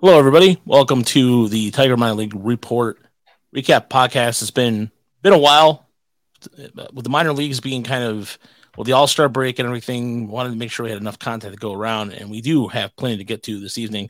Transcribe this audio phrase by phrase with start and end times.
[0.00, 0.62] Hello, everybody.
[0.64, 3.00] Welcome to the Tiger Minor League Report
[3.52, 4.40] Recap Podcast.
[4.42, 4.92] It's been
[5.22, 5.88] been a while
[6.92, 8.38] with the minor leagues being kind of
[8.76, 10.28] well, the All Star break and everything.
[10.28, 12.94] Wanted to make sure we had enough content to go around, and we do have
[12.94, 14.08] plenty to get to this evening.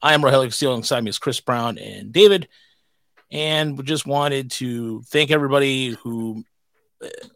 [0.00, 0.70] I am Rogelio Castillo.
[0.70, 2.48] Alongside me is Chris Brown and David,
[3.30, 6.42] and we just wanted to thank everybody who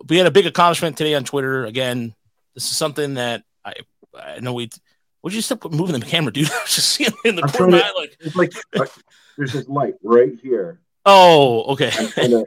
[0.09, 1.67] we had a big accomplishment today on Twitter.
[1.67, 2.15] Again,
[2.55, 3.75] this is something that I
[4.19, 4.71] I know we
[5.23, 6.51] would you stop moving the camera, dude?
[6.53, 7.79] I was just seeing in the corner.
[7.79, 8.87] To, like, it's like uh,
[9.37, 10.81] there's this light right here.
[11.05, 11.91] Oh, okay.
[12.17, 12.45] And, uh,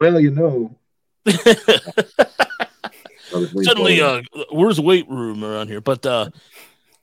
[0.00, 0.76] well, you know.
[3.62, 5.80] Suddenly, uh, where's the weight room around here?
[5.80, 6.30] But uh,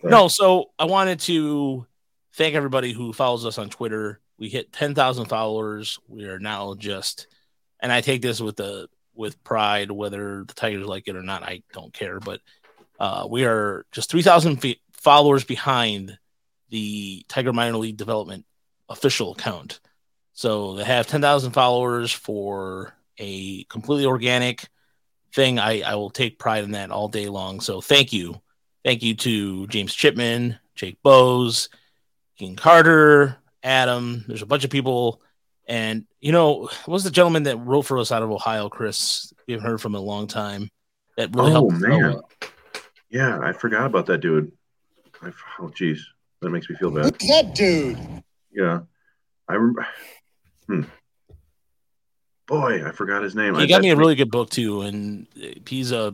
[0.04, 0.12] right.
[0.12, 1.86] no, so I wanted to
[2.34, 4.20] thank everybody who follows us on Twitter.
[4.38, 6.00] We hit 10,000 followers.
[6.08, 7.28] We are now just,
[7.80, 11.44] and I take this with the with pride, whether the Tigers like it or not.
[11.44, 12.42] I don't care, but
[13.00, 16.18] uh, we are just 3,000 followers behind
[16.70, 18.46] the Tiger Minor League Development
[18.90, 19.80] official account.
[20.34, 24.68] So they have 10,000 followers for a completely organic
[25.34, 25.60] thing.
[25.60, 27.60] I, I will take pride in that all day long.
[27.60, 28.42] So thank you.
[28.84, 31.70] Thank you to James Chipman, Jake Bowes,
[32.38, 34.24] King Carter, Adam.
[34.28, 35.22] There's a bunch of people.
[35.68, 39.34] And, you know, what was the gentleman that wrote for us out of Ohio, Chris?
[39.48, 40.70] We haven't heard from in a long time.
[41.18, 41.74] That really oh, helped.
[41.74, 42.22] Man.
[43.10, 44.52] Yeah, I forgot about that dude.
[45.22, 46.00] I, oh, jeez,
[46.42, 47.06] that makes me feel bad.
[47.06, 47.98] Who's that dude?
[48.52, 48.82] Yeah,
[49.48, 49.88] I remember.
[50.68, 50.84] Hmm.
[52.48, 53.56] Boy, I forgot his name.
[53.56, 55.28] He I, got me a really good book too, and
[55.68, 56.14] he's a.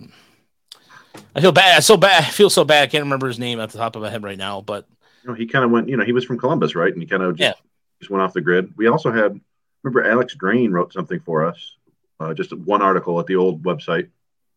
[1.35, 1.77] I feel bad.
[1.77, 2.23] I so bad.
[2.23, 2.83] I feel so bad.
[2.83, 4.87] I can't remember his name at the top of my head right now, but
[5.23, 5.89] you know, he kind of went.
[5.89, 6.91] You know, he was from Columbus, right?
[6.91, 7.61] And he kind of just, yeah.
[7.99, 8.73] just went off the grid.
[8.77, 9.39] We also had.
[9.83, 11.75] Remember, Alex Drain wrote something for us.
[12.17, 14.09] Uh, just one article at the old website.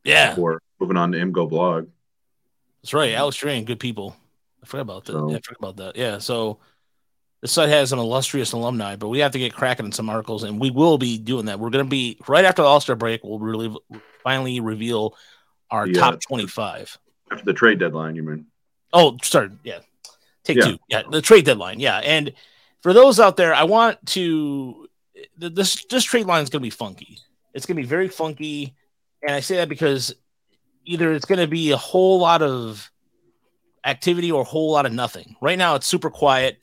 [0.04, 0.30] Yeah.
[0.30, 1.88] Before moving on to IMGO blog.
[2.82, 4.16] That's right, Alex Drain, good people.
[4.62, 5.12] I forgot about that.
[5.12, 5.96] So, yeah, I forgot about that.
[5.96, 6.58] Yeah, so
[7.42, 10.42] the site has an illustrious alumni, but we have to get cracking in some articles,
[10.42, 11.60] and we will be doing that.
[11.60, 13.22] We're going to be right after the All Star break.
[13.22, 13.76] We'll really
[14.22, 15.16] finally reveal
[15.70, 16.96] our top uh, twenty-five
[17.30, 18.16] after the trade deadline.
[18.16, 18.46] You mean?
[18.92, 19.50] Oh, sorry.
[19.64, 19.80] Yeah,
[20.44, 20.64] take yeah.
[20.64, 20.78] two.
[20.88, 21.80] Yeah, the trade deadline.
[21.80, 22.32] Yeah, and
[22.82, 24.88] for those out there, I want to
[25.36, 27.18] this this trade line is going to be funky.
[27.52, 28.74] It's going to be very funky,
[29.22, 30.14] and I say that because
[30.86, 32.90] either it's going to be a whole lot of
[33.84, 35.36] activity or a whole lot of nothing.
[35.40, 36.58] Right now, it's super quiet,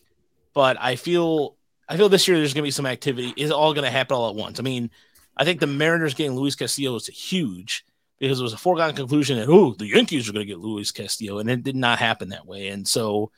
[0.53, 1.55] but I feel
[1.87, 3.33] I feel this year there's going to be some activity.
[3.37, 4.59] Is all going to happen all at once?
[4.59, 4.89] I mean,
[5.37, 7.85] I think the Mariners getting Luis Castillo is huge
[8.19, 10.91] because it was a foregone conclusion that oh the Yankees are going to get Luis
[10.91, 12.69] Castillo, and it did not happen that way.
[12.69, 13.31] And so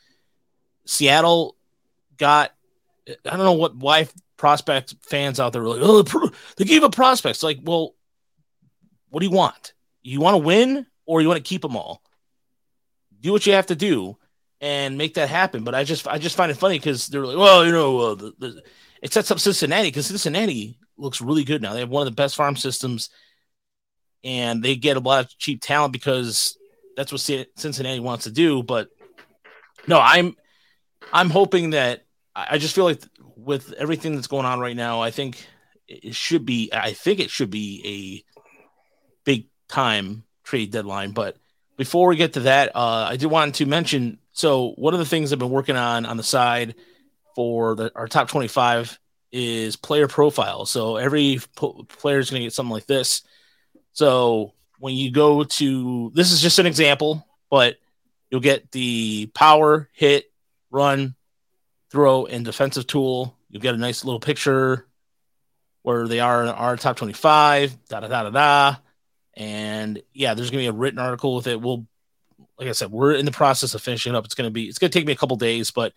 [0.85, 1.56] Seattle
[2.18, 2.53] got
[3.07, 4.07] I don't know what why
[4.38, 7.95] prospect fans out there were like oh they gave up prospects like well
[9.09, 9.74] what do you want
[10.05, 12.01] you want to win or you want to keep them all.
[13.21, 14.17] Do what you have to do
[14.61, 15.63] and make that happen.
[15.63, 18.15] But I just I just find it funny because they're like, well, you know, uh,
[18.15, 18.63] the, the,
[19.01, 21.73] it sets up Cincinnati because Cincinnati looks really good now.
[21.73, 23.09] They have one of the best farm systems,
[24.23, 26.57] and they get a lot of cheap talent because
[26.95, 27.21] that's what
[27.55, 28.61] Cincinnati wants to do.
[28.61, 28.89] But
[29.88, 30.35] no, I'm
[31.11, 32.05] I'm hoping that
[32.35, 33.01] I just feel like
[33.35, 35.44] with everything that's going on right now, I think
[35.88, 38.35] it should be I think it should be a
[39.23, 41.11] big time trade deadline.
[41.11, 41.37] But
[41.77, 44.19] before we get to that, uh, I did want to mention.
[44.31, 46.75] So one of the things I've been working on on the side
[47.35, 48.97] for the, our top 25
[49.31, 50.65] is player profile.
[50.65, 53.23] So every po- player is going to get something like this.
[53.91, 57.75] So when you go to this is just an example, but
[58.29, 60.31] you'll get the power, hit,
[60.71, 61.15] run,
[61.91, 63.37] throw, and defensive tool.
[63.49, 64.85] You'll get a nice little picture
[65.81, 68.75] where they are in our top 25, da da da da da.
[69.35, 71.59] And yeah, there's gonna be a written article with it.
[71.59, 71.85] We'll,
[72.57, 74.25] like I said, we're in the process of finishing up.
[74.25, 75.94] It's gonna be, it's gonna take me a couple days, but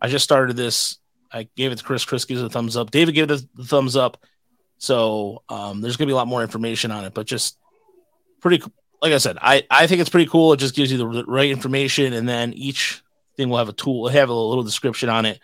[0.00, 0.98] I just started this.
[1.32, 2.04] I gave it to Chris.
[2.04, 2.90] Chris gives a thumbs up.
[2.90, 4.18] David gave it the thumbs up.
[4.78, 7.58] So um, there's gonna be a lot more information on it, but just
[8.40, 8.62] pretty.
[9.02, 10.52] Like I said, I I think it's pretty cool.
[10.52, 13.02] It just gives you the right information, and then each
[13.36, 15.40] thing will have a tool, have a little description on it.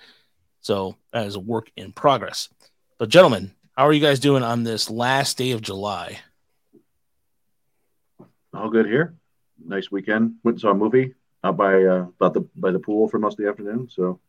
[0.60, 2.48] So that is a work in progress.
[2.98, 6.20] But gentlemen, how are you guys doing on this last day of July?
[8.54, 9.14] All good here.
[9.64, 10.36] Nice weekend.
[10.42, 11.14] Went and saw a movie
[11.44, 13.88] out by uh, about the by the pool for most of the afternoon.
[13.90, 14.20] So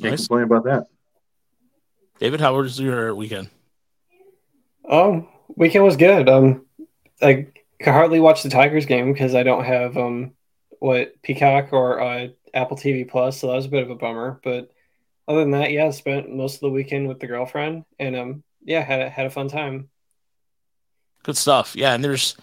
[0.00, 0.26] can't nice.
[0.26, 0.86] complain about that.
[2.18, 3.48] David, how was your weekend?
[4.88, 6.28] Um, weekend was good.
[6.28, 6.66] Um,
[7.20, 7.48] I
[7.80, 10.32] could hardly watch the Tigers game because I don't have um
[10.78, 14.40] what Peacock or uh, Apple TV Plus, so that was a bit of a bummer.
[14.42, 14.70] But
[15.28, 18.42] other than that, yeah, I spent most of the weekend with the girlfriend, and um,
[18.64, 19.88] yeah, had had a fun time.
[21.22, 21.76] Good stuff.
[21.76, 22.36] Yeah, and there's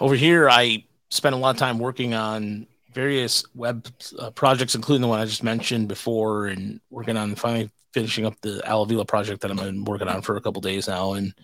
[0.00, 3.86] over here, I spent a lot of time working on various web
[4.18, 8.34] uh, projects, including the one I just mentioned before, and working on finally finishing up
[8.42, 11.14] the Alavila project that I've been working on for a couple days now.
[11.14, 11.34] And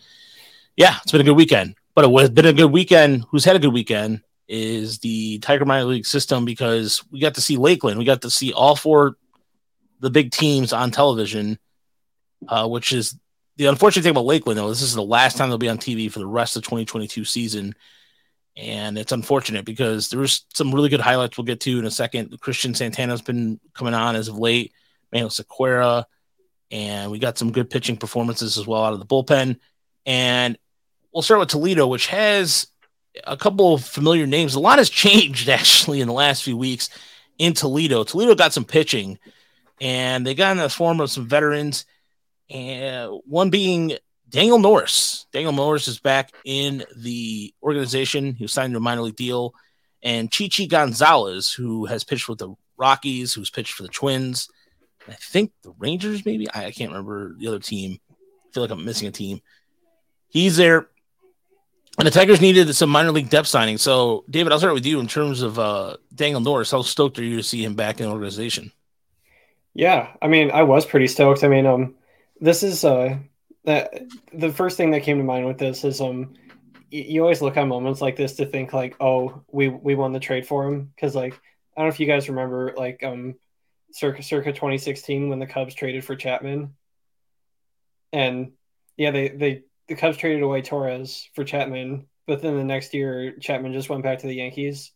[0.77, 1.77] yeah, it's been a good weekend.
[1.95, 3.25] But it was been a good weekend.
[3.31, 7.41] Who's had a good weekend is the Tiger Minor League system because we got to
[7.41, 7.99] see Lakeland.
[7.99, 9.17] We got to see all four
[10.01, 11.59] the big teams on television,
[12.49, 13.19] uh, which is
[13.57, 14.59] the unfortunate thing about Lakeland.
[14.59, 16.67] Though this is the last time they'll be on TV for the rest of the
[16.67, 17.75] 2022 season
[18.57, 22.39] and it's unfortunate because there's some really good highlights we'll get to in a second.
[22.41, 24.73] Christian Santana's been coming on as of late,
[25.11, 26.05] Manuel Sequeira,
[26.71, 29.59] and we got some good pitching performances as well out of the bullpen.
[30.05, 30.59] And
[31.13, 32.67] we'll start with Toledo, which has
[33.25, 34.55] a couple of familiar names.
[34.55, 36.91] A lot has changed actually in the last few weeks
[37.39, 38.05] in Toledo.
[38.05, 39.19] Toledo got some pitching,
[39.81, 41.87] and they got in the form of some veterans,
[42.51, 43.97] and one being
[44.33, 45.27] Daniel Norris.
[45.31, 48.35] Daniel Norris is back in the organization.
[48.35, 49.55] He was signed to a minor league deal.
[50.03, 54.49] And Chichi Gonzalez, who has pitched with the Rockies, who's pitched for the Twins,
[55.07, 56.51] I think the Rangers, maybe.
[56.51, 58.01] I, I can't remember the other team.
[58.11, 59.41] I feel like I'm missing a team.
[60.29, 60.89] He's there.
[61.99, 63.77] And the Tigers needed some minor league depth signing.
[63.77, 66.71] So, David, I'll start with you in terms of uh, Daniel Norris.
[66.71, 68.73] How stoked are you to see him back in the organization?
[69.75, 71.45] Yeah, I mean, I was pretty stoked.
[71.45, 71.95] I mean, um,
[72.41, 73.19] this is uh,
[73.65, 76.35] that the first thing that came to mind with this is um
[76.91, 80.21] you always look at moments like this to think like oh we we won the
[80.21, 80.93] trade for him.
[80.95, 83.35] Because like I don't know if you guys remember like um
[83.93, 86.75] circa circa 2016 when the Cubs traded for Chapman.
[88.13, 88.53] And
[88.97, 93.37] yeah they they the Cubs traded away Torres for Chapman but then the next year
[93.41, 94.93] Chapman just went back to the Yankees.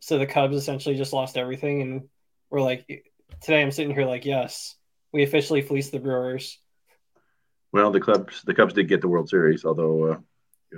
[0.00, 2.08] So the Cubs essentially just lost everything and
[2.50, 3.04] we're like
[3.40, 4.76] today I'm sitting here like yes
[5.12, 6.58] we officially fleeced the Brewers
[7.72, 10.18] well, the Cubs the Cubs did get the World Series, although uh,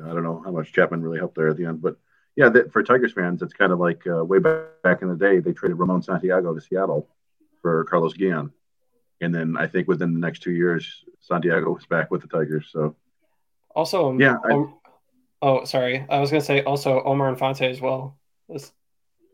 [0.05, 1.83] I don't know how much Chapman really helped there at the end.
[1.83, 1.97] But
[2.37, 5.17] yeah, that, for Tigers fans, it's kind of like uh, way back, back in the
[5.17, 7.09] day they traded Ramon Santiago to Seattle
[7.61, 8.53] for Carlos Guillen,
[9.21, 12.69] and then I think within the next two years, Santiago was back with the Tigers.
[12.71, 12.97] So
[13.75, 14.37] also, um, yeah.
[14.45, 14.65] I,
[15.41, 18.19] oh, sorry, I was gonna say also Omar Infante as well.
[18.49, 18.73] It's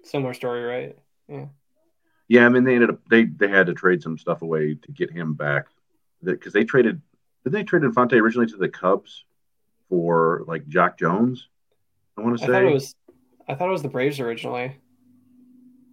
[0.05, 0.99] similar story, right?
[1.29, 1.47] Yeah.
[2.29, 4.93] Yeah, I mean they ended up they they had to trade some stuff away to
[4.93, 5.67] get him back
[6.23, 7.01] because they traded
[7.45, 9.25] did they trade Infante originally to the Cubs
[9.89, 11.49] for like Jacque Jones?
[12.17, 12.51] I want to say.
[12.51, 12.95] I thought it was.
[13.49, 14.77] I thought it was the Braves originally.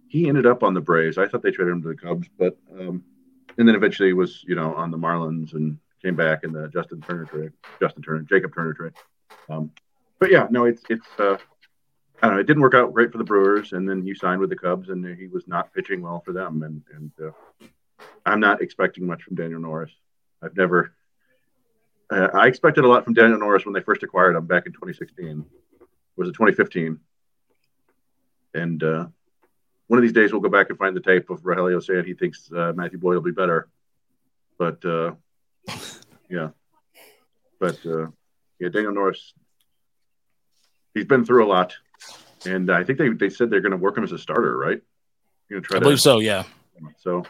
[0.08, 1.18] He ended up on the Braves.
[1.18, 3.02] I thought they traded him to the Cubs, but um,
[3.58, 7.00] and then eventually was you know on the Marlins and came back in the Justin
[7.00, 8.92] Turner trade, Justin Turner, Jacob Turner trade.
[9.48, 9.70] Um,
[10.18, 11.06] but yeah, no, it's it's.
[11.18, 11.38] Uh,
[12.22, 12.40] I don't know.
[12.40, 14.88] It didn't work out great for the Brewers, and then he signed with the Cubs,
[14.88, 16.62] and he was not pitching well for them.
[16.62, 17.66] And and uh,
[18.24, 19.92] I'm not expecting much from Daniel Norris.
[20.42, 20.92] I've never
[22.10, 24.72] uh, I expected a lot from Daniel Norris when they first acquired him back in
[24.72, 25.44] 2016.
[26.16, 27.00] Was it 2015?
[28.54, 29.06] And uh,
[29.88, 32.14] one of these days we'll go back and find the tape of Rogelio saying he
[32.14, 33.68] thinks uh, Matthew Boyd will be better.
[34.58, 35.12] But uh,
[36.30, 36.50] yeah,
[37.60, 38.06] but uh,
[38.58, 39.34] yeah, Daniel Norris,
[40.94, 41.74] he's been through a lot,
[42.46, 44.80] and I think they, they said they're going to work him as a starter, right?
[45.50, 45.76] Going to try.
[45.76, 46.20] I to, believe so.
[46.20, 46.44] Yeah.
[46.98, 47.24] So,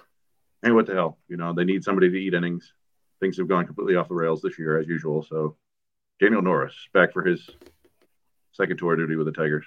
[0.62, 1.18] hey, what the hell?
[1.28, 2.72] You know, they need somebody to eat innings
[3.20, 5.22] things have gone completely off the rails this year as usual.
[5.22, 5.56] So
[6.20, 7.48] Daniel Norris back for his
[8.52, 9.66] second tour duty with the Tigers.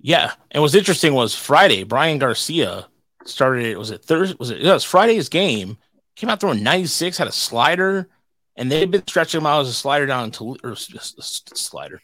[0.00, 1.82] Yeah, and what's interesting was Friday.
[1.82, 2.86] Bryan Garcia
[3.24, 3.76] started.
[3.76, 4.36] Was it Thursday?
[4.38, 4.60] Was it?
[4.60, 5.78] Yeah, it was Friday's game.
[6.16, 8.08] Came out throwing 96, had a slider,
[8.56, 12.00] and they've been stretching him out as a slider down to or slider,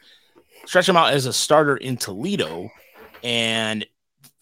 [0.67, 2.71] stretch him out as a starter in Toledo,
[3.23, 3.87] and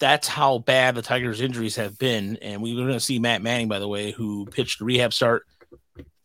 [0.00, 2.38] that's how bad the Tigers' injuries have been.
[2.38, 5.12] And we are going to see Matt Manning, by the way, who pitched a rehab
[5.12, 5.46] start,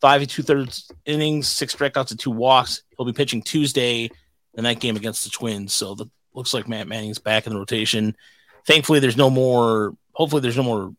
[0.00, 2.82] five and two thirds innings, six strikeouts, and two walks.
[2.96, 4.10] He'll be pitching Tuesday,
[4.54, 5.74] the night game against the Twins.
[5.74, 8.16] So the looks like Matt Manning's back in the rotation.
[8.66, 9.94] Thankfully, there's no more.
[10.12, 10.94] Hopefully, there's no more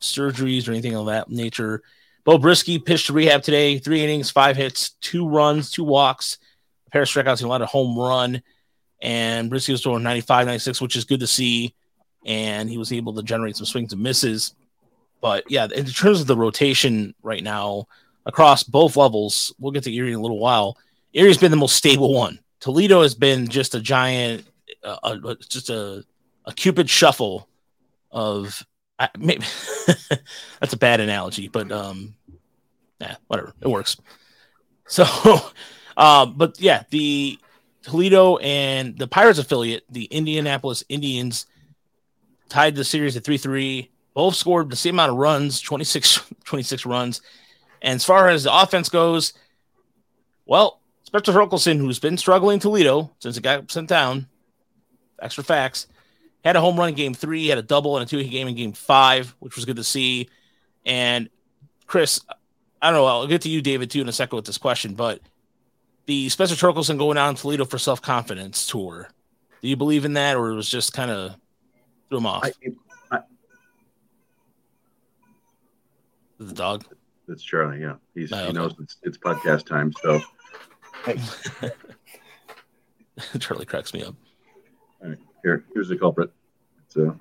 [0.00, 1.82] surgeries or anything of that nature.
[2.24, 6.38] Beau Brieske pitched rehab today, three innings, five hits, two runs, two walks,
[6.86, 8.42] a pair of strikeouts, and a lot of home run.
[9.02, 11.74] And Brieske was throwing 95, 96, which is good to see
[12.24, 14.54] and he was able to generate some swings and misses.
[15.20, 17.86] But yeah, in terms of the rotation right now
[18.26, 20.76] across both levels, we'll get to Erie in a little while.
[21.14, 22.40] Erie's been the most stable one.
[22.60, 24.46] Toledo has been just a giant,
[24.82, 26.04] uh, uh, just a,
[26.44, 27.48] a cupid shuffle
[28.10, 28.64] of.
[28.98, 29.44] I, maybe
[30.60, 32.14] that's a bad analogy, but um,
[33.00, 33.96] yeah, whatever, it works.
[34.86, 35.04] So,
[35.96, 37.38] uh, but yeah, the
[37.82, 41.46] Toledo and the Pirates affiliate, the Indianapolis Indians,
[42.48, 43.90] tied the series at 3 3.
[44.14, 47.20] Both scored the same amount of runs 26, 26 runs.
[47.82, 49.34] And as far as the offense goes,
[50.46, 54.28] well, Spencer Torkelson, who's been struggling Toledo since it got sent down,
[55.20, 55.86] extra facts,
[56.44, 58.48] had a home run in game three, had a double and a two hit game
[58.48, 60.28] in game five, which was good to see.
[60.84, 61.28] And
[61.86, 62.20] Chris,
[62.80, 63.06] I don't know.
[63.06, 65.20] I'll get to you, David, too, in a second with this question, but
[66.06, 69.08] the Spencer Torkelson going out in Toledo for self confidence tour.
[69.62, 71.34] Do you believe in that, or it was just kind of
[72.14, 72.44] threw him off?
[72.44, 72.52] I,
[73.10, 73.20] I,
[76.38, 76.84] the dog.
[77.28, 77.80] It's Charlie.
[77.80, 78.46] Yeah, he's oh, okay.
[78.48, 79.92] he knows it's, it's podcast time.
[80.02, 80.20] So
[83.40, 84.14] Charlie cracks me up.
[85.02, 86.30] All right, here, here's the culprit.
[86.86, 87.16] It's a,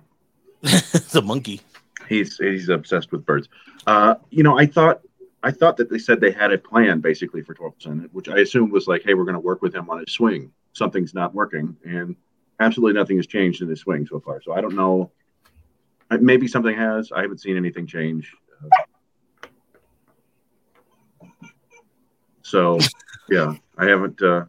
[0.64, 1.62] it's a monkey.
[2.08, 3.50] He's he's obsessed with birds.
[3.88, 5.02] Uh, you know, I thought
[5.42, 8.72] I thought that they said they had a plan basically for Torkelson, which I assumed
[8.72, 10.52] was like, hey, we're going to work with him on his swing.
[10.74, 12.16] Something's not working, and
[12.64, 14.42] absolutely nothing has changed in his swing so far.
[14.42, 15.12] So I don't know.
[16.10, 17.12] Maybe something has.
[17.12, 18.34] I haven't seen anything change.
[22.42, 22.78] so
[23.30, 24.22] yeah, I haven't.
[24.22, 24.46] Uh,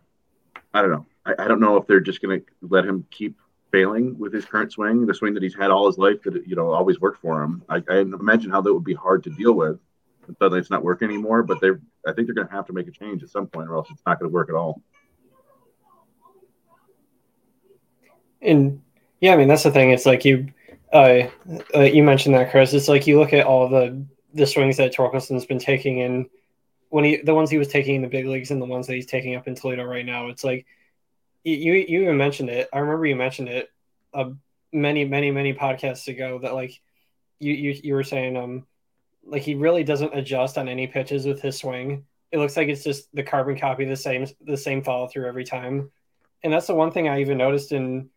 [0.73, 1.06] I don't know.
[1.25, 3.38] I, I don't know if they're just going to let him keep
[3.73, 6.56] failing with his current swing, the swing that he's had all his life that you
[6.56, 7.62] know always worked for him.
[7.68, 9.78] I, I imagine how that would be hard to deal with
[10.38, 11.42] suddenly it's not working anymore.
[11.42, 11.71] But they,
[12.06, 13.88] I think they're going to have to make a change at some point, or else
[13.90, 14.83] it's not going to work at all.
[18.42, 18.82] And
[19.20, 19.90] yeah, I mean that's the thing.
[19.90, 20.49] It's like you,
[20.92, 21.28] uh,
[21.75, 22.73] uh, you mentioned that, Chris.
[22.73, 26.28] It's like you look at all the the swings that Torkelson's been taking in
[26.90, 28.94] when he the ones he was taking in the big leagues and the ones that
[28.94, 30.28] he's taking up in Toledo right now.
[30.28, 30.66] It's like
[31.42, 32.68] you you even mentioned it.
[32.73, 33.68] I remember you mentioned it
[34.12, 34.30] uh,
[34.73, 36.80] many many many podcasts ago that like
[37.38, 38.66] you you you were saying um
[39.25, 42.04] like he really doesn't adjust on any pitches with his swing.
[42.30, 45.44] It looks like it's just the carbon copy, the same the same follow through every
[45.44, 45.90] time.
[46.44, 48.10] And that's the one thing I even noticed in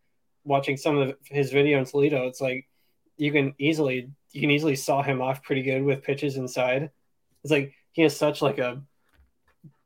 [0.44, 2.28] watching some of his video in Toledo.
[2.28, 2.68] It's like
[3.16, 6.90] you can easily you can easily saw him off pretty good with pitches inside.
[7.42, 8.82] It's like he has such like a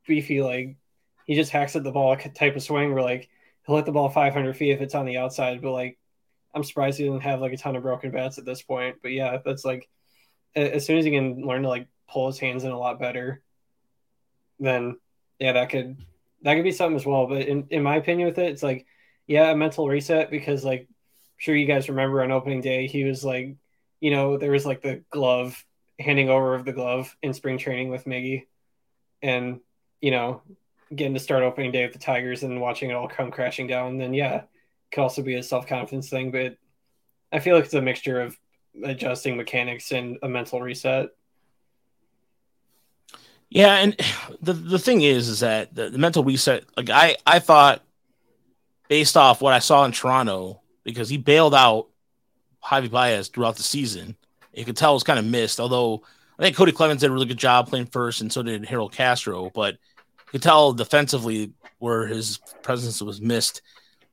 [0.06, 0.76] beefy like
[1.26, 3.28] he just hacks at the ball type of swing where like
[3.64, 5.98] he'll hit the ball 500 feet if it's on the outside, but like
[6.54, 8.96] I'm surprised he doesn't have like a ton of broken bats at this point.
[9.02, 9.88] But yeah, that's like
[10.54, 13.42] as soon as he can learn to like pull his hands in a lot better,
[14.58, 14.98] then
[15.38, 15.96] yeah, that could
[16.42, 17.26] that could be something as well.
[17.26, 18.86] But in, in my opinion with it, it's like,
[19.26, 20.88] yeah, a mental reset because like
[21.36, 23.56] sure you guys remember on opening day he was like,
[24.00, 25.64] you know, there was like the glove
[25.98, 28.46] handing over of the glove in spring training with Miggy.
[29.22, 29.60] And,
[30.00, 30.42] you know,
[30.94, 33.98] getting to start opening day with the Tigers and watching it all come crashing down,
[33.98, 34.48] then yeah, it
[34.92, 36.30] could also be a self confidence thing.
[36.30, 36.56] But
[37.32, 38.38] I feel like it's a mixture of
[38.82, 41.10] adjusting mechanics and a mental reset.
[43.52, 43.96] Yeah, and
[44.42, 46.64] the the thing is, is that the, the, mental reset.
[46.76, 47.82] Like I, I thought,
[48.88, 51.88] based off what I saw in Toronto, because he bailed out
[52.64, 54.16] Javi Baez throughout the season,
[54.54, 55.60] you could tell it was kind of missed.
[55.60, 56.02] Although
[56.38, 58.92] I think Cody Clemens did a really good job playing first, and so did Harold
[58.92, 59.50] Castro.
[59.54, 63.60] But you could tell defensively where his presence was missed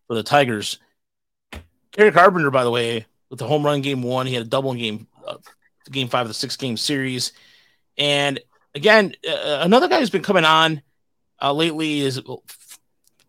[0.07, 0.79] for the Tigers.
[1.91, 4.27] Kerry Carpenter, by the way, with the home run game one.
[4.27, 5.37] He had a double in game uh,
[5.89, 7.31] game five of the six game series.
[7.97, 8.39] And
[8.75, 10.81] again, uh, another guy who's been coming on
[11.41, 12.21] uh, lately is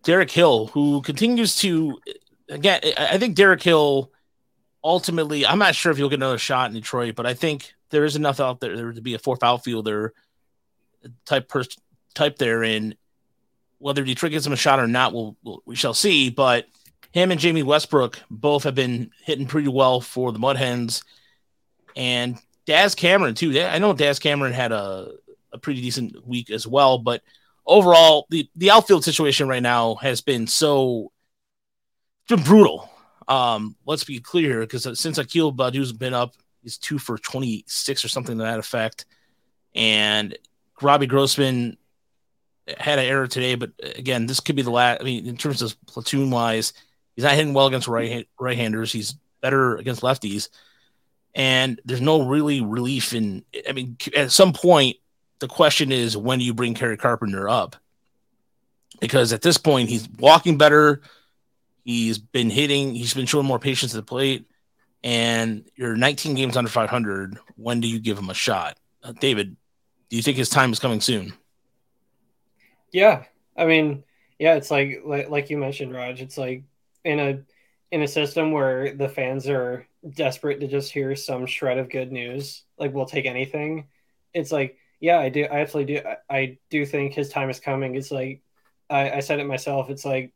[0.02, 1.98] Derek Hill, who continues to
[2.48, 2.80] again.
[2.96, 4.10] I think Derek Hill
[4.82, 5.46] ultimately.
[5.46, 8.16] I'm not sure if he'll get another shot in Detroit, but I think there is
[8.16, 10.14] enough out there to be a fourth outfielder
[11.24, 11.82] type person
[12.14, 12.62] type there.
[12.62, 12.96] And
[13.78, 16.30] whether Detroit gets him a shot or not, we'll, we'll we shall see.
[16.30, 16.66] But
[17.12, 21.02] him and Jamie Westbrook both have been hitting pretty well for the Mud Hens.
[21.96, 23.60] And Daz Cameron, too.
[23.60, 25.12] I know Daz Cameron had a,
[25.52, 27.22] a pretty decent week as well, but
[27.66, 31.12] overall, the, the outfield situation right now has been so
[32.28, 32.88] been brutal.
[33.28, 38.08] Um, let's be clear, because since Akil Baddoo's been up, he's two for 26 or
[38.08, 39.06] something to that effect.
[39.74, 40.36] And
[40.80, 41.76] Robbie Grossman
[42.78, 45.00] had an error today, but again, this could be the last.
[45.00, 46.72] I mean, in terms of platoon wise,
[47.20, 48.92] He's not hitting well against right right handers.
[48.92, 50.48] He's better against lefties,
[51.34, 53.44] and there's no really relief in.
[53.68, 54.96] I mean, at some point,
[55.40, 57.76] the question is when do you bring Kerry Carpenter up?
[59.00, 61.02] Because at this point, he's walking better.
[61.84, 62.94] He's been hitting.
[62.94, 64.46] He's been showing more patience at the plate,
[65.02, 67.38] and you're 19 games under 500.
[67.56, 69.56] When do you give him a shot, uh, David?
[70.10, 71.32] Do you think his time is coming soon?
[72.92, 73.24] Yeah,
[73.56, 74.04] I mean,
[74.38, 76.20] yeah, it's like like, like you mentioned, Raj.
[76.20, 76.64] It's like
[77.04, 77.42] in a
[77.90, 82.12] in a system where the fans are desperate to just hear some shred of good
[82.12, 83.86] news, like we'll take anything.
[84.32, 85.44] It's like, yeah, I do.
[85.44, 86.02] I absolutely do.
[86.06, 87.94] I, I do think his time is coming.
[87.94, 88.42] It's like
[88.88, 89.90] I, I said it myself.
[89.90, 90.32] It's like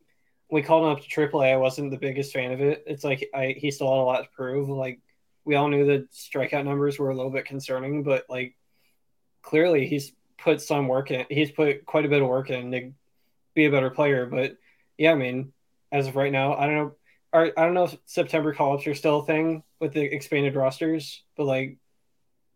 [0.50, 1.52] we called him up to AAA.
[1.52, 2.84] I wasn't the biggest fan of it.
[2.86, 4.68] It's like I he still had a lot to prove.
[4.68, 5.00] Like
[5.44, 8.56] we all knew the strikeout numbers were a little bit concerning, but like
[9.42, 11.26] clearly he's put some work in.
[11.28, 12.92] He's put quite a bit of work in to
[13.54, 14.26] be a better player.
[14.26, 14.56] But
[14.96, 15.52] yeah, I mean,
[15.92, 16.54] as of right now.
[16.54, 16.94] I don't know.
[17.32, 21.24] I don't know if September call ups are still a thing with the expanded rosters,
[21.36, 21.78] but like,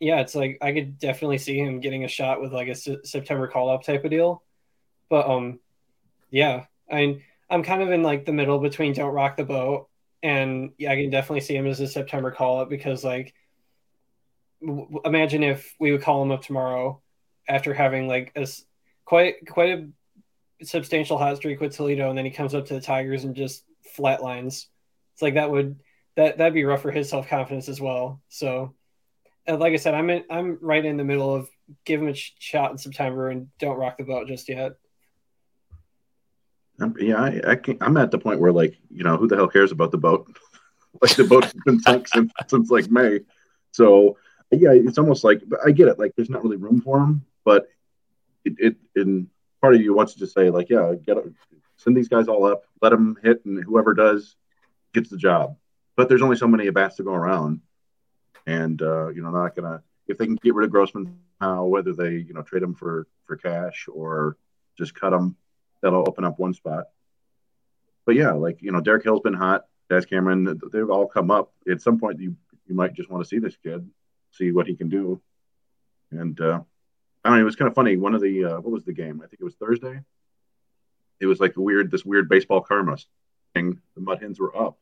[0.00, 2.88] yeah, it's like I could definitely see him getting a shot with like a S-
[3.04, 4.42] September call up type of deal.
[5.08, 5.60] But um,
[6.30, 9.88] yeah, I I'm kind of in like the middle between don't rock the boat
[10.22, 13.34] and yeah, I can definitely see him as a September call up because like,
[14.60, 17.00] w- imagine if we would call him up tomorrow
[17.48, 18.46] after having like a
[19.04, 22.80] quite quite a substantial hot streak with Toledo, and then he comes up to the
[22.80, 23.64] Tigers and just
[23.96, 24.66] flatlines.
[25.14, 25.78] It's like that would
[26.16, 28.20] that that'd be rough for his self confidence as well.
[28.28, 28.74] So,
[29.48, 31.48] Uh, like I said, I'm in, I'm right in the middle of
[31.84, 34.72] give him a shot in September and don't rock the boat just yet.
[36.80, 39.36] I'm, yeah, I, I can, I'm at the point where like you know who the
[39.36, 40.28] hell cares about the boat?
[41.02, 43.20] like the boat's been sunk since since like May,
[43.72, 44.16] so
[44.50, 45.98] yeah, it's almost like I get it.
[45.98, 47.66] Like there's not really room for him, but
[48.44, 49.28] it, it in
[49.60, 51.16] part of you wants to just say like yeah, get
[51.76, 54.36] send these guys all up, let them hit, and whoever does
[54.94, 55.56] gets the job.
[55.96, 57.60] But there's only so many bats to go around,
[58.48, 61.92] and uh, you know not gonna if they can get rid of Grossman now, whether
[61.92, 64.36] they you know trade him for for cash or
[64.76, 65.36] just cut him
[65.82, 66.86] that'll open up one spot.
[68.06, 69.66] But yeah, like you know, Derek Hill's been hot.
[69.90, 71.52] Daz Cameron, they've all come up.
[71.70, 72.36] At some point, you
[72.66, 73.88] you might just want to see this kid,
[74.32, 75.20] see what he can do.
[76.10, 76.60] And uh,
[77.24, 77.42] I don't know.
[77.42, 77.98] It was kind of funny.
[77.98, 79.20] One of the uh, what was the game?
[79.22, 80.00] I think it was Thursday.
[81.20, 82.96] It was like a weird this weird baseball karma
[83.52, 83.78] thing.
[83.94, 84.78] The Mud Hens were up,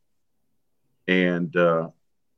[1.09, 1.89] and uh,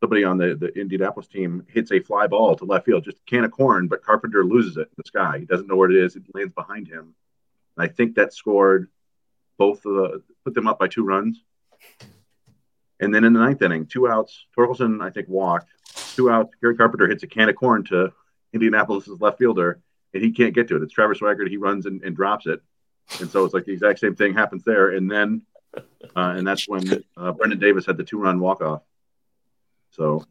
[0.01, 3.31] somebody on the the Indianapolis team hits a fly ball to left field, just a
[3.31, 5.39] can of corn, but Carpenter loses it in the sky.
[5.39, 6.17] He doesn't know where it is.
[6.17, 7.15] It lands behind him
[7.79, 8.89] I think that scored
[9.57, 11.43] both of the put them up by two runs.
[13.01, 14.47] And then in the ninth inning, two outs.
[14.57, 15.71] Torkelson, I think, walked.
[16.17, 16.53] Two outs.
[16.61, 18.13] Kerry Carpenter hits a can of corn to
[18.53, 19.81] Indianapolis' left fielder,
[20.13, 20.83] and he can't get to it.
[20.83, 21.49] It's Travis Swaggerty.
[21.49, 22.61] He runs and, and drops it.
[23.21, 24.91] And so it's like the exact same thing happens there.
[24.91, 25.43] And then,
[25.77, 28.83] uh, and that's when uh, Brendan Davis had the two run walk off.
[29.99, 30.25] So,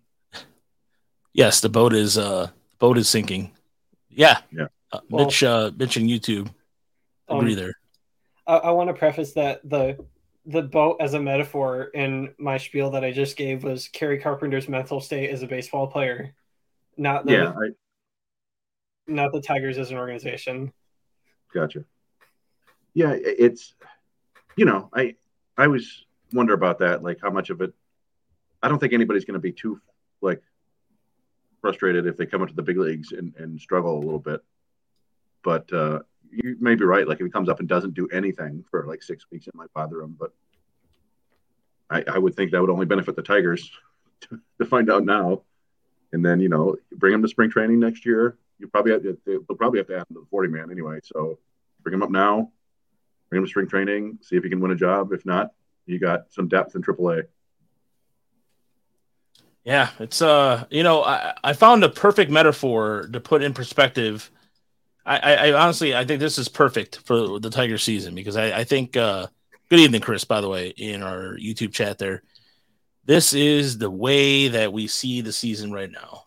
[1.33, 3.51] yes, the boat is uh boat is sinking.
[4.09, 4.67] Yeah, Yeah.
[4.91, 6.49] Uh, Well- Mitch, uh, Mitch and YouTube
[7.27, 7.73] agree Um, there.
[8.47, 10.03] I, I want to preface that the
[10.45, 14.69] the boat as a metaphor in my spiel that I just gave was Kerry Carpenter's
[14.69, 16.33] mental state as a baseball player,
[16.95, 17.69] not the yeah, I
[19.07, 20.71] not the Tigers as an organization.
[21.53, 21.83] Gotcha.
[22.93, 23.75] Yeah, it's
[24.55, 25.15] you know, I
[25.57, 27.73] I always wonder about that, like how much of it.
[28.61, 29.81] I don't think anybody's going to be too
[30.21, 30.41] like
[31.61, 34.41] frustrated if they come into the big leagues and, and struggle a little bit.
[35.43, 35.99] But uh,
[36.31, 37.07] you may be right.
[37.07, 39.73] Like if he comes up and doesn't do anything for like six weeks, it might
[39.73, 40.15] bother him.
[40.19, 40.33] But
[41.89, 43.69] I, I would think that would only benefit the Tigers
[44.21, 45.41] to, to find out now.
[46.13, 48.37] And then you know, bring him to spring training next year.
[48.59, 50.99] You probably have, they'll probably have to add him to the forty man anyway.
[51.03, 51.37] So
[51.83, 52.51] bring him up now,
[53.29, 55.11] bring him to spring training, see if he can win a job.
[55.11, 55.51] If not,
[55.85, 57.25] you got some depth in AAA.
[59.67, 64.31] Yeah, it's uh, you know, I, I found a perfect metaphor to put in perspective.
[65.05, 68.59] I, I, I honestly, I think this is perfect for the Tiger season because I,
[68.59, 68.97] I think.
[68.97, 69.27] uh
[69.69, 70.23] Good evening, Chris.
[70.23, 72.23] By the way, in our YouTube chat there,
[73.03, 76.23] this is the way that we see the season right now.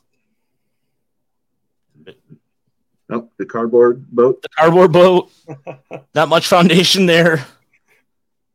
[3.08, 4.42] Oh, the cardboard boat.
[4.42, 5.30] The cardboard boat,
[6.14, 7.46] not much foundation there,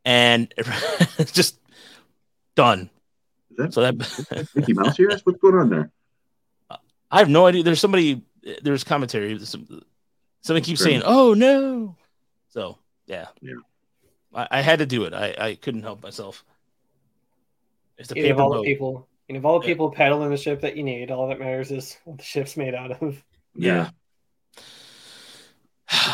[0.06, 0.54] and
[1.34, 1.58] just
[2.54, 2.92] done.
[3.58, 5.10] Is that So that Mickey Mouse here?
[5.24, 5.92] What's going on there?
[7.12, 7.64] I have no idea.
[7.64, 8.24] There's somebody.
[8.62, 9.40] There's commentary.
[9.40, 9.82] Some,
[10.42, 11.96] somebody keeps saying, "Oh no!"
[12.50, 13.54] So yeah, Yeah.
[14.34, 15.14] I, I had to do it.
[15.14, 16.44] I, I couldn't help myself.
[17.98, 19.74] It's the You have paper all the people, you have all the Yeah.
[19.74, 21.12] people paddling the ship that you need.
[21.12, 23.24] All that matters is what the ship's made out of.
[23.56, 23.90] Yeah.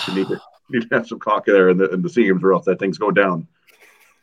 [0.08, 2.43] You need to, you need to have some caulk there in the, in the seams
[2.43, 3.47] or else that thing's going down.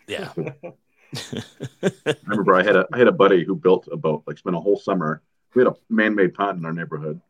[0.06, 0.32] yeah.
[1.14, 4.56] I remember I had a I had a buddy who built a boat, like spent
[4.56, 5.22] a whole summer.
[5.54, 7.20] We had a man-made pond in our neighborhood.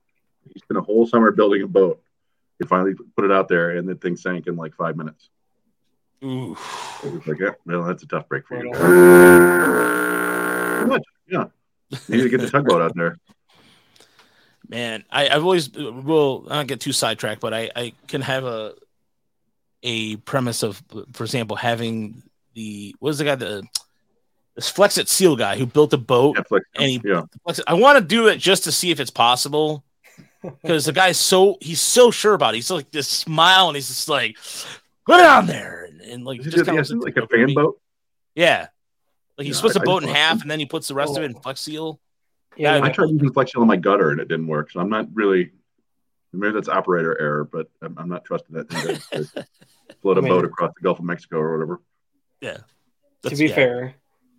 [0.53, 2.03] He spent a whole summer building a boat.
[2.59, 5.31] He finally put it out there, and the thing sank in like five minutes.
[6.25, 6.57] Ooh.
[7.05, 8.73] It was like, yeah, well, that's a tough break for you.
[10.89, 11.45] Much, yeah.
[12.09, 13.19] You need to get the tugboat out there.
[14.69, 18.45] Man, I, I've always will I don't get too sidetracked, but I, I can have
[18.45, 18.75] a
[19.85, 22.23] a premise of, for example, having
[22.59, 23.63] the what was the guy the
[24.57, 26.63] this Flex It Seal guy who built a boat Netflix.
[26.75, 29.11] and he yeah, Flex It- I want to do it just to see if it's
[29.13, 29.85] possible
[30.43, 32.57] because the guy's so he's so sure about it.
[32.59, 34.37] He's like this smile and he's just like
[35.07, 37.81] put it on there and, and like just kind of like a fan boat.
[38.35, 38.67] Yeah,
[39.37, 40.67] like he Yeah, splits I- a I boat just in want- half and then he
[40.67, 41.41] puts the rest of it in oh.
[41.41, 42.01] Flex Seal.
[42.57, 44.73] Yeah, Yeah, I tried using Flex Seal on my gutter and it didn't work.
[44.73, 45.53] So I'm not really.
[46.33, 49.47] Maybe that's operator error, but I'm, I'm not trusting that thing to, to
[50.03, 51.81] float a I mean- boat across the Gulf of Mexico or whatever.
[52.41, 52.59] Yeah.
[53.23, 53.55] to be yeah.
[53.55, 53.95] fair,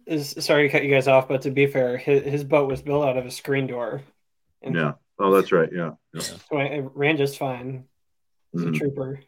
[0.06, 2.82] is sorry to cut you guys off, but to be fair, his, his boat was
[2.82, 4.02] built out of a screen door.
[4.62, 4.94] And yeah.
[5.20, 5.70] Oh, that's right.
[5.72, 5.92] Yeah.
[6.14, 6.22] yeah.
[6.22, 7.86] So it ran just fine.
[8.54, 8.74] It's mm-hmm.
[8.74, 9.20] a trooper.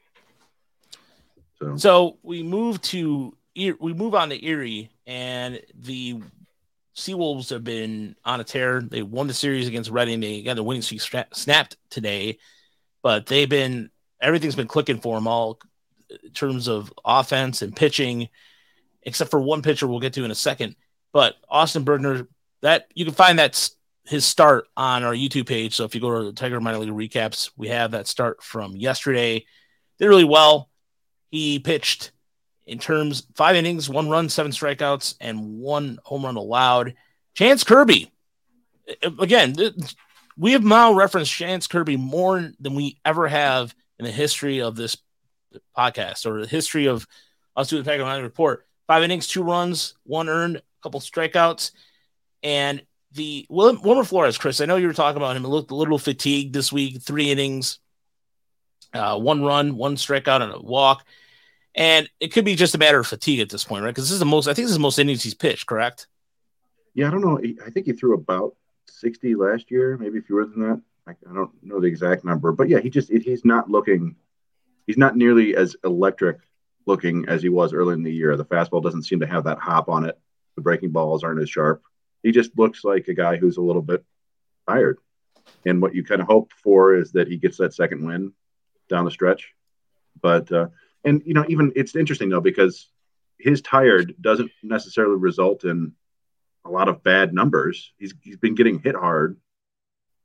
[1.59, 1.77] So.
[1.77, 6.21] so we move to we move on to Erie, and the
[6.95, 8.81] Seawolves have been on a tear.
[8.81, 10.21] They won the series against Reading.
[10.21, 11.01] They got the winning streak
[11.33, 12.39] snapped today,
[13.03, 15.59] but they've been everything's been clicking for them all
[16.23, 18.29] in terms of offense and pitching
[19.03, 20.75] except for one pitcher we'll get to in a second.
[21.13, 22.27] But Austin Bergner,
[22.61, 23.69] that you can find that
[24.05, 25.75] his start on our YouTube page.
[25.75, 28.75] So if you go to the Tiger Minor League recaps, we have that start from
[28.75, 29.45] yesterday.
[29.99, 30.69] Did really well.
[31.29, 32.11] He pitched
[32.65, 36.95] in terms five innings, one run, seven strikeouts, and one home run allowed.
[37.33, 38.11] Chance Kirby,
[39.01, 39.55] again,
[40.37, 44.75] we have now referenced Chance Kirby more than we ever have in the history of
[44.75, 44.97] this
[45.77, 47.07] podcast or the history of
[47.55, 48.65] us doing the Tiger Minor Report.
[48.91, 51.71] Five innings, two runs, one earned, a couple strikeouts.
[52.43, 52.81] And
[53.13, 55.43] the Wilmer Flores, Chris, I know you were talking about him.
[55.43, 57.01] He looked a little fatigued this week.
[57.01, 57.79] Three innings,
[58.93, 61.05] uh, one run, one strikeout, and a walk.
[61.73, 63.91] And it could be just a matter of fatigue at this point, right?
[63.91, 66.07] Because this is the most, I think this is the most innings he's pitched, correct?
[66.93, 67.39] Yeah, I don't know.
[67.65, 68.57] I think he threw about
[68.89, 70.81] 60 last year, maybe fewer than that.
[71.07, 74.17] I, I don't know the exact number, but yeah, he just, he's not looking,
[74.85, 76.39] he's not nearly as electric
[76.85, 78.35] looking as he was early in the year.
[78.35, 80.19] The fastball doesn't seem to have that hop on it.
[80.55, 81.83] The breaking balls aren't as sharp.
[82.23, 84.03] He just looks like a guy who's a little bit
[84.67, 84.99] tired.
[85.65, 88.33] And what you kind of hope for is that he gets that second win
[88.89, 89.53] down the stretch.
[90.21, 90.67] But uh,
[91.03, 92.87] and you know, even it's interesting though because
[93.37, 95.93] his tired doesn't necessarily result in
[96.65, 97.91] a lot of bad numbers.
[97.97, 99.37] He's he's been getting hit hard,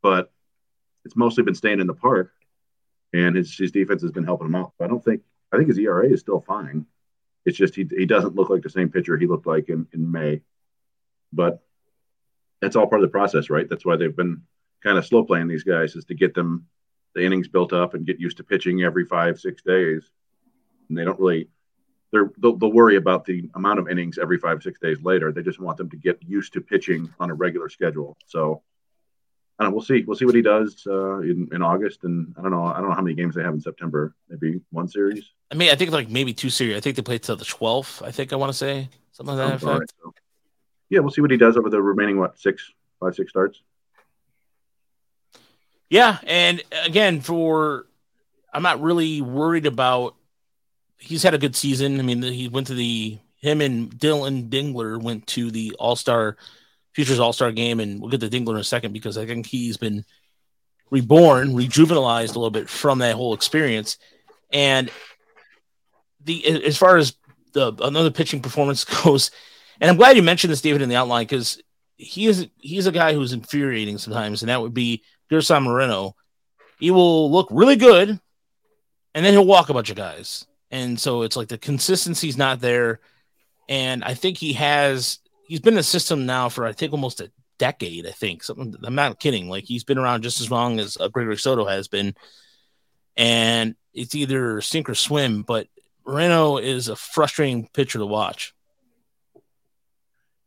[0.03, 0.33] but
[1.05, 2.33] it's mostly been staying in the park,
[3.12, 4.73] and his his defense has been helping him out.
[4.81, 5.23] I don't think
[5.57, 6.87] I think his ERA is still fine.
[7.45, 10.11] It's just he, he doesn't look like the same pitcher he looked like in, in
[10.11, 10.42] May.
[11.33, 11.62] But
[12.61, 13.69] that's all part of the process, right?
[13.69, 14.42] That's why they've been
[14.83, 16.66] kind of slow playing these guys is to get them
[17.14, 20.11] the innings built up and get used to pitching every five, six days.
[20.88, 21.49] And they don't really
[22.12, 25.33] they're they'll, they'll worry about the amount of innings every five, six days later.
[25.33, 28.16] They just want them to get used to pitching on a regular schedule.
[28.27, 28.62] So
[29.59, 29.77] I don't know.
[29.77, 30.05] We'll see.
[30.07, 32.64] We'll see what he does uh, in in August, and I don't know.
[32.64, 34.14] I don't know how many games they have in September.
[34.29, 35.31] Maybe one series.
[35.51, 36.77] I mean, I think like maybe two series.
[36.77, 38.03] I think they play till the twelfth.
[38.03, 39.66] I think I want to say something like that.
[39.66, 40.12] Right, so.
[40.90, 43.62] Yeah, we'll see what he does over the remaining what six, five, six starts.
[45.88, 47.87] Yeah, and again, for
[48.53, 50.16] I'm not really worried about.
[50.99, 51.99] He's had a good season.
[51.99, 56.37] I mean, he went to the him and Dillon Dingler went to the All Star
[56.97, 59.45] Futures All Star game, and we'll get to Dingler in a second because I think
[59.45, 60.03] he's been
[60.91, 63.99] reborn, rejuvenalized a little bit from that whole experience.
[64.51, 64.91] And
[66.25, 67.15] the as far as
[67.53, 69.31] the another pitching performance goes,
[69.79, 71.61] and I'm glad you mentioned this, David, in the outline because
[71.99, 76.17] he is he's a guy who's infuriating sometimes, and that would be Gersson Moreno.
[76.81, 81.25] He will look really good, and then he'll walk a bunch of guys, and so
[81.25, 83.01] it's like the consistency's not there.
[83.69, 87.21] And I think he has he's been in the system now for I think almost
[87.21, 88.07] a decade.
[88.07, 88.75] I think something.
[88.85, 89.49] I'm not kidding.
[89.49, 92.15] Like he's been around just as long as uh, Gregory Soto has been,
[93.17, 95.43] and it's either sink or swim.
[95.43, 95.69] But
[96.07, 98.55] Moreno is a frustrating pitcher to watch.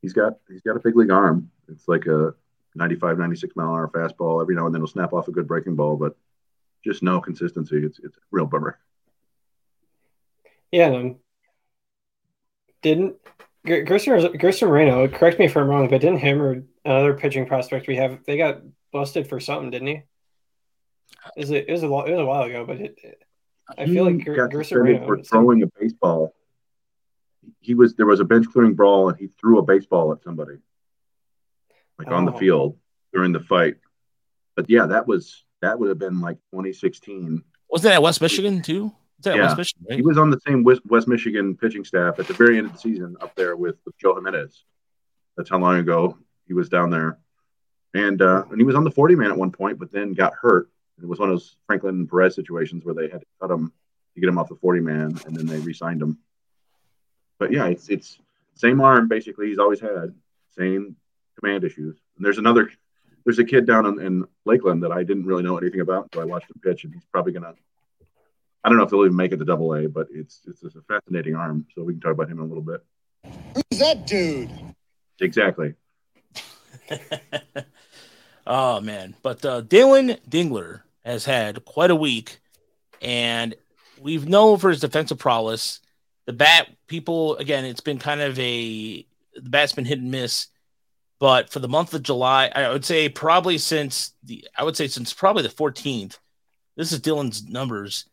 [0.02, 1.52] He's got he's got a big league arm.
[1.68, 2.34] It's like a
[2.76, 4.42] 95, 96 mile an hour fastball.
[4.42, 6.16] Every now and then he'll snap off a good breaking ball, but
[6.84, 7.78] just no consistency.
[7.78, 8.80] It's it's a real bummer.
[10.72, 11.18] Yeah, um,
[13.66, 17.88] didn't Gersson Moreno, correct me if I'm wrong, but didn't him or another pitching prospect
[17.88, 20.02] we have they got busted for something, didn't he?
[21.38, 23.24] Is it, it was a while, it was a while ago, but it,
[23.78, 26.34] I feel like Gersson Moreno for throwing a baseball.
[27.60, 30.58] He was there was a bench clearing brawl and he threw a baseball at somebody,
[31.98, 32.16] like oh.
[32.16, 32.38] on the oh.
[32.38, 32.78] field
[33.14, 33.76] during the fight.
[34.56, 37.44] But yeah, that was that would have been like 2016.
[37.70, 38.94] Wasn't that at West Michigan too?
[39.26, 39.54] Yeah.
[39.56, 39.96] Michigan, right?
[39.98, 42.74] He was on the same West, West, Michigan pitching staff at the very end of
[42.74, 44.64] the season up there with, with Joe Jimenez.
[45.36, 47.18] That's how long ago he was down there.
[47.94, 50.34] And uh, and he was on the 40 man at one point, but then got
[50.34, 50.70] hurt.
[51.02, 53.72] It was one of those Franklin Perez situations where they had to cut him
[54.14, 56.20] to get him off the 40 man, and then they re-signed him.
[57.40, 58.20] But yeah, it's it's
[58.56, 59.48] same arm basically.
[59.48, 60.14] He's always had
[60.58, 60.98] same
[61.40, 61.98] command issues.
[62.18, 62.70] And there's another
[63.26, 66.22] there's a kid down in, in Lakeland that I didn't really know anything about, so
[66.22, 67.54] I watched him pitch, and he's probably gonna
[68.64, 70.82] I don't know if they'll even make it to double A, but it's it's a
[70.82, 71.66] fascinating arm.
[71.74, 72.84] So we can talk about him in a little bit.
[73.56, 74.50] Who's that dude?
[75.22, 75.76] Exactly.
[78.48, 82.40] oh man, but uh, Dillon Dingler has had quite a week,
[83.02, 83.56] and
[84.02, 85.80] we've known for his defensive prowess.
[86.26, 90.48] The bat people again, it's been kind of a the bat's been hit and miss.
[91.20, 94.88] But for the month of July, I would say probably since the I would say
[94.88, 96.18] since probably the 14th,
[96.78, 98.06] this is Dillon's numbers.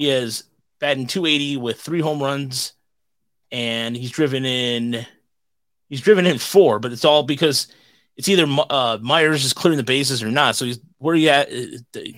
[0.00, 0.44] He has
[0.78, 2.72] batting 280 with three home runs,
[3.52, 5.04] and he's driven in
[5.90, 7.66] he's driven in four, but it's all because
[8.16, 10.56] it's either uh, Myers is clearing the bases or not.
[10.56, 11.50] So he's where he at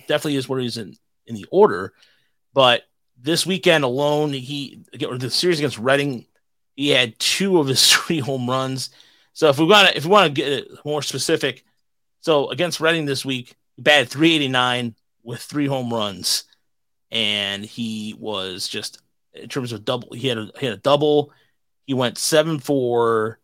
[0.07, 0.95] definitely is where he's in
[1.27, 1.91] in the order.
[2.53, 2.83] But
[3.21, 6.25] this weekend alone, he or the series against Reading,
[6.77, 8.91] he had two of his three home runs.
[9.33, 11.65] So if we want to if we want to get more specific,
[12.21, 16.45] so against Reading this week, he batted 389 with three home runs,
[17.13, 18.99] and he was just
[19.33, 20.13] in terms of double.
[20.13, 21.31] He had a, he had a double.
[21.85, 23.39] He went seven for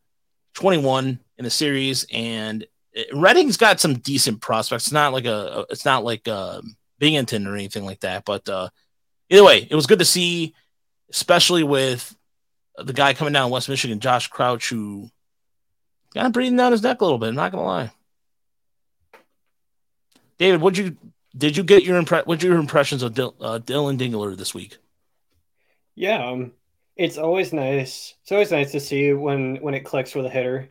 [0.55, 2.65] 21 in the series, and
[3.13, 4.87] Reading's got some decent prospects.
[4.87, 8.69] It's not like a it's not like um, Binghamton or anything like that, but uh,
[9.29, 10.55] either way, it was good to see,
[11.11, 12.15] especially with
[12.77, 15.11] the guy coming down West Michigan, Josh Crouch, who
[16.15, 17.29] kind of breathing down his neck a little bit.
[17.29, 17.91] I'm not gonna lie.
[20.39, 20.97] David, what'd you
[21.37, 24.77] did you get your impre- what your impressions of Dil- uh, Dillon Dingler this week?
[25.95, 26.53] Yeah, um,
[26.95, 28.15] it's always nice.
[28.21, 30.67] It's always nice to see when when it clicks with a hitter,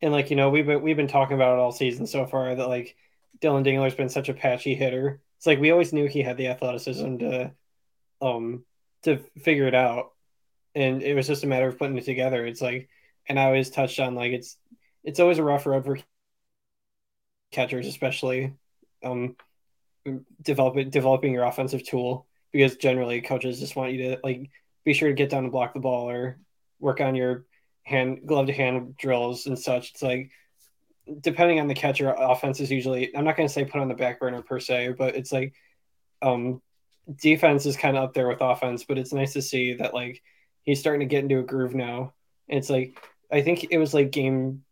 [0.00, 2.54] and like you know we've been we've been talking about it all season so far
[2.54, 2.96] that like
[3.40, 5.20] Dillon Dingler's been such a patchy hitter.
[5.38, 7.52] It's like we always knew he had the athleticism to
[8.20, 8.64] um
[9.02, 10.12] to figure it out,
[10.74, 12.44] and it was just a matter of putting it together.
[12.46, 12.88] It's like,
[13.26, 14.56] and I always touched on like it's
[15.04, 15.98] it's always a rough road for
[17.50, 18.54] catchers, especially
[19.04, 19.36] um,
[20.42, 24.50] developing developing your offensive tool because generally coaches just want you to like
[24.84, 26.38] be sure to get down and block the ball or
[26.80, 27.46] work on your
[27.84, 29.90] hand glove to hand drills and such.
[29.90, 30.30] It's like
[31.20, 33.94] depending on the catcher, offense is usually I'm not going to say put on the
[33.94, 35.54] back burner per se, but it's like
[36.20, 36.60] um,
[37.20, 38.84] defense is kind of up there with offense.
[38.84, 40.22] But it's nice to see that like
[40.62, 42.14] he's starting to get into a groove now.
[42.48, 42.98] it's like
[43.30, 44.64] I think it was like game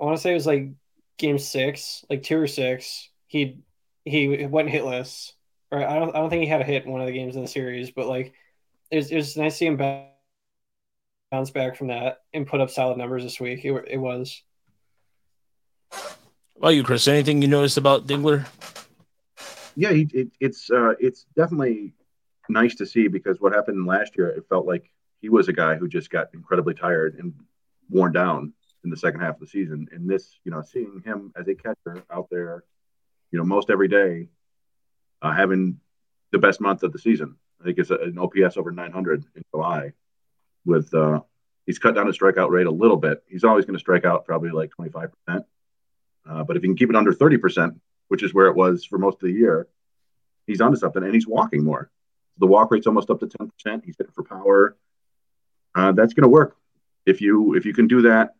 [0.00, 0.70] I want to say it was like
[1.18, 3.10] game six, like two or six.
[3.26, 3.58] He
[4.04, 5.32] he went hitless.
[5.72, 7.36] Right, I don't I don't think he had a hit in one of the games
[7.36, 8.32] in the series, but like
[8.90, 9.76] it was, it was nice to see him
[11.30, 13.64] bounce back from that and put up solid numbers this week.
[13.64, 14.42] It, it was.
[16.56, 18.46] Well, you, Chris, anything you noticed about Dingler?
[19.76, 21.94] Yeah, he, it, it's uh, it's definitely
[22.48, 24.90] nice to see because what happened last year, it felt like
[25.22, 27.32] he was a guy who just got incredibly tired and
[27.88, 28.52] worn down
[28.84, 29.88] in the second half of the season.
[29.92, 32.64] And this, you know, seeing him as a catcher out there,
[33.30, 34.28] you know, most every day,
[35.22, 35.78] uh, having
[36.32, 37.36] the best month of the season.
[37.60, 39.92] I think it's an OPS over 900 in July.
[40.64, 41.20] With uh,
[41.66, 43.22] he's cut down his strikeout rate a little bit.
[43.28, 45.46] He's always going to strike out probably like 25 percent.
[46.28, 48.84] Uh, but if he can keep it under 30 percent, which is where it was
[48.84, 49.68] for most of the year,
[50.46, 51.90] he's onto something, and he's walking more.
[52.38, 53.84] The walk rate's almost up to 10 percent.
[53.84, 54.76] He's hitting for power.
[55.74, 56.56] Uh, that's going to work
[57.06, 58.34] if you if you can do that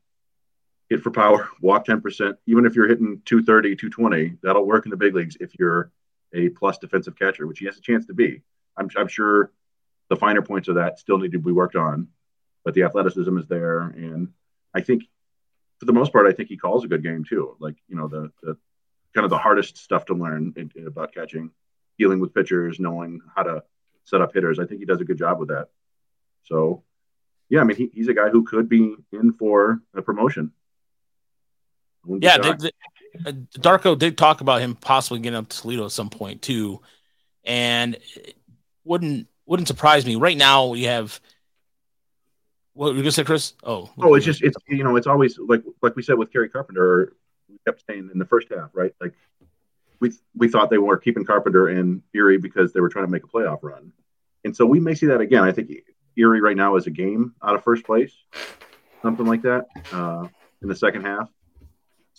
[0.91, 2.37] hit for power, walk 10%.
[2.47, 5.91] Even if you're hitting 230, 220, that'll work in the big leagues if you're
[6.35, 8.43] a plus defensive catcher, which he has a chance to be.
[8.77, 9.53] I'm, I'm sure
[10.09, 12.09] the finer points of that still need to be worked on,
[12.65, 13.83] but the athleticism is there.
[13.83, 14.33] And
[14.75, 15.05] I think
[15.79, 17.57] for the most part, I think he calls a good game too.
[17.61, 18.57] Like, you know, the, the
[19.15, 21.53] kind of the hardest stuff to learn in, in, about catching,
[21.99, 23.63] dealing with pitchers, knowing how to
[24.05, 24.59] set up hitters.
[24.59, 25.69] I think he does a good job with that.
[26.45, 26.83] So,
[27.49, 30.53] yeah, I mean, he, he's a guy who could be in for a promotion
[32.21, 32.71] yeah, they, they,
[33.27, 36.81] uh, Garko did talk about him possibly getting up to Toledo at some point too,
[37.45, 37.99] and
[38.85, 40.17] wouldn't wouldn't surprise me.
[40.17, 41.21] Right now we have.
[42.75, 43.55] What you gonna say, Chris?
[43.65, 46.49] Oh, oh, it's just it's you know it's always like like we said with Kerry
[46.49, 47.13] Carpenter.
[47.49, 48.95] We kept saying in the first half, right?
[49.01, 49.13] Like
[49.99, 53.25] we we thought they were keeping Carpenter in Erie because they were trying to make
[53.25, 53.93] a playoff run,
[54.45, 55.43] and so we may see that again.
[55.43, 55.71] I think
[56.17, 58.15] Erie right now is a game out of first place,
[59.03, 60.29] something like that, uh,
[60.63, 61.29] in the second half.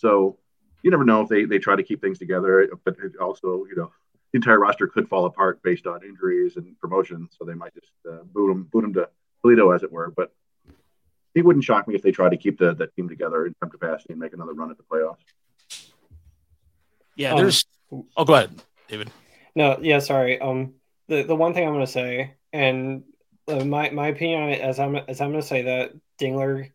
[0.02, 0.36] So
[0.82, 3.92] you never know if they, they try to keep things together, but also, you know,
[4.32, 7.36] the entire roster could fall apart based on injuries and promotions.
[7.38, 9.08] So they might just uh, boot them, boot them to
[9.42, 10.12] Toledo, as it were.
[10.14, 10.34] But
[11.34, 13.70] it wouldn't shock me if they try to keep the, the team together in some
[13.70, 15.16] capacity and make another run at the playoffs.
[17.14, 17.64] Yeah, there's.
[17.92, 18.50] Um, oh, go ahead,
[18.88, 19.10] David.
[19.54, 20.40] No, yeah, sorry.
[20.40, 20.74] Um,
[21.08, 23.04] the the one thing I'm going to say, and
[23.46, 26.70] uh, my my opinion on it, as I'm as I'm going to say that Dingler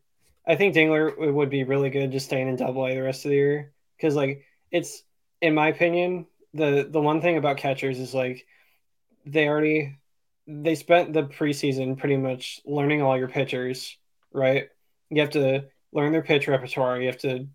[0.48, 3.30] I think Dingler would be really good just staying in Double A the rest of
[3.30, 5.02] the year because like it's
[5.40, 8.46] in my opinion the the one thing about catchers is like
[9.26, 9.98] they already
[10.46, 13.98] they spent the preseason pretty much learning all your pitchers,
[14.32, 14.68] right?
[15.10, 17.00] You have to learn their pitch repertoire.
[17.00, 17.46] You have to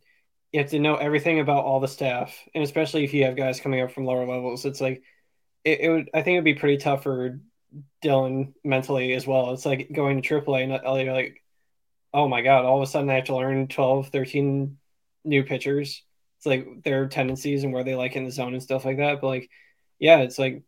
[0.51, 3.59] you have to know everything about all the staff, and especially if you have guys
[3.59, 5.01] coming up from lower levels, it's like
[5.63, 6.09] it, it would.
[6.13, 7.39] I think it'd be pretty tough for
[8.03, 9.53] Dillon mentally as well.
[9.53, 11.42] It's like going to AAA, and like
[12.13, 14.77] oh my god, all of a sudden I have to learn 12, 13
[15.23, 16.03] new pitchers.
[16.37, 19.21] It's like their tendencies and where they like in the zone and stuff like that.
[19.21, 19.49] But like,
[19.99, 20.63] yeah, it's like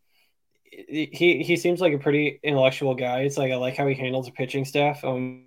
[0.64, 3.22] he he seems like a pretty intellectual guy.
[3.22, 5.04] It's like I like how he handles the pitching staff.
[5.04, 5.46] Um,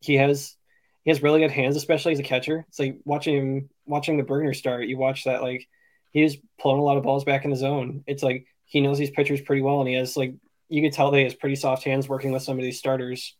[0.00, 0.56] he has
[1.04, 2.64] he has really good hands, especially as a catcher.
[2.68, 4.86] It's like watching him watching the Bergner start.
[4.86, 5.68] You watch that like
[6.10, 8.04] he's pulling a lot of balls back in the zone.
[8.06, 10.34] It's like he knows these pitchers pretty well, and he has like
[10.68, 13.36] you can tell that he has pretty soft hands working with some of these starters.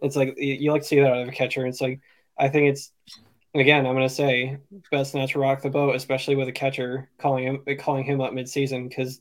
[0.00, 1.66] It's like you, you like to see that out of a catcher.
[1.66, 2.00] It's like
[2.38, 2.92] I think it's
[3.54, 4.58] again, I'm gonna say
[4.90, 8.32] best not to rock the boat, especially with a catcher calling him calling him up
[8.32, 9.20] midseason because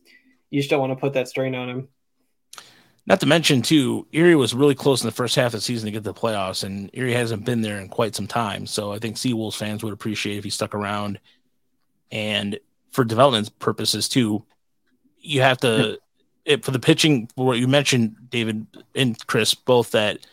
[0.49, 1.88] you just don't want to put that strain on him.
[3.07, 5.85] Not to mention, too, Erie was really close in the first half of the season
[5.85, 8.65] to get to the playoffs, and Erie hasn't been there in quite some time.
[8.65, 11.19] So I think Seawolves fans would appreciate if he stuck around.
[12.11, 12.59] And
[12.91, 14.43] for development purposes, too,
[15.19, 15.99] you have to,
[16.45, 20.25] it, for the pitching, for what you mentioned, David and Chris, both that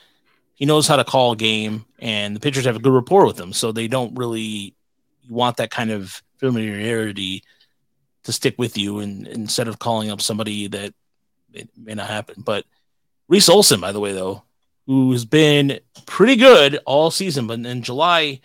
[0.54, 3.38] he knows how to call a game, and the pitchers have a good rapport with
[3.38, 3.52] him.
[3.52, 4.74] So they don't really
[5.28, 7.42] want that kind of familiarity
[8.24, 10.94] to stick with you and instead of calling up somebody that
[11.52, 12.42] it may not happen.
[12.42, 12.64] But
[13.28, 14.42] Reese Olson, by the way, though,
[14.86, 18.40] who's been pretty good all season, but in July,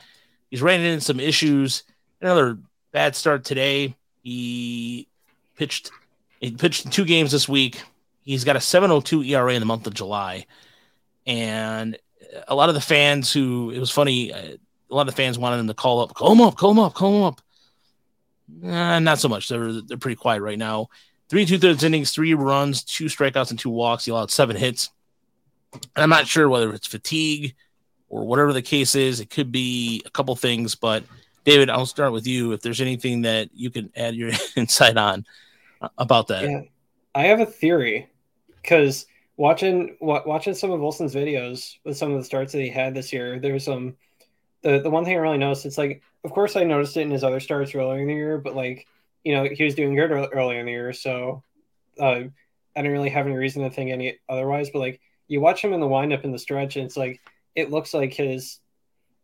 [0.49, 1.83] he's ran into some issues.
[2.21, 2.57] Another
[2.91, 3.95] bad start today.
[4.23, 5.07] He
[5.55, 5.91] pitched
[6.39, 7.81] he pitched two games this week.
[8.23, 10.45] He's got a 702 ERA in the month of July.
[11.27, 11.97] And
[12.47, 14.55] a lot of the fans who it was funny, uh,
[14.89, 16.79] a lot of the fans wanted him to call up, call him up, call him
[16.79, 17.41] up, call him up.
[18.49, 19.49] Not so much.
[19.49, 20.87] They're they're pretty quiet right now.
[21.29, 24.05] Three two thirds innings, three runs, two strikeouts, and two walks.
[24.05, 24.89] He allowed seven hits.
[25.73, 27.55] And I'm not sure whether it's fatigue
[28.07, 29.19] or whatever the case is.
[29.19, 31.03] It could be a couple things, but
[31.43, 32.53] David, I'll start with you.
[32.53, 35.25] If there's anything that you can add your insight on
[35.81, 36.43] uh, about that.
[36.43, 36.61] Yeah,
[37.13, 38.07] I have a theory
[38.61, 39.05] because
[39.37, 43.13] watching watching some of Olson's videos with some of the starts that he had this
[43.13, 43.97] year, there's some um,
[44.63, 45.65] the the one thing I really noticed.
[45.65, 48.37] It's like, of course, I noticed it in his other starts earlier in the year,
[48.39, 48.87] but like
[49.23, 51.43] you know, he was doing good earlier in the year, so
[51.99, 52.31] uh, I
[52.75, 54.69] didn't really have any reason to think any otherwise.
[54.69, 57.21] But like, you watch him in the windup in the stretch, and it's like
[57.55, 58.59] it looks like his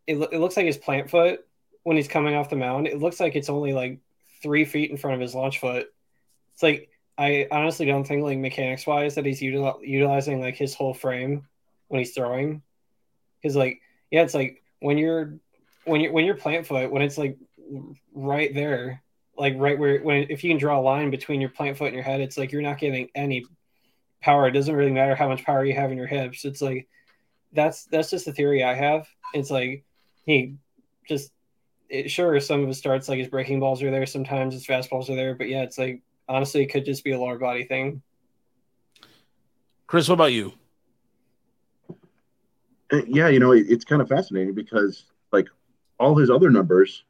[0.05, 1.39] it, it looks like his plant foot
[1.83, 2.87] when he's coming off the mound.
[2.87, 3.99] It looks like it's only like
[4.41, 5.87] three feet in front of his launch foot.
[6.53, 10.73] It's like I honestly don't think like mechanics wise that he's util- utilizing like his
[10.73, 11.47] whole frame
[11.87, 12.61] when he's throwing.
[13.41, 15.35] Because like yeah, it's like when you're
[15.85, 17.37] when you're when you're plant foot when it's like
[18.13, 19.03] right there
[19.37, 21.95] like right where when if you can draw a line between your plant foot and
[21.95, 23.45] your head, it's like you're not getting any
[24.21, 24.47] power.
[24.47, 26.45] It doesn't really matter how much power you have in your hips.
[26.45, 26.87] It's like
[27.51, 29.07] that's that's just the theory I have.
[29.33, 29.83] It's like
[30.25, 30.55] he
[31.07, 31.31] just
[31.89, 35.09] it, sure some of his starts like his breaking balls are there, sometimes his fastballs
[35.09, 38.01] are there, but yeah, it's like honestly it could just be a lower body thing.
[39.87, 40.53] Chris, what about you?
[42.91, 45.47] Uh, yeah, you know, it's kind of fascinating because like
[45.99, 47.03] all his other numbers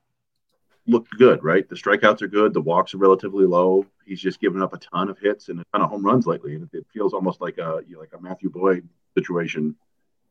[0.88, 1.68] look good, right?
[1.68, 2.54] The strikeouts are good.
[2.54, 3.86] The walks are relatively low.
[4.06, 6.56] He's just given up a ton of hits and a ton of home runs lately,
[6.56, 9.76] and it feels almost like a you know, like a Matthew Boyd situation.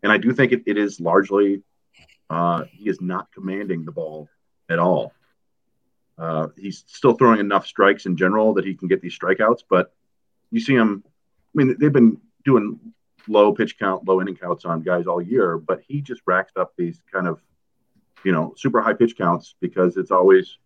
[0.02, 1.62] And I do think it, it is largely
[2.28, 4.28] uh, he is not commanding the ball
[4.68, 5.12] at all.
[6.22, 9.92] Uh, he's still throwing enough strikes in general that he can get these strikeouts, but
[10.50, 11.02] you see him.
[11.06, 11.10] I
[11.54, 12.78] mean, they've been doing
[13.28, 16.72] low pitch count, low inning counts on guys all year, but he just racks up
[16.76, 17.40] these kind of
[18.24, 20.58] you know, super high pitch counts because it's always,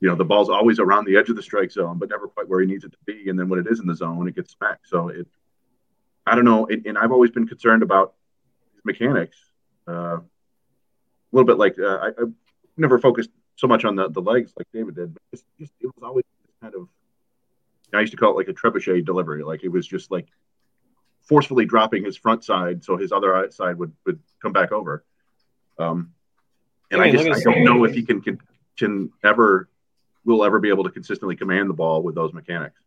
[0.00, 2.48] you know, the ball's always around the edge of the strike zone, but never quite
[2.48, 3.28] where he needs it to be.
[3.28, 4.88] And then when it is in the zone, it gets smacked.
[4.88, 5.26] So it,
[6.26, 6.66] I don't know.
[6.66, 8.14] It, and I've always been concerned about
[8.84, 9.36] mechanics.
[9.86, 10.22] Uh, a
[11.32, 12.24] little bit like uh, I, I
[12.76, 13.30] never focused
[13.62, 16.24] so much on the, the legs like David did, but it's just, it was always
[16.60, 16.88] kind of,
[17.94, 19.44] I used to call it like a trebuchet delivery.
[19.44, 20.26] Like it was just like
[21.22, 25.04] forcefully dropping his front side so his other side would, would come back over.
[25.78, 26.12] Um,
[26.90, 28.40] and I, I just I don't know if he can, can
[28.76, 29.68] can ever
[30.24, 32.80] will ever be able to consistently command the ball with those mechanics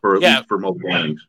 [0.00, 0.36] for at yeah.
[0.36, 1.26] least for multiple innings.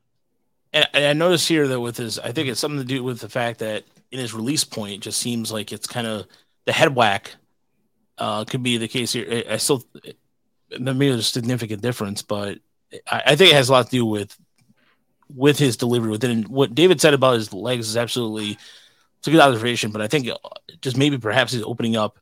[0.71, 3.19] And, and I notice here that with his, I think it's something to do with
[3.19, 6.25] the fact that in his release point, it just seems like it's kind of
[6.65, 7.35] the head whack
[8.17, 9.43] uh, could be the case here.
[9.49, 9.83] I still,
[10.79, 12.59] maybe there's a significant difference, but
[13.09, 14.37] I, I, think it has a lot to do with
[15.33, 16.11] with his delivery.
[16.11, 18.57] Within what David said about his legs is absolutely
[19.23, 19.91] it's a good observation.
[19.91, 20.27] But I think
[20.81, 22.19] just maybe perhaps he's opening up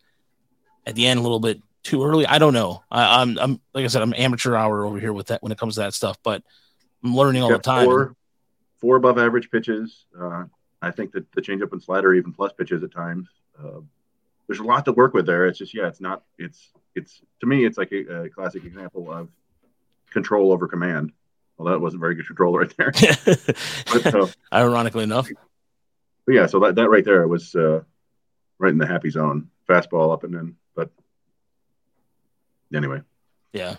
[0.85, 2.27] at the end a little bit too early.
[2.27, 2.83] I don't know.
[2.91, 5.51] I, am I'm, I'm like I said, I'm amateur hour over here with that when
[5.51, 6.43] it comes to that stuff, but
[7.03, 7.85] I'm learning all the time.
[7.85, 8.15] Four,
[8.79, 10.05] four above average pitches.
[10.19, 10.45] Uh,
[10.79, 13.27] I think that the changeup and slider even plus pitches at times.
[13.59, 13.81] Uh,
[14.47, 15.45] there's a lot to work with there.
[15.47, 16.23] It's just yeah, it's not.
[16.37, 19.29] It's it's to me, it's like a, a classic example of
[20.11, 21.11] control over command.
[21.57, 22.91] Well, that wasn't very good control right there.
[23.93, 25.29] but, uh, Ironically enough.
[26.25, 27.81] but yeah, so that, that right there was uh,
[28.57, 29.49] right in the happy zone.
[29.69, 30.89] Fastball up and in, but
[32.73, 33.01] anyway.
[33.53, 33.75] Yeah.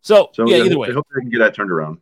[0.00, 0.92] So, So yeah, either I way.
[0.92, 1.98] hope they can get that turned around.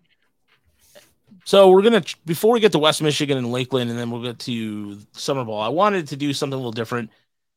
[1.45, 4.39] So we're gonna before we get to West Michigan and Lakeland, and then we'll get
[4.41, 5.61] to summer ball.
[5.61, 7.11] I wanted to do something a little different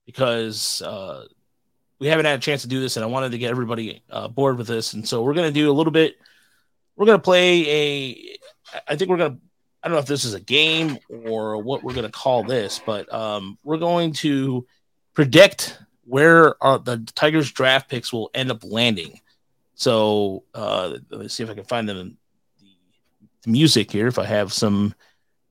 [0.05, 1.25] because uh,
[1.99, 4.27] we haven't had a chance to do this, and I wanted to get everybody uh,
[4.27, 4.93] bored with this.
[4.93, 6.15] And so we're gonna do a little bit.
[6.95, 8.37] We're gonna play a.
[8.87, 9.37] I think we're gonna.
[9.83, 13.11] I don't know if this is a game or what we're gonna call this, but
[13.13, 14.65] um, we're going to
[15.13, 19.19] predict where our, the Tigers draft picks will end up landing.
[19.75, 22.17] So uh, let me see if I can find them
[23.47, 24.07] music here.
[24.07, 24.93] If I have some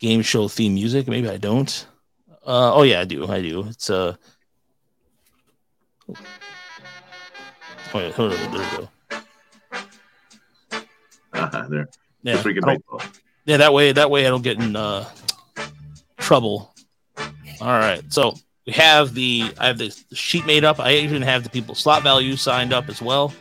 [0.00, 1.86] game show theme music, maybe I don't.
[2.46, 3.26] Uh, oh yeah, I do.
[3.26, 3.64] I do.
[3.68, 4.16] It's uh.
[7.92, 8.88] Hold on, there we go.
[11.32, 11.88] Uh-huh, there.
[12.22, 13.02] Yeah, Pretty good I don't- baseball.
[13.44, 13.56] yeah.
[13.58, 15.08] That way, that way I don't get in uh,
[16.18, 16.74] trouble.
[17.60, 18.34] All right, so
[18.66, 20.80] we have the I have the sheet made up.
[20.80, 23.32] I even have the people slot value signed up as well.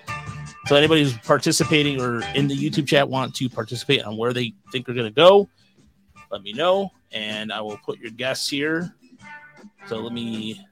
[0.74, 4.55] So anybody who's participating or in the YouTube chat want to participate on where they
[4.71, 5.47] think they're going to go,
[6.32, 8.95] let me know, and I will put your guests here.
[9.86, 10.65] So let me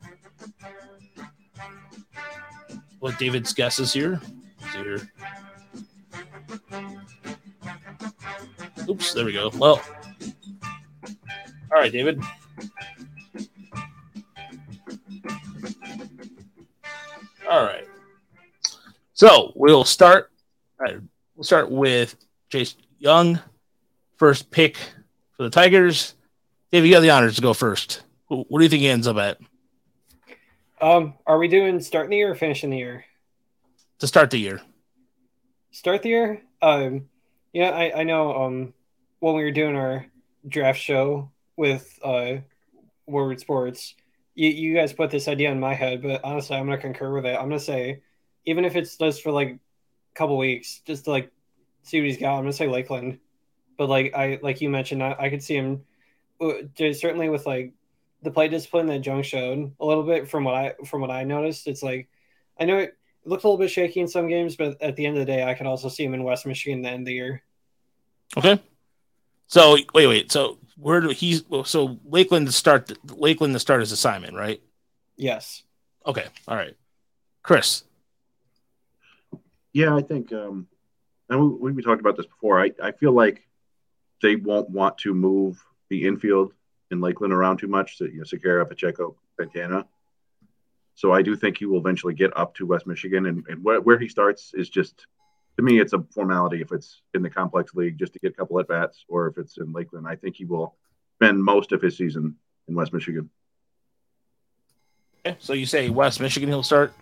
[2.98, 4.20] what David's guesses here.
[4.60, 5.12] Let's see here.
[8.90, 9.52] Oops, there we go.
[9.54, 9.84] Well,
[11.72, 12.20] all right, David.
[19.22, 20.32] So we'll start.
[20.80, 20.98] right,
[21.36, 22.16] we'll start with
[22.50, 23.40] Jace Jung,
[24.16, 24.78] first pick
[25.38, 26.16] for the Tigers.
[26.72, 28.02] Dave, you got the honors to go first.
[28.30, 29.38] What do you think he ends up at
[30.82, 33.06] Um, are we doing starting the year or finishing the year?
[34.00, 34.60] to start the year?
[35.70, 36.42] Start the year.
[36.60, 37.08] Um,
[37.54, 38.46] yeah, I, I know.
[38.46, 38.74] Um,
[39.20, 40.04] when we were doing our
[40.48, 42.38] draft show with uh,
[43.08, 43.94] Warward Sports,
[44.34, 47.28] you, you guys put this idea in my head, but honestly, I'm gonna concur with
[47.28, 47.36] it.
[47.36, 48.02] I'm gonna say,
[48.46, 49.60] even if it's just for like a
[50.16, 51.32] couple weeks, just to like
[51.84, 52.36] see what he's got.
[52.36, 53.20] I'm gonna say Lakeland,
[53.78, 55.84] but like I like you mentioned, I, I could see him
[56.40, 56.54] uh,
[56.94, 57.74] certainly with like
[58.24, 61.24] the play discipline that Jung showed a little bit from what I from what I
[61.24, 61.68] noticed.
[61.68, 62.10] It's like
[62.60, 65.18] I know it looked a little bit shaky in some games, but at the end
[65.18, 67.14] of the day, I could also see him in West Michigan the end of the
[67.14, 67.44] year.
[68.38, 68.60] Okay.
[69.48, 70.32] So wait, wait.
[70.32, 74.62] So where do he's so Lakeland to start Lakeland to start his assignment, right?
[75.18, 75.64] Yes.
[76.06, 76.26] Okay.
[76.48, 76.76] All right.
[77.44, 77.84] Chris.
[79.74, 80.68] Yeah, I think, um,
[81.30, 82.62] and we, we talked about this before.
[82.62, 83.48] I, I feel like
[84.22, 86.54] they won't want to move the infield
[86.92, 87.98] in Lakeland around too much.
[87.98, 89.86] So, you know, Sakara, Pacheco, Santana.
[90.96, 93.80] So I do think he will eventually get up to West Michigan, and, and where,
[93.80, 95.08] where he starts is just
[95.58, 98.36] to me, it's a formality if it's in the complex league just to get a
[98.36, 100.08] couple at bats, or if it's in Lakeland.
[100.08, 100.76] I think he will
[101.18, 102.36] spend most of his season
[102.68, 103.30] in West Michigan.
[105.26, 105.38] Okay.
[105.40, 106.94] So you say West Michigan he'll start?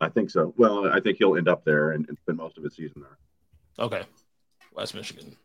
[0.00, 0.52] I think so.
[0.56, 3.86] Well, I think he'll end up there and, and spend most of his season there.
[3.86, 4.02] Okay.
[4.74, 5.36] West Michigan.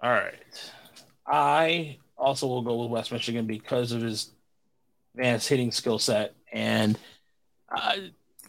[0.00, 0.72] All right.
[1.26, 4.30] I also will go with West Michigan because of his
[5.14, 6.34] advanced hitting skill set.
[6.52, 6.98] And
[7.74, 7.96] uh,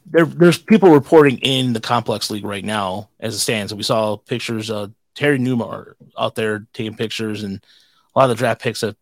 [0.05, 3.73] there, there's people reporting in the complex league right now as it stands.
[3.73, 7.63] We saw pictures of Terry Newmar out there taking pictures, and
[8.15, 8.95] a lot of the draft picks have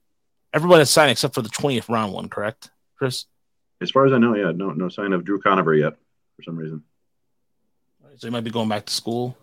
[0.53, 3.25] everybody has signed except for the 20th round one, correct, Chris?
[3.81, 5.93] As far as I know, yeah, no no sign of Drew Conover yet
[6.35, 6.83] for some reason.
[8.17, 9.37] So he might be going back to school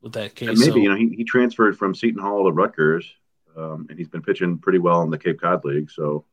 [0.00, 0.48] with that case.
[0.48, 3.12] And maybe so- you know he, he transferred from Seton Hall to Rutgers,
[3.56, 5.90] um, and he's been pitching pretty well in the Cape Cod League.
[5.90, 6.24] So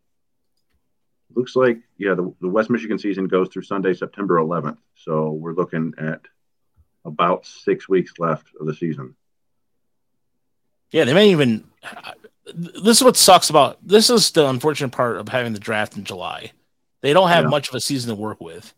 [1.34, 4.78] looks like yeah, the, the West Michigan season goes through Sunday, September 11th.
[4.96, 6.22] So we're looking at
[7.06, 9.16] about six weeks left of the season.
[10.92, 11.64] Yeah, they may even.
[12.54, 16.04] This is what sucks about this is the unfortunate part of having the draft in
[16.04, 16.52] July.
[17.02, 17.50] They don't have Yeah.
[17.50, 18.74] much of a season to work with,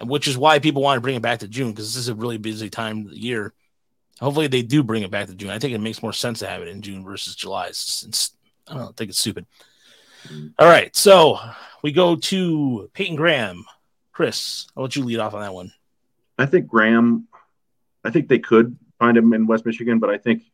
[0.00, 2.14] which is why people want to bring it back to June because this is a
[2.14, 3.52] really busy time of the year.
[4.20, 5.50] Hopefully, they do bring it back to June.
[5.50, 7.66] I think it makes more sense to have it in June versus July.
[7.68, 8.32] It's, it's-
[8.68, 9.46] I don't think it's stupid.
[10.58, 11.38] All right, so
[11.82, 13.64] we go to Peyton Graham.
[14.12, 15.72] Chris, I'll let you lead off on that one.
[16.38, 17.26] I think Graham,
[18.04, 20.44] I think they could find him in West Michigan, but I think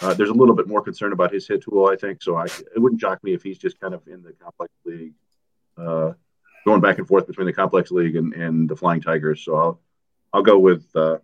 [0.00, 1.86] uh, there's a little bit more concern about his hit tool.
[1.86, 2.36] I think so.
[2.36, 5.14] I it wouldn't shock me if he's just kind of in the complex league,
[5.80, 6.12] uh,
[6.64, 9.42] going back and forth between the complex league and, and the Flying Tigers.
[9.44, 9.80] So I'll
[10.32, 11.18] I'll go with uh,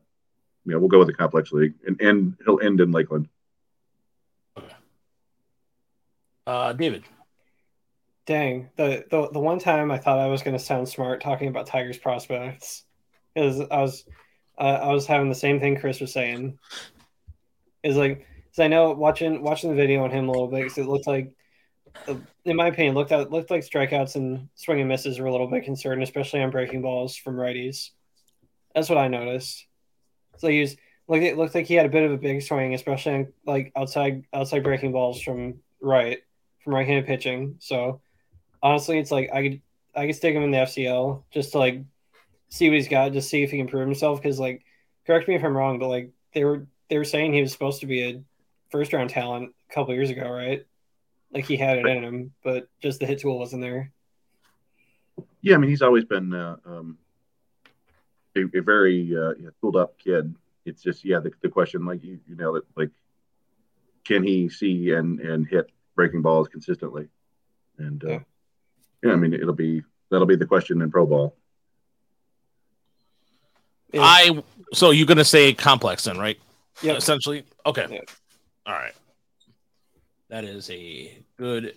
[0.65, 3.29] you know we'll go with the complex league and and he'll end in Lakeland.
[6.47, 7.05] Uh, David.
[8.27, 8.71] Dang.
[8.77, 11.67] The, the the one time I thought I was going to sound smart talking about
[11.67, 12.85] Tigers prospects
[13.35, 14.05] is I was
[14.59, 16.59] uh, I was having the same thing Chris was saying.
[17.83, 20.79] Is like, cause I know watching watching the video on him a little bit, 'cause
[20.79, 21.33] it looked like
[22.45, 25.49] in my opinion, looked at looked like strikeouts and swing and misses were a little
[25.49, 27.91] bit concerned, especially on breaking balls from righties.
[28.75, 29.67] That's what I noticed.
[30.39, 30.77] So he was
[31.09, 33.73] like it looked like he had a bit of a big swing, especially on, like
[33.77, 36.19] outside outside breaking balls from right
[36.63, 37.57] from right-handed pitching.
[37.61, 38.01] So
[38.63, 39.63] honestly, it's like I could
[39.95, 41.83] I could stick him in the FCL just to like
[42.49, 44.21] see what he's got, just see if he can prove himself.
[44.21, 44.65] Because like,
[45.07, 47.81] correct me if I'm wrong, but like they were they were saying he was supposed
[47.81, 48.23] to be a
[48.71, 50.67] first round talent a couple years ago, right?
[51.33, 53.93] Like he had it in him, but just the hit tool wasn't there.
[55.43, 56.99] Yeah, I mean he's always been uh, um,
[58.37, 60.35] a, a, very uh, tooled up kid.
[60.65, 62.65] It's just yeah, the, the question like you, you nailed it.
[62.77, 62.91] Like,
[64.05, 67.09] can he see and and hit breaking balls consistently?
[67.79, 68.19] And uh, yeah.
[69.05, 71.37] yeah, I mean it'll be that'll be the question in pro ball.
[73.95, 76.39] I so you're gonna say complex then, right?
[76.83, 76.95] Yeah.
[76.95, 77.45] Essentially.
[77.65, 77.87] Okay.
[77.91, 78.11] Yep.
[78.67, 78.95] All right.
[80.29, 81.77] That is a good.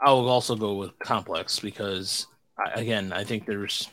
[0.00, 2.26] I will also go with complex because
[2.58, 3.88] I, again, I think there's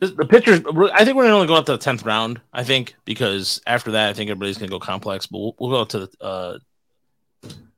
[0.00, 0.60] the, pitchers.
[0.94, 2.40] I think we're gonna only go up to the tenth round.
[2.52, 5.26] I think because after that, I think everybody's gonna go complex.
[5.26, 6.58] But we'll, we'll go to the uh,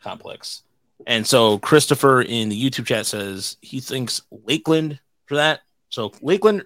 [0.02, 0.62] complex.
[1.06, 5.60] And so Christopher in the YouTube chat says he thinks Lakeland for that.
[5.88, 6.64] So Lakeland.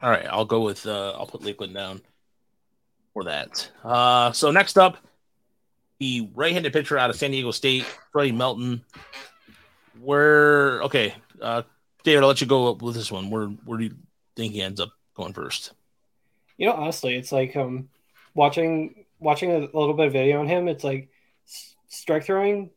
[0.00, 0.86] All right, I'll go with.
[0.86, 2.00] Uh, I'll put Lakeland down
[3.12, 3.70] for that.
[3.84, 4.96] Uh, so next up,
[5.98, 8.84] the right-handed pitcher out of San Diego State, Freddie Melton.
[10.00, 11.62] Where okay, uh,
[12.04, 13.30] David, I'll let you go up with this one.
[13.30, 13.94] Where where do you
[14.36, 15.72] think he ends up going first?
[16.56, 17.88] You know, honestly, it's like um
[18.34, 20.68] watching watching a little bit of video on him.
[20.68, 21.10] It's like
[21.88, 22.70] strike throwing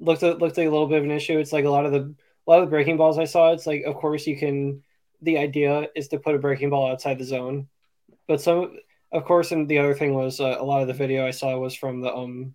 [0.00, 1.38] looked at, looked like a little bit of an issue.
[1.38, 2.14] It's like a lot of the
[2.46, 3.52] a lot of the breaking balls I saw.
[3.52, 4.82] It's like, of course, you can.
[5.22, 7.66] The idea is to put a breaking ball outside the zone,
[8.28, 8.76] but some,
[9.12, 11.56] of course, and the other thing was uh, a lot of the video I saw
[11.58, 12.54] was from the um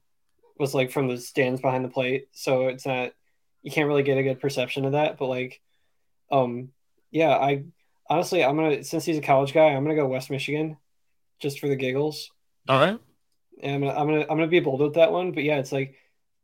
[0.58, 3.12] was like from the stands behind the plate, so it's not
[3.62, 5.18] you can't really get a good perception of that.
[5.18, 5.62] But like,
[6.32, 6.70] um,
[7.12, 7.64] yeah, I
[8.10, 10.78] honestly I'm gonna since he's a college guy, I'm gonna go West Michigan,
[11.40, 12.30] just for the giggles.
[12.70, 13.00] All right.
[13.62, 15.72] And I'm gonna I'm gonna I'm gonna be bold with that one, but yeah, it's
[15.72, 15.96] like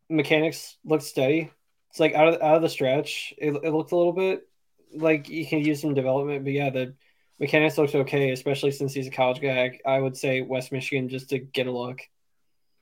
[0.09, 1.51] mechanics looked steady.
[1.91, 4.47] It's like out of out of the stretch, it, it looked a little bit
[4.93, 6.95] like you can use some development, but yeah, the
[7.39, 9.79] mechanics looked okay, especially since he's a college guy.
[9.85, 12.01] I, I would say West Michigan just to get a look.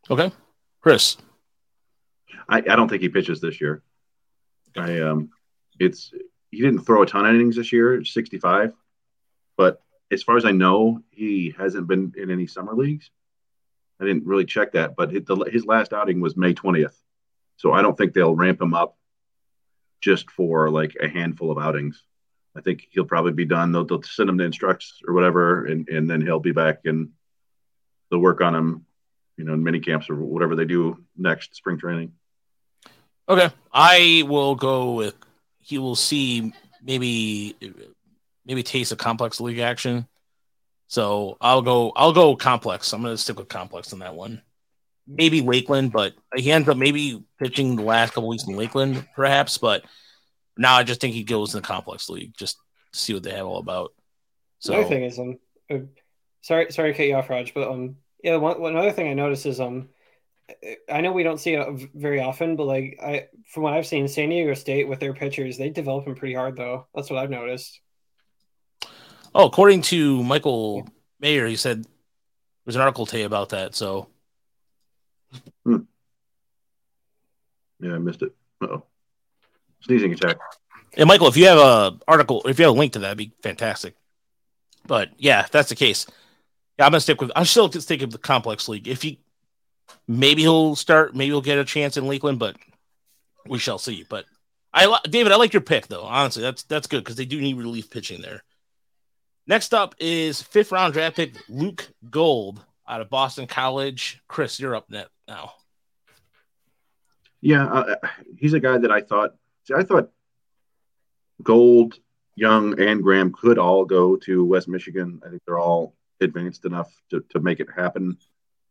[0.10, 0.32] Okay.
[0.82, 1.18] Chris.
[2.50, 3.84] I, I don't think he pitches this year.
[4.76, 5.30] I um
[5.80, 6.12] it's
[6.52, 8.74] he didn't throw a ton of innings this year, 65.
[9.58, 9.82] But
[10.12, 13.10] as far as I know, he hasn't been in any summer leagues.
[14.00, 16.96] I didn't really check that, but his last outing was May 20th.
[17.58, 18.96] So I don't think they'll ramp him up
[20.00, 22.04] just for like a handful of outings.
[22.58, 23.72] I think he'll probably be done.
[23.72, 27.10] They'll, they'll send him to instructs or whatever, and, and then he'll be back and
[28.10, 28.86] they'll work on him
[29.38, 32.12] you know, in mini camps or whatever they do next spring training.
[33.30, 35.16] Okay, I will go with
[35.60, 37.56] he will see maybe
[38.46, 40.08] maybe taste a complex league action.
[40.88, 42.92] So I'll go I'll go complex.
[42.94, 44.42] I'm gonna stick with complex on that one.
[45.06, 49.58] Maybe Lakeland, but he ends up maybe pitching the last couple weeks in Lakeland, perhaps.
[49.58, 49.86] But
[50.58, 52.58] now I just think he goes in the complex league just
[52.94, 53.94] to see what they have all about.
[54.60, 55.38] So the other thing is um
[55.70, 55.80] uh,
[56.42, 59.14] sorry sorry to cut you off, Raj, but um yeah, one, one other thing I
[59.14, 59.90] noticed is um,
[60.92, 64.08] I know we don't see it very often, but like I, from what I've seen,
[64.08, 66.88] San Diego State with their pitchers, they develop them pretty hard though.
[66.96, 67.80] That's what I've noticed.
[69.36, 70.88] Oh, according to Michael
[71.20, 71.86] Mayer, he said
[72.66, 73.76] there's an article today about that.
[73.76, 74.10] So,
[75.64, 75.82] hmm.
[77.80, 78.34] yeah, I missed it.
[78.62, 78.84] Oh,
[79.82, 80.38] sneezing attack.
[80.96, 83.18] And Michael, if you have a article, if you have a link to that, would
[83.18, 83.96] be fantastic.
[84.86, 86.08] But yeah, if that's the case,
[86.78, 87.32] yeah, I'm gonna stick with.
[87.36, 88.88] I'm still stick with the complex league.
[88.88, 89.20] If he,
[90.08, 91.16] maybe he'll start.
[91.16, 92.56] Maybe he'll get a chance in Lakeland, but
[93.48, 94.06] we shall see.
[94.08, 94.26] But
[94.74, 96.04] I, David, I like your pick though.
[96.04, 98.44] Honestly, that's that's good because they do need relief pitching there.
[99.46, 104.22] Next up is fifth round draft pick Luke Gold out of Boston College.
[104.28, 105.54] Chris, you're up net now.
[107.42, 107.96] Yeah, uh,
[108.38, 109.36] he's a guy that I thought.
[109.68, 110.12] See, I thought
[111.44, 112.00] Gold,
[112.36, 115.22] Jung, and Graham could all go to West Michigan.
[115.26, 118.18] I think they're all advanced enough to, to make it happen.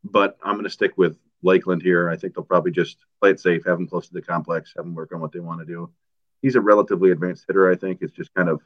[0.03, 2.09] But I'm going to stick with Lakeland here.
[2.09, 4.86] I think they'll probably just play it safe, have him close to the complex, have
[4.86, 5.90] him work on what they want to do.
[6.40, 7.70] He's a relatively advanced hitter.
[7.70, 8.62] I think it's just kind of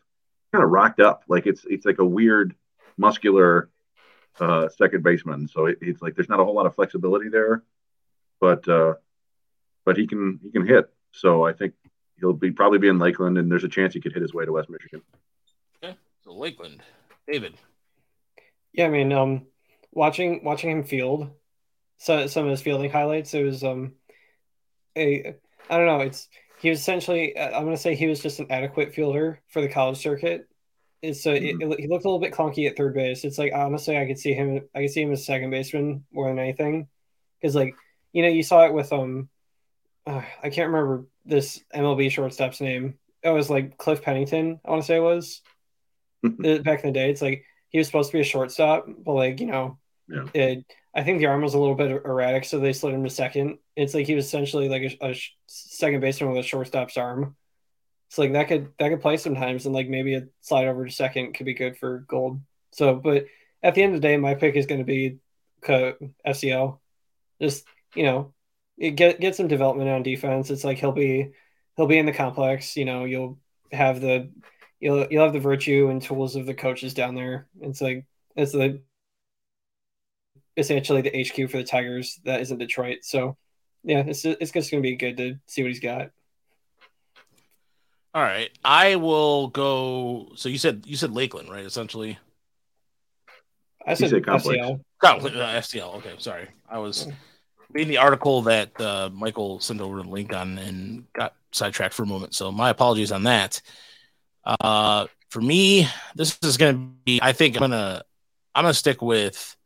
[0.52, 1.24] kind of rocked up.
[1.28, 2.54] Like it's it's like a weird
[2.96, 3.70] muscular
[4.38, 5.48] uh, second baseman.
[5.48, 7.64] So it, it's like there's not a whole lot of flexibility there,
[8.40, 8.94] but uh,
[9.84, 10.90] but he can he can hit.
[11.12, 11.74] So I think
[12.20, 14.44] he'll be probably be in Lakeland, and there's a chance he could hit his way
[14.44, 15.02] to West Michigan.
[15.82, 16.82] Okay, so Lakeland,
[17.30, 17.54] David.
[18.72, 19.46] Yeah, I mean, um,
[19.92, 21.30] watching watching him field,
[21.98, 23.34] so some of his fielding highlights.
[23.34, 23.94] It was um,
[24.96, 25.34] a
[25.68, 26.00] I don't know.
[26.00, 26.28] It's
[26.60, 27.36] he was essentially.
[27.36, 30.46] uh, I'm going to say he was just an adequate fielder for the college circuit.
[31.02, 31.72] It's so it, Mhm.
[31.72, 33.24] it- he looked a little bit clunky at third base.
[33.24, 34.68] It's like honestly, I could see him.
[34.74, 36.88] I could see him as second baseman more than anything,
[37.40, 37.74] because like
[38.12, 39.28] you know you saw it with um,
[40.06, 42.98] uh, I can't remember this MLB shortstop's name.
[43.22, 44.60] It was like Cliff Pennington.
[44.64, 45.42] I want to say it was
[46.24, 47.10] Uh, back in the day.
[47.10, 50.24] It's like he was supposed to be a shortstop, but like you know, Yeah.
[50.34, 50.64] it,
[50.94, 53.58] I think the arm was a little bit erratic, so they slid him to second.
[53.76, 55.14] It's like he was essentially like a, a
[55.46, 57.36] second baseman with a shortstop's arm.
[58.08, 60.90] So like that could that could play sometimes, and like maybe a slide over to
[60.92, 62.40] second could be good for gold.
[62.72, 63.26] So, but
[63.62, 65.18] at the end of the day, my pick is going to be
[65.62, 65.96] Co-
[66.26, 66.78] FCL.
[67.40, 67.64] Just
[67.94, 68.34] you know,
[68.80, 70.50] get get some development on defense.
[70.50, 71.32] It's like he'll be
[71.76, 72.76] he'll be in the complex.
[72.76, 73.38] You know, you'll
[73.72, 74.30] have the
[74.80, 77.46] you'll you'll have the virtue and tools of the coaches down there.
[77.60, 78.06] It's like
[78.36, 78.80] it's the
[80.56, 82.98] essentially the HQ for the Tigers that isn't Detroit.
[83.02, 83.36] So
[83.84, 86.10] yeah, it's it's just gonna be good to see what he's got.
[88.12, 90.32] All right, I will go.
[90.34, 91.64] So you said you said Lakeland, right?
[91.64, 92.18] Essentially,
[93.86, 94.58] I said, said complex.
[94.58, 94.80] FCL.
[95.02, 95.94] oh, uh, FCL.
[95.96, 97.06] Okay, sorry, I was
[97.72, 102.02] reading the article that uh, Michael sent over the link on and got sidetracked for
[102.02, 102.34] a moment.
[102.34, 103.60] So my apologies on that.
[104.44, 107.20] Uh, for me, this is going to be.
[107.22, 108.02] I think I'm gonna
[108.54, 109.56] I'm gonna stick with.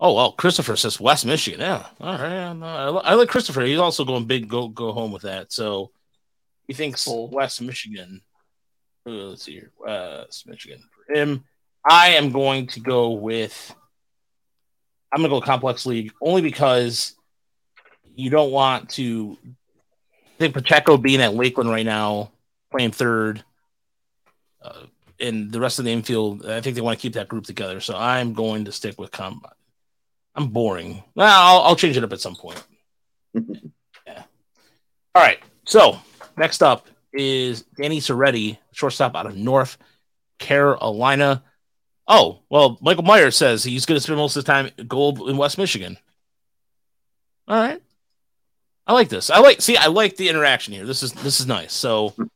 [0.00, 1.60] Oh well, Christopher says West Michigan.
[1.60, 2.44] Yeah, all right.
[2.44, 3.62] I, I like Christopher.
[3.62, 4.48] He's also going big.
[4.48, 5.52] Go go home with that.
[5.52, 5.90] So
[6.68, 7.32] he thinks Bold.
[7.32, 8.22] West Michigan.
[9.04, 9.72] Uh, let's see here.
[9.78, 11.44] West Michigan for him.
[11.88, 13.74] I am going to go with.
[15.12, 17.14] I'm gonna go complex league only because
[18.14, 19.38] you don't want to.
[19.44, 22.32] I think Pacheco being at Lakeland right now,
[22.70, 23.42] playing third,
[24.62, 24.82] uh,
[25.20, 26.46] and the rest of the infield.
[26.46, 27.80] I think they want to keep that group together.
[27.80, 29.42] So I'm going to stick with com.
[30.34, 31.02] I'm boring.
[31.14, 32.62] Well, I'll, I'll change it up at some point.
[33.34, 34.22] yeah.
[35.14, 35.38] All right.
[35.64, 35.98] So
[36.36, 39.78] next up is Danny Serretti, shortstop out of North
[40.38, 41.42] Carolina.
[42.10, 45.36] Oh, well, Michael Myers says he's going to spend most of his time gold in
[45.36, 45.98] West Michigan.
[47.46, 47.82] All right.
[48.86, 49.28] I like this.
[49.28, 50.86] I like see I like the interaction here.
[50.86, 51.74] This is this is nice.
[51.74, 52.26] So you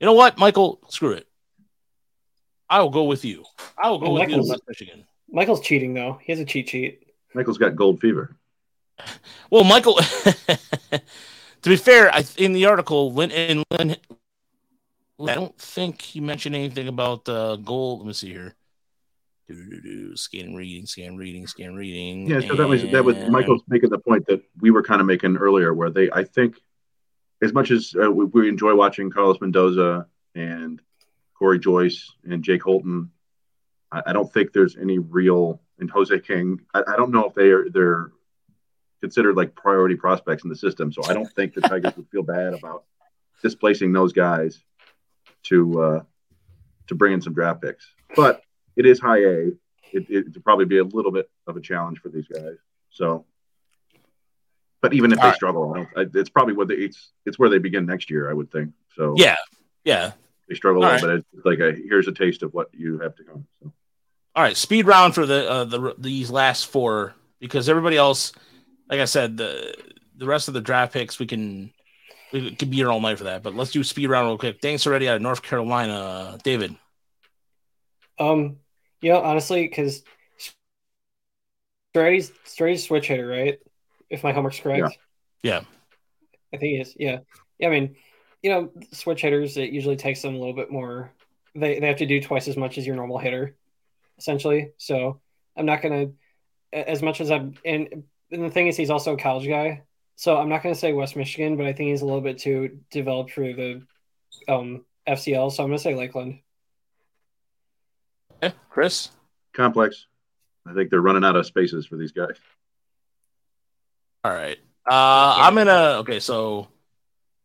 [0.00, 1.28] know what, Michael, screw it.
[2.68, 3.44] I will go with you.
[3.82, 5.04] I will go Oh, with you in West Michigan.
[5.30, 6.18] Michael's cheating though.
[6.20, 7.06] He has a cheat sheet.
[7.34, 8.36] Michael's got gold fever.
[9.50, 11.00] Well, Michael to
[11.62, 13.96] be fair, I in the article Lynn and Lynn
[15.20, 18.00] I don't think he mentioned anything about uh gold.
[18.00, 18.54] Let me see here.
[20.14, 22.28] Scan reading, scan reading, scan reading.
[22.28, 25.06] Yeah, so that was that was Michael's making the point that we were kind of
[25.06, 26.56] making earlier, where they, I think,
[27.40, 30.82] as much as uh, we, we enjoy watching Carlos Mendoza and
[31.38, 33.10] Corey Joyce and Jake Holton,
[33.90, 36.60] I, I don't think there's any real and Jose King.
[36.74, 38.12] I, I don't know if they are they're
[39.00, 42.22] considered like priority prospects in the system, so I don't think the Tigers would feel
[42.22, 42.84] bad about
[43.42, 44.62] displacing those guys
[45.44, 46.02] to uh,
[46.88, 47.94] to bring in some draft picks.
[48.14, 48.42] But
[48.78, 49.38] it is high A.
[49.92, 52.56] It, it would probably be a little bit of a challenge for these guys.
[52.90, 53.26] So,
[54.80, 55.36] but even if All they right.
[55.36, 58.30] struggle, I don't, I, it's probably what they it's it's where they begin next year,
[58.30, 58.72] I would think.
[58.96, 59.36] So Yeah,
[59.84, 60.12] yeah.
[60.48, 61.26] they struggle a All little bit.
[61.36, 63.46] It's like a here's a taste of what you have to come.
[63.60, 63.72] So
[64.36, 68.32] All right, speed round for the uh, the these last four because everybody else,
[68.88, 69.74] like I said, the
[70.16, 71.72] the rest of the draft picks we can
[72.32, 73.42] we could be here all night for that.
[73.42, 74.60] But let's do speed round real quick.
[74.60, 76.76] Thanks already out of North Carolina, David.
[78.18, 78.56] Um,
[79.00, 80.02] you know, honestly, because
[81.94, 83.58] Stratty's Stratty's switch hitter, right?
[84.10, 84.98] If my homework's correct.
[85.42, 85.60] Yeah.
[86.52, 86.94] I think he is.
[86.98, 87.18] Yeah.
[87.58, 87.68] Yeah.
[87.68, 87.96] I mean,
[88.42, 91.12] you know, switch hitters, it usually takes them a little bit more.
[91.54, 93.56] They, they have to do twice as much as your normal hitter,
[94.18, 94.72] essentially.
[94.78, 95.20] So
[95.56, 96.14] I'm not going
[96.72, 99.82] to, as much as I'm, and, and the thing is, he's also a college guy.
[100.16, 102.38] So I'm not going to say West Michigan, but I think he's a little bit
[102.38, 103.82] too developed for the
[104.48, 105.52] um, FCL.
[105.52, 106.40] So I'm going to say Lakeland.
[108.42, 109.10] Okay, Chris.
[109.54, 110.06] complex.
[110.66, 112.36] I think they're running out of spaces for these guys.
[114.24, 114.58] All right.
[114.88, 115.98] Uh, I'm gonna.
[116.00, 116.68] Okay, so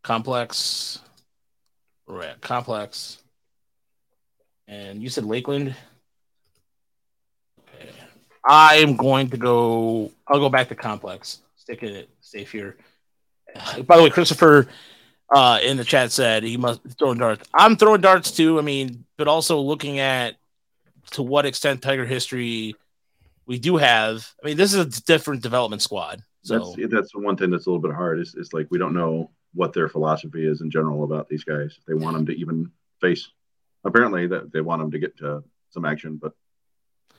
[0.04, 1.00] complex.
[2.08, 2.40] right?
[2.42, 3.20] Complex.
[4.68, 5.76] And you said Lakeland.
[7.60, 7.90] Okay.
[8.46, 10.12] I am going to go.
[10.28, 11.40] I'll go back to complex.
[11.56, 12.78] Stick it safe here.
[13.86, 14.68] By the way, Christopher
[15.30, 17.48] uh, in the chat said he must throw darts.
[17.54, 18.58] I'm throwing darts too.
[18.58, 20.36] I mean, but also looking at
[21.12, 22.76] to what extent Tiger history
[23.46, 24.28] we do have.
[24.44, 26.24] I mean, this is a different development squad.
[26.44, 28.20] So That's that's the one thing that's a little bit hard.
[28.20, 31.76] Is, is like we don't know what their philosophy is in general about these guys.
[31.78, 33.30] If they want them to even face,
[33.86, 36.34] apparently that they want them to get to some action, but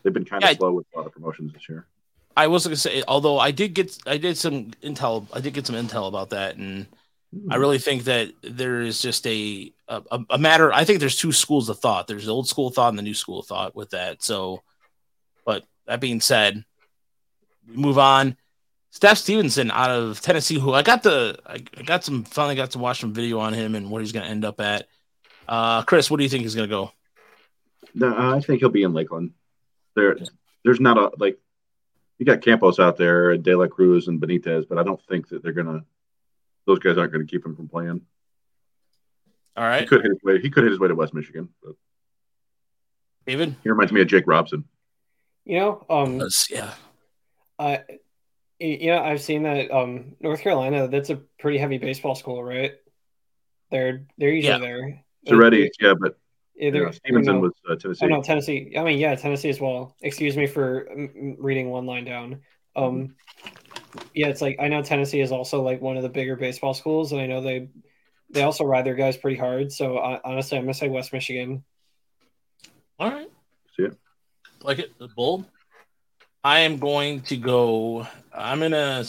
[0.02, 0.56] they've been kind of Yeah.
[0.56, 1.86] slow with a lot of promotions this year.
[2.36, 5.66] I was gonna say, although I did get, I did some intel, I did get
[5.66, 6.86] some intel about that, and
[7.50, 10.72] I really think that there is just a, a a matter.
[10.72, 12.06] I think there's two schools of thought.
[12.06, 14.22] There's the old school thought and the new school of thought with that.
[14.22, 14.62] So,
[15.44, 16.64] but that being said,
[17.68, 18.36] we move on.
[18.90, 22.78] Seth Stephenson out of Tennessee, who I got the, I got some, finally got to
[22.78, 24.86] watch some video on him and what he's going to end up at.
[25.48, 26.92] Uh, Chris, what do you think he's going to go?
[27.92, 29.32] No, I think he'll be in Lakeland.
[29.96, 30.16] There,
[30.64, 31.38] there's not a like.
[32.18, 35.42] You got Campos out there De La Cruz and Benitez, but I don't think that
[35.42, 35.84] they're gonna.
[36.66, 38.00] Those guys aren't going to keep him from playing.
[39.56, 39.82] All right.
[39.82, 40.40] He could hit his way.
[40.40, 41.48] He could hit his way to West Michigan.
[41.62, 41.74] But
[43.26, 43.54] David.
[43.62, 44.64] he reminds me of Jake Robson.
[45.44, 46.74] You know, um, Yes, yeah.
[47.58, 47.82] I,
[48.58, 50.88] you know, I've seen that um, North Carolina.
[50.88, 52.72] That's a pretty heavy baseball school, right?
[53.70, 54.58] They're they're usually Yeah.
[54.58, 55.04] there.
[55.28, 56.18] Already, yeah, but
[56.54, 58.04] Yeah, you they're, know, Stephenson no, was uh, Tennessee.
[58.04, 58.74] Oh no, Tennessee.
[58.76, 59.96] I mean, yeah, Tennessee as well.
[60.02, 60.88] Excuse me for
[61.38, 62.40] reading one line down.
[62.76, 63.14] Um,
[64.14, 67.12] yeah, it's like I know Tennessee is also like one of the bigger baseball schools,
[67.12, 67.68] and I know they
[68.30, 69.72] they also ride their guys pretty hard.
[69.72, 71.64] So uh, honestly, I'm gonna say West Michigan.
[72.98, 73.30] All right.
[73.76, 73.96] See it?
[74.62, 75.44] Like it, bold.
[76.42, 78.06] I am going to go.
[78.32, 79.04] I'm gonna.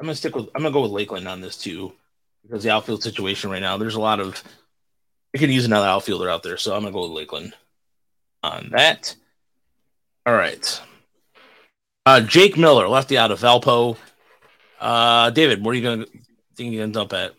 [0.00, 0.48] I'm gonna stick with.
[0.54, 1.92] I'm gonna go with Lakeland on this too,
[2.42, 3.76] because the outfield situation right now.
[3.76, 4.42] There's a lot of.
[5.34, 7.54] I could use another outfielder out there, so I'm gonna go with Lakeland
[8.42, 9.14] on that.
[10.24, 10.80] All right.
[12.06, 13.98] Uh, Jake Miller, lefty out of Valpo.
[14.80, 16.06] Uh, David, where are you gonna
[16.56, 17.34] think you ends up at?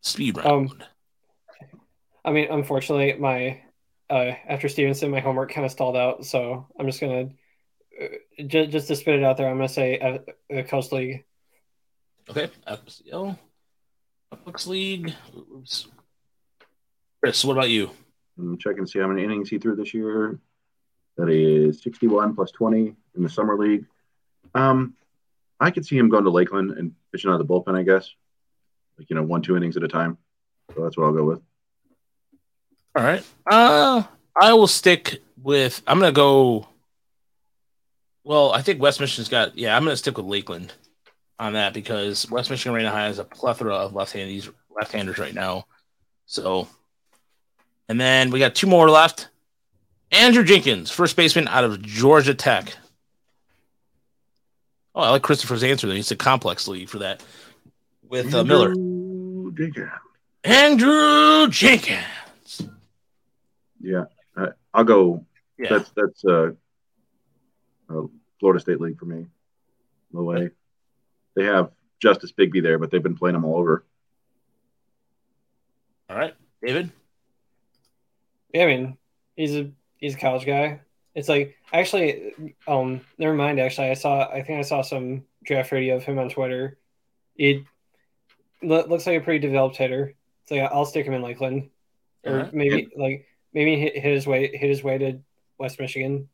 [0.00, 0.70] Speed round.
[0.70, 0.82] Um,
[2.24, 3.60] I mean, unfortunately, my
[4.08, 7.30] uh, after Stephenson, my homework kind of stalled out, so I'm just gonna
[8.00, 8.06] uh,
[8.46, 9.48] just just to spit it out there.
[9.48, 11.24] I'm gonna say uh, uh, Coast League.
[12.30, 13.38] Okay, FCL,
[14.44, 15.12] Bucks League.
[15.36, 15.88] Oops.
[17.20, 17.90] Chris, what about you?
[18.38, 20.38] I'm checking to see how many innings he threw this year.
[21.16, 23.86] That is 61 plus 20 in the summer league.
[24.54, 24.94] Um,
[25.58, 27.76] I could see him going to Lakeland and pitching out of the bullpen.
[27.76, 28.10] I guess,
[28.98, 30.18] like you know, one two innings at a time.
[30.74, 31.40] So that's what I'll go with.
[32.94, 33.24] All right.
[33.46, 34.02] Uh,
[34.34, 35.82] I will stick with.
[35.86, 36.68] I'm gonna go.
[38.24, 39.56] Well, I think West Michigan's got.
[39.56, 40.72] Yeah, I'm gonna stick with Lakeland
[41.38, 45.66] on that because West Michigan right now has a plethora of left-handers, left-handers right now.
[46.24, 46.66] So,
[47.88, 49.28] and then we got two more left.
[50.10, 52.74] Andrew Jenkins, first baseman out of Georgia Tech.
[54.96, 55.86] Oh, I like Christopher's answer.
[55.86, 57.22] There, it's a complex lead for that
[58.08, 58.70] with uh, Miller.
[58.70, 59.90] Andrew Jenkins.
[60.42, 62.62] Andrew Jenkins.
[63.78, 65.26] Yeah, I, I'll go.
[65.58, 65.68] Yeah.
[65.68, 66.52] That's that's uh,
[67.90, 68.02] uh,
[68.40, 69.26] Florida State League for me.
[70.12, 70.48] No way.
[71.34, 73.84] They have Justice Bigbie there, but they've been playing them all over.
[76.08, 76.90] All right, David.
[78.54, 78.96] Yeah, I mean,
[79.34, 80.80] he's a he's a college guy.
[81.16, 83.58] It's like actually, um, never mind.
[83.58, 86.76] Actually, I saw I think I saw some draft video of him on Twitter.
[87.36, 87.64] It
[88.62, 90.12] lo- looks like a pretty developed hitter.
[90.44, 91.70] So yeah, I'll stick him in Lakeland,
[92.22, 92.54] or Alright.
[92.54, 95.18] maybe like maybe hit, hit his way hit his way to
[95.56, 96.28] West Michigan.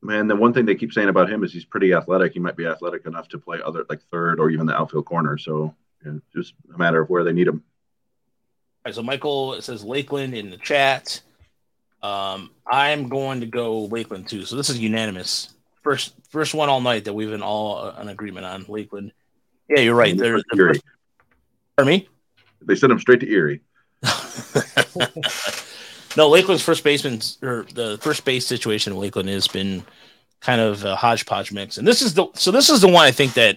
[0.00, 2.32] Man, the one thing they keep saying about him is he's pretty athletic.
[2.32, 5.36] He might be athletic enough to play other like third or even the outfield corner.
[5.36, 5.74] So
[6.06, 7.56] yeah, just a matter of where they need him.
[7.56, 11.22] All right, so Michael says Lakeland in the chat.
[12.04, 14.44] Um, I'm going to go Lakeland too.
[14.44, 15.54] So this is unanimous.
[15.82, 19.12] First, first one all night that we've been all uh, an agreement on Lakeland.
[19.70, 20.14] Yeah, you're right.
[20.14, 20.74] They're, the Erie.
[20.74, 20.82] first,
[21.76, 22.08] pardon me.
[22.60, 23.62] They sent him straight to Erie.
[26.18, 29.82] no, Lakeland's first baseman or the first base situation in Lakeland has been
[30.40, 33.12] kind of a hodgepodge mix, and this is the so this is the one I
[33.12, 33.56] think that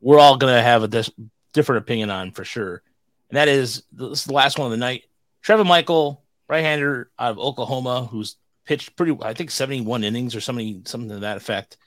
[0.00, 1.10] we're all going to have a dis-
[1.52, 2.82] different opinion on for sure,
[3.28, 5.04] and that is this is the last one of the night.
[5.40, 6.20] Trevor Michael,
[6.50, 8.36] right-hander out of Oklahoma, who's
[8.66, 11.78] pitched pretty, I think, seventy-one innings or something, something to that effect.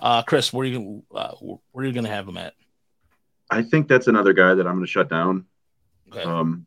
[0.00, 2.54] Uh, Chris, where are you uh, where are you going to have him at?
[3.50, 5.46] I think that's another guy that I'm going to shut down.
[6.10, 6.22] Okay.
[6.22, 6.66] Um,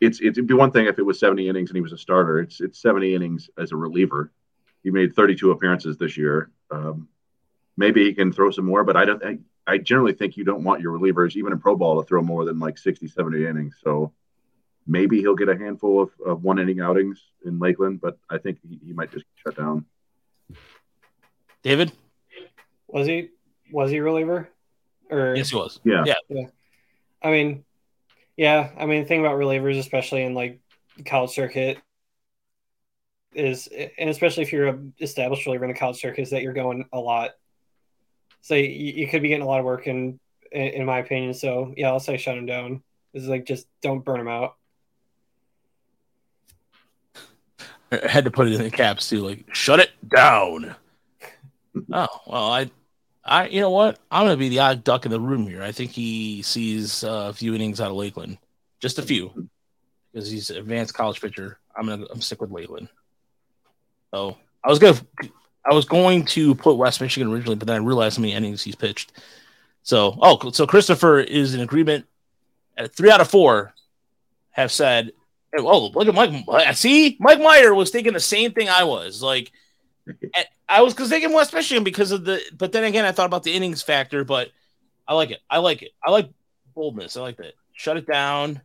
[0.00, 2.40] it's it'd be one thing if it was 70 innings and he was a starter.
[2.40, 4.32] It's it's 70 innings as a reliever.
[4.82, 6.50] He made 32 appearances this year.
[6.70, 7.08] Um,
[7.76, 9.24] maybe he can throw some more, but I don't.
[9.24, 12.22] I, I generally think you don't want your relievers, even in pro ball, to throw
[12.22, 13.76] more than like 60, 70 innings.
[13.84, 14.14] So
[14.88, 18.58] maybe he'll get a handful of, of one inning outings in Lakeland, but I think
[18.66, 19.84] he, he might just shut down.
[21.62, 21.92] David,
[22.88, 23.28] Was he
[23.70, 24.48] was he a reliever?
[25.10, 25.78] Or yes, he was.
[25.84, 26.04] Yeah.
[26.28, 26.46] Yeah.
[27.22, 27.64] I mean,
[28.36, 30.60] yeah, I mean, the thing about relievers, especially in like
[30.96, 31.78] the college circuit,
[33.34, 33.68] is
[33.98, 36.86] and especially if you're a established reliever in the college circuit, is that you're going
[36.92, 37.32] a lot.
[38.40, 40.18] So you, you could be getting a lot of work in,
[40.52, 41.34] in in my opinion.
[41.34, 42.82] So yeah, I'll say shut him down.
[43.12, 44.54] It's like just don't burn him out.
[47.90, 50.74] I had to put it in the caps too, like shut it down.
[51.92, 52.70] oh well, I,
[53.24, 53.98] I, you know what?
[54.10, 55.62] I'm gonna be the odd duck in the room here.
[55.62, 58.38] I think he sees uh, a few innings out of Lakeland,
[58.80, 59.48] just a few,
[60.12, 61.58] because he's an advanced college pitcher.
[61.76, 62.88] I'm gonna I'm sick with Lakeland.
[64.12, 64.98] So I was gonna
[65.64, 68.62] I was going to put West Michigan originally, but then I realized how many innings
[68.62, 69.12] he's pitched.
[69.82, 72.06] So oh, so Christopher is in agreement.
[72.76, 73.74] At three out of four
[74.50, 75.12] have said,
[75.56, 76.44] "Oh, look at Mike.
[76.46, 79.22] Uh, see, Mike Meyer was thinking the same thing I was.
[79.22, 79.52] Like,
[80.68, 82.40] I was because thinking West Michigan because of the.
[82.56, 84.24] But then again, I thought about the innings factor.
[84.24, 84.50] But
[85.06, 85.40] I like it.
[85.48, 85.92] I like it.
[86.04, 86.30] I like
[86.74, 87.16] boldness.
[87.16, 87.54] I like that.
[87.72, 88.60] Shut it down.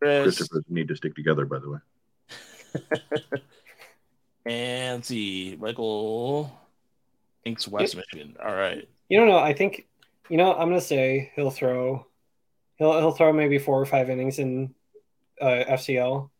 [0.00, 0.40] Chris.
[0.40, 1.78] Christophers need to stick together, by the way.
[4.46, 6.52] and let's see, Michael
[7.44, 8.36] thinks West Michigan.
[8.42, 8.88] All right.
[9.08, 9.38] You don't know.
[9.38, 9.86] I think
[10.28, 10.52] you know.
[10.52, 12.06] I'm gonna say he'll throw.
[12.76, 14.74] He'll he'll throw maybe four or five innings in
[15.42, 16.30] uh, FCL.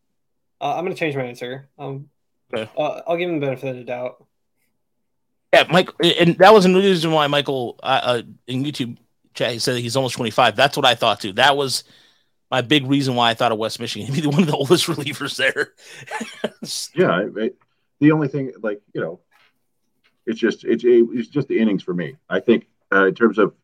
[0.60, 1.68] Uh, I'm gonna change my answer.
[1.78, 2.08] Um,
[2.54, 2.70] okay.
[2.78, 4.24] uh, I'll give him the benefit of the doubt.
[5.52, 8.96] Yeah, Mike, and that was the reason why Michael uh, uh in YouTube
[9.34, 10.56] chat he said he's almost 25.
[10.56, 11.32] That's what I thought too.
[11.32, 11.84] That was
[12.50, 14.06] my big reason why I thought of West Michigan.
[14.14, 15.72] He'd be one of the oldest relievers there.
[16.94, 17.48] yeah,
[18.00, 19.20] the only thing, like you know,
[20.26, 22.16] it's just it's it's just the innings for me.
[22.30, 23.54] I think uh, in terms of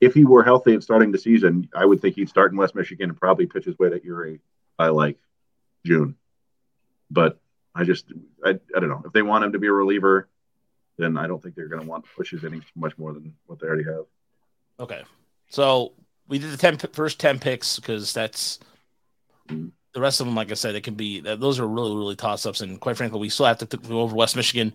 [0.00, 2.74] if he were healthy and starting the season, I would think he'd start in West
[2.74, 4.40] Michigan and probably pitch his way to Erie
[4.76, 5.18] by like
[5.84, 6.16] June.
[7.10, 7.38] But
[7.74, 8.06] I just
[8.44, 10.28] I, I don't know if they want him to be a reliever,
[10.96, 13.66] then I don't think they're going to want pushes any much more than what they
[13.66, 14.04] already have.
[14.78, 15.02] Okay,
[15.48, 15.92] so
[16.28, 18.58] we did the 10, first 10 picks because that's
[19.48, 19.68] mm-hmm.
[19.94, 22.46] the rest of them, like I said, it can be those are really, really toss
[22.46, 22.60] ups.
[22.60, 24.74] And quite frankly, we still have to go over West Michigan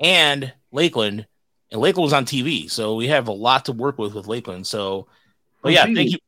[0.00, 1.26] and Lakeland.
[1.72, 2.70] And Lakeland was on TV.
[2.70, 4.66] So we have a lot to work with with Lakeland.
[4.66, 5.08] So,
[5.62, 6.18] but yeah, thank you.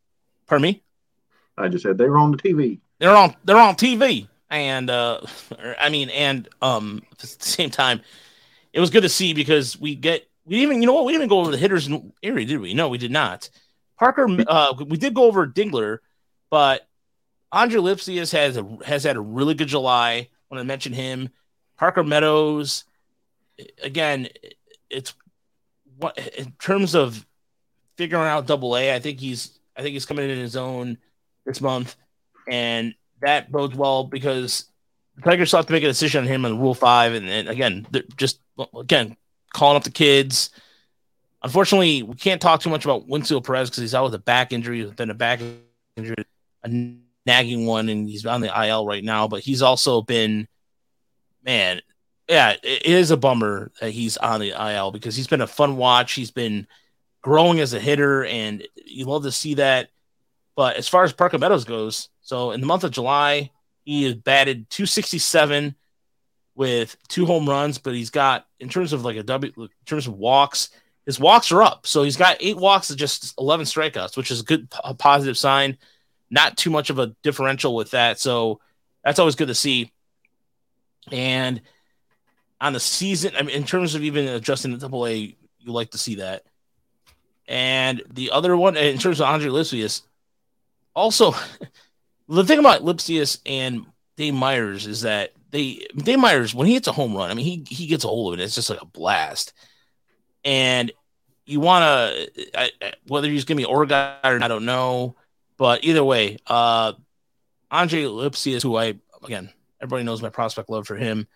[0.46, 0.82] Pardon me?
[1.56, 2.80] I just said they were on the TV.
[2.98, 4.28] They're on, they're on TV.
[4.50, 5.20] And, uh,
[5.78, 8.00] I mean, and, um, at the same time,
[8.72, 11.04] it was good to see because we get, we didn't even, you know what?
[11.04, 12.74] We didn't go over the hitters in Erie, did we?
[12.74, 13.50] No, we did not.
[13.98, 15.98] Parker, uh, we did go over Dingler,
[16.50, 16.86] but
[17.50, 20.28] Andre Lipcius has a, has had a really good July.
[20.48, 21.28] When I mentioned him,
[21.76, 22.84] Parker Meadows,
[23.82, 24.28] again,
[24.90, 25.14] it's
[25.98, 27.24] what in terms of
[27.96, 28.94] figuring out Double A.
[28.94, 30.98] I think he's I think he's coming in his own
[31.44, 31.96] this month,
[32.50, 34.66] and that bodes well because
[35.16, 37.86] the Tigers have to make a decision on him on Rule Five, and, and again,
[38.16, 38.40] just
[38.74, 39.16] again
[39.52, 40.50] calling up the kids
[41.42, 44.52] Unfortunately, we can't talk too much about Wenceel Perez because he's out with a back
[44.52, 45.40] injury, been a back
[45.96, 46.16] injury,
[46.64, 49.28] a nagging one, and he's on the IL right now.
[49.28, 50.48] But he's also been,
[51.44, 51.80] man,
[52.28, 55.76] yeah, it is a bummer that he's on the IL because he's been a fun
[55.76, 56.12] watch.
[56.12, 56.66] He's been
[57.22, 59.90] growing as a hitter, and you love to see that.
[60.56, 63.50] But as far as Parker Meadows goes, so in the month of July,
[63.84, 65.74] he has batted 267
[66.54, 70.06] with two home runs, but he's got in terms of like a W, in terms
[70.06, 70.68] of walks
[71.06, 71.86] his walks are up.
[71.86, 75.38] So he's got eight walks to just 11 strikeouts, which is a good, a positive
[75.38, 75.78] sign.
[76.28, 78.20] Not too much of a differential with that.
[78.20, 78.60] So
[79.02, 79.90] that's always good to see.
[81.10, 81.62] And
[82.60, 85.92] on the season, I mean, in terms of even adjusting the double A, you like
[85.92, 86.42] to see that.
[87.46, 90.02] And the other one, in terms of Andre Lipcius,
[90.94, 91.32] also
[92.28, 96.88] the thing about Lipcius and Dane Myers is that they Dane Myers when he hits
[96.88, 98.42] a home run, I mean he he gets a hold of it.
[98.42, 99.52] It's just like a blast.
[100.44, 100.92] And
[101.46, 102.70] you want to
[103.06, 105.16] whether he's to be Oregon or I don't know,
[105.56, 106.92] but either way, uh,
[107.70, 109.50] Andre Lipcius, who I again
[109.80, 111.26] everybody knows my prospect love for him,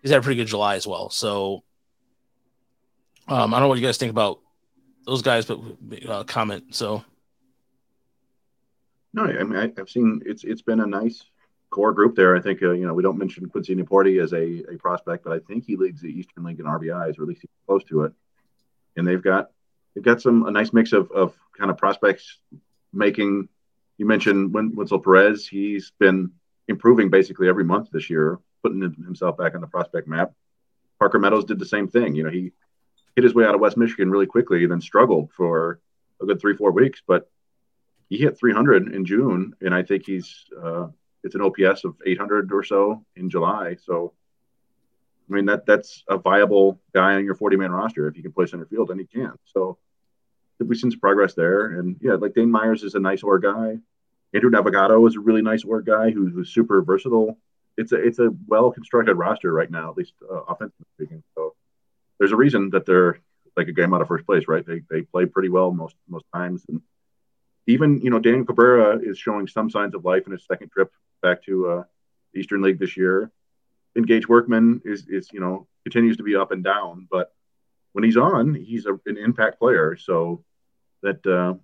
[0.00, 1.10] he's had a pretty good July as well.
[1.10, 1.64] So
[3.28, 4.40] um, I don't know what you guys think about
[5.04, 5.60] those guys, but
[6.08, 6.74] uh, comment.
[6.74, 7.04] So
[9.14, 11.22] no, I mean I, have seen it's it's been a nice
[11.70, 12.36] core group there.
[12.36, 15.32] I think uh, you know we don't mention Quincy Nieporte as a, a prospect, but
[15.32, 18.04] I think he leads the Eastern League in RBIs, or at least he's close to
[18.04, 18.12] it
[18.96, 19.50] and they've got
[19.94, 22.38] they've got some a nice mix of of kind of prospects
[22.92, 23.48] making.
[23.96, 25.46] You mentioned Wenceel Perez.
[25.46, 26.32] He's been
[26.66, 30.32] improving basically every month this year, putting himself back on the prospect map.
[30.98, 32.16] Parker Meadows did the same thing.
[32.16, 32.50] You know, he
[33.14, 35.78] hit his way out of West Michigan really quickly, then struggled for
[36.20, 37.30] a good three four weeks, but
[38.08, 40.88] he hit 300 in June, and I think he's uh,
[41.22, 43.76] it's an OPS of 800 or so in July.
[43.82, 44.12] So
[45.28, 48.32] I mean that that's a viable guy on your 40 man roster if you can
[48.32, 49.32] play center field, and he can.
[49.44, 49.78] So
[50.60, 53.78] we've seen some progress there, and yeah, like Dane Myers is a nice OR guy.
[54.32, 57.38] Andrew Navigato is a really nice OR guy who, who's super versatile.
[57.76, 61.22] It's a it's a well constructed roster right now, at least uh, offensively speaking.
[61.34, 61.54] So
[62.18, 63.18] there's a reason that they're
[63.56, 64.64] like a game out of first place, right?
[64.66, 66.82] They they play pretty well most most times, and
[67.66, 70.92] even you know Daniel Cabrera is showing some signs of life in his second trip
[71.22, 71.82] back to uh,
[72.34, 73.30] Eastern League this year.
[73.96, 77.32] Engage Workman is is you know continues to be up and down, but
[77.92, 79.96] when he's on, he's a, an impact player.
[79.96, 80.44] So
[81.02, 81.54] that uh,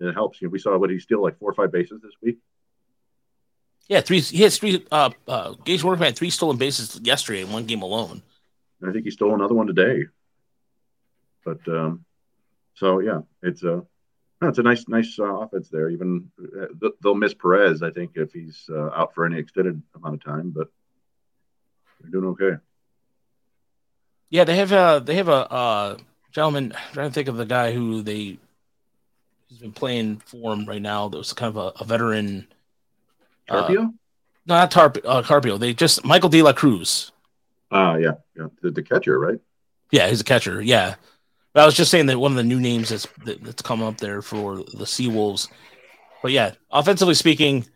[0.00, 0.40] it helps.
[0.40, 2.38] You know, we saw what he steal like four or five bases this week.
[3.88, 4.20] Yeah, three.
[4.20, 4.84] He has three.
[4.92, 8.22] Uh, uh, Gage Workman had three stolen bases yesterday in one game alone.
[8.80, 10.04] And I think he stole another one today.
[11.44, 12.04] But um,
[12.74, 13.84] so yeah, it's a
[14.42, 15.88] it's a nice nice uh, offense there.
[15.90, 20.14] Even uh, they'll miss Perez, I think, if he's uh, out for any extended amount
[20.14, 20.50] of time.
[20.50, 20.68] But
[22.00, 22.62] they're doing okay.
[24.30, 25.96] Yeah, they have a they have a uh,
[26.30, 26.72] gentleman.
[26.74, 28.38] I'm trying to think of the guy who they
[29.48, 31.08] he's been playing for him right now.
[31.08, 32.46] That was kind of a, a veteran.
[33.48, 33.80] Carpio?
[33.80, 35.58] Uh, no, not Tarp, uh, Carpio.
[35.58, 37.12] They just Michael De La Cruz.
[37.70, 39.38] Ah, uh, yeah, yeah, the, the, catcher, right?
[39.90, 40.62] Yeah, he's a catcher.
[40.62, 40.94] Yeah,
[41.52, 43.82] but I was just saying that one of the new names that's that, that's come
[43.82, 45.48] up there for the Seawolves.
[46.22, 47.66] But yeah, offensively speaking,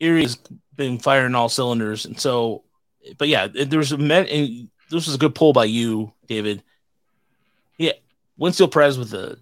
[0.00, 0.36] Erie's
[0.74, 2.64] been firing all cylinders, and so,
[3.18, 6.62] but yeah, there's a and this was a good pull by you, David.
[7.78, 7.92] Yeah,
[8.38, 9.38] Wenceel Perez with the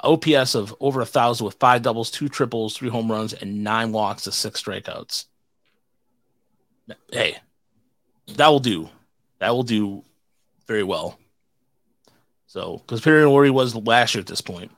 [0.00, 3.92] OPS of over a thousand with five doubles, two triples, three home runs, and nine
[3.92, 5.26] walks to six strikeouts.
[7.10, 7.36] Hey,
[8.34, 8.88] that will do.
[9.38, 10.04] That will do
[10.66, 11.18] very well.
[12.56, 14.70] So, because considering where he was last year at this point.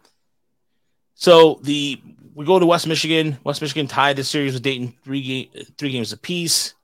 [1.14, 2.02] So the
[2.34, 3.38] we go to West Michigan.
[3.44, 6.74] West Michigan tied the series with Dayton three game three games apiece.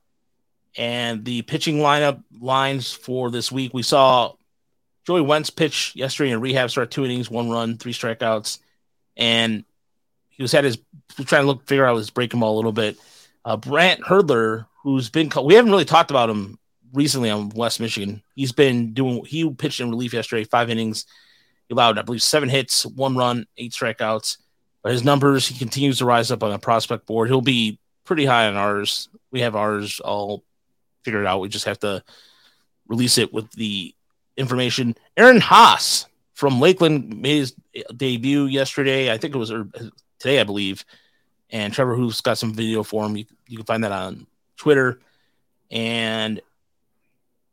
[0.77, 4.35] And the pitching lineup lines for this week, we saw
[5.05, 8.59] Joey Wentz pitch yesterday in rehab, start two innings, one run, three strikeouts,
[9.17, 9.65] and
[10.29, 10.77] he was had his
[11.25, 12.97] trying to look figure out his breaking ball a little bit.
[13.43, 16.57] Uh, Brant Hurter, who's been we haven't really talked about him
[16.95, 18.23] recently on West Michigan.
[18.35, 21.05] He's been doing he pitched in relief yesterday, five innings.
[21.67, 24.37] He allowed, I believe, seven hits, one run, eight strikeouts.
[24.83, 27.27] But his numbers, he continues to rise up on the prospect board.
[27.27, 29.09] He'll be pretty high on ours.
[29.31, 30.43] We have ours all
[31.03, 31.39] figured out.
[31.39, 32.03] We just have to
[32.87, 33.93] release it with the
[34.37, 34.95] information.
[35.17, 37.55] Aaron Haas from Lakeland made his
[37.95, 39.11] debut yesterday.
[39.11, 39.51] I think it was
[40.19, 40.85] today, I believe.
[41.49, 43.17] And Trevor Hoof's got some video for him.
[43.17, 44.27] You, you can find that on
[44.57, 44.99] Twitter.
[45.71, 46.41] And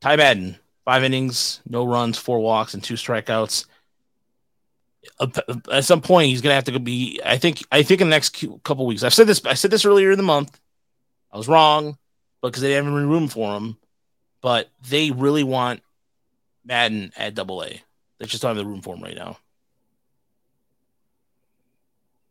[0.02, 3.66] Ty Madden, five innings, no runs, four walks, and two strikeouts.
[5.70, 7.20] At some point, he's gonna have to be.
[7.24, 7.62] I think.
[7.70, 9.04] I think in the next couple weeks.
[9.04, 9.44] I've said this.
[9.44, 10.60] I said this earlier in the month.
[11.32, 11.96] I was wrong,
[12.42, 13.76] because they didn't haven't room for him.
[14.40, 15.82] But they really want
[16.64, 17.80] Madden at Double A.
[18.18, 19.38] They just don't have the room for him right now.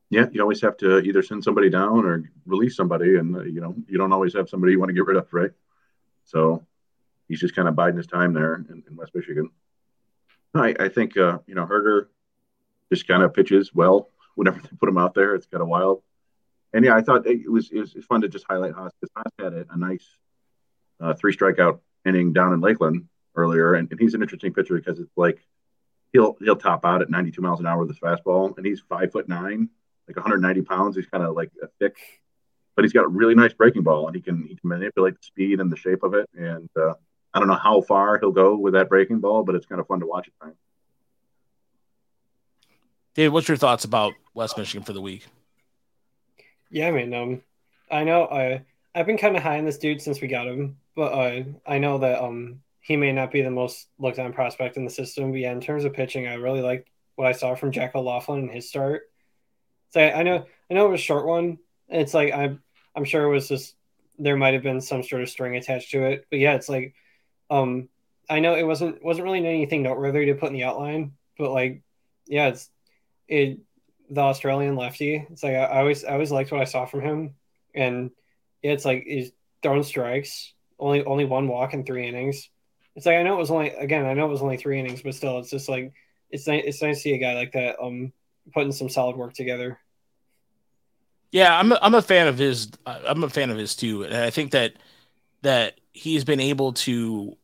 [0.09, 3.75] Yeah, you always have to either send somebody down or release somebody, and you know
[3.87, 5.51] you don't always have somebody you want to get rid of, right?
[6.25, 6.65] So
[7.31, 9.49] he's just kind of biding his time there in, in West Michigan.
[10.53, 12.09] I, I think uh, you know Hurter
[12.91, 15.33] just kind of pitches well whenever they put him out there.
[15.33, 16.03] It's kind of wild,
[16.73, 19.31] and yeah, I thought it was it was, fun to just highlight Haas because Haas
[19.39, 20.05] had a, a nice
[20.99, 24.99] uh, three strikeout inning down in Lakeland earlier, and, and he's an interesting pitcher because
[24.99, 25.39] it's like
[26.11, 29.13] he'll he'll top out at 92 miles an hour with his fastball, and he's five
[29.13, 29.69] foot nine,
[30.07, 30.97] like 190 pounds.
[30.97, 31.95] He's kind of like a thick,
[32.75, 35.23] but he's got a really nice breaking ball, and he can he can manipulate the
[35.23, 36.93] speed and the shape of it, and uh,
[37.33, 39.87] I don't know how far he'll go with that breaking ball, but it's kind of
[39.87, 40.33] fun to watch it.
[40.41, 40.55] Time.
[43.13, 45.25] Dave, what's your thoughts about West Michigan for the week?
[46.69, 47.41] Yeah, I mean, um,
[47.89, 48.63] I know I
[48.95, 51.79] I've been kind of high on this dude since we got him, but uh, I
[51.79, 55.31] know that um he may not be the most looked on prospect in the system.
[55.31, 58.43] But yeah, in terms of pitching, I really liked what I saw from Jack O'Loughlin
[58.43, 59.03] in his start.
[59.91, 61.59] So I, I know I know it was a short one.
[61.89, 62.61] It's like I'm
[62.95, 63.75] I'm sure it was just
[64.17, 66.93] there might have been some sort of string attached to it, but yeah, it's like
[67.51, 67.89] um,
[68.29, 71.83] I know it wasn't wasn't really anything noteworthy to put in the outline, but like,
[72.25, 72.69] yeah, it's
[73.27, 73.59] it
[74.09, 75.27] the Australian lefty.
[75.29, 77.35] It's like I, I always I always liked what I saw from him,
[77.75, 78.11] and
[78.63, 79.31] it's like he's
[79.61, 82.49] throwing strikes, only only one walk in three innings.
[82.95, 85.01] It's like I know it was only again I know it was only three innings,
[85.01, 85.91] but still, it's just like
[86.29, 88.13] it's nice it's nice to see a guy like that um
[88.53, 89.77] putting some solid work together.
[91.31, 92.69] Yeah, I'm a, I'm a fan of his.
[92.85, 94.73] I'm a fan of his too, and I think that
[95.41, 97.37] that he's been able to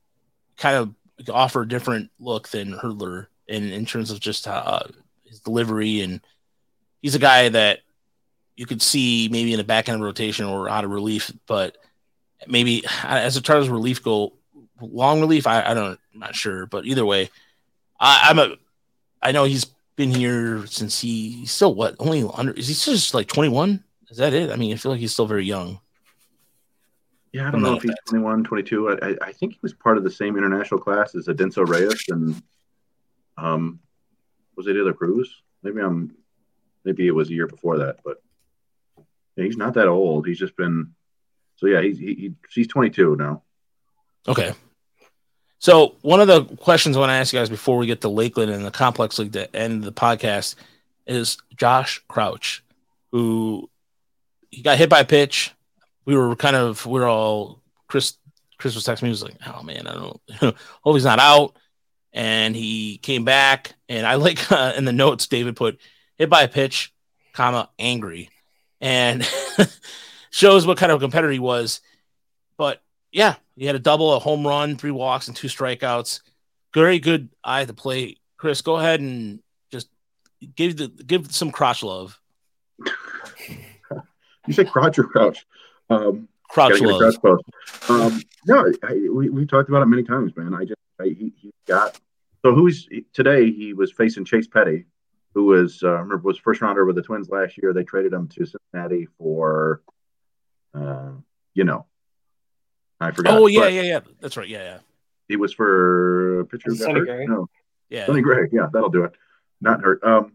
[0.57, 4.83] kind of offer a different look than Hurter in, in terms of just uh,
[5.25, 6.01] his delivery.
[6.01, 6.21] And
[7.01, 7.79] he's a guy that
[8.55, 11.77] you could see maybe in the back end rotation or out of relief, but
[12.47, 14.33] maybe as far as relief go,
[14.81, 17.29] long relief, I, I don't, I'm not sure, but either way,
[17.99, 18.55] I, I'm a,
[19.21, 23.13] I know he's been here since he, he's still what, only under, is he just
[23.13, 23.83] like 21?
[24.09, 24.51] Is that it?
[24.51, 25.79] I mean, I feel like he's still very young.
[27.33, 28.89] Yeah, I don't know if he's 21, 22.
[28.89, 32.41] I, I, think he was part of the same international class as Adinso Reyes and
[33.37, 33.79] um,
[34.55, 35.41] was it De La Cruz?
[35.61, 36.15] Maybe I'm,
[36.83, 38.21] maybe it was a year before that, but
[39.35, 40.25] yeah, he's not that old.
[40.25, 40.93] He's just been,
[41.57, 43.43] so yeah, he's he, he's 22 now.
[44.27, 44.53] Okay.
[45.59, 48.09] So one of the questions I want to ask you guys before we get to
[48.09, 50.55] Lakeland and the complex league to end the podcast
[51.05, 52.63] is Josh Crouch,
[53.11, 53.69] who
[54.51, 55.53] he got hit by a pitch.
[56.07, 58.17] We were kind of we are all Chris
[58.57, 59.09] Chris was texting me.
[59.09, 60.53] He was like, "Oh man, I don't know.
[60.81, 61.55] hope he's not out."
[62.13, 65.79] And he came back, and I like uh, in the notes David put
[66.15, 66.93] hit by a pitch,
[67.33, 68.29] comma angry,
[68.81, 69.27] and
[70.31, 71.81] shows what kind of competitor he was.
[72.57, 72.81] But
[73.11, 76.21] yeah, he had a double, a home run, three walks, and two strikeouts.
[76.73, 78.17] Very good eye to play.
[78.37, 79.39] Chris, go ahead and
[79.71, 79.89] just
[80.55, 82.19] give the give some crotch love.
[84.47, 85.45] you say crotch or crouch?
[85.89, 87.39] Um, crotch love.
[87.89, 90.53] Um, no, I, we we talked about it many times, man.
[90.53, 91.99] I just I, he, he got
[92.43, 93.51] so who's today?
[93.51, 94.85] He was facing Chase Petty,
[95.33, 97.73] who was uh, remember was first rounder with the Twins last year.
[97.73, 99.81] They traded him to Cincinnati for,
[100.73, 101.11] uh,
[101.53, 101.85] you know,
[102.99, 103.37] I forgot.
[103.37, 103.99] Oh yeah, yeah, yeah.
[104.19, 104.47] That's right.
[104.47, 104.79] Yeah, yeah.
[105.27, 106.73] He was for pitcher.
[106.75, 107.25] Sonny Gray.
[107.25, 107.47] No.
[107.89, 108.05] Yeah.
[108.05, 108.47] Sonny Gray.
[108.51, 109.13] Yeah, that'll do it.
[109.59, 110.03] Not hurt.
[110.03, 110.33] Um,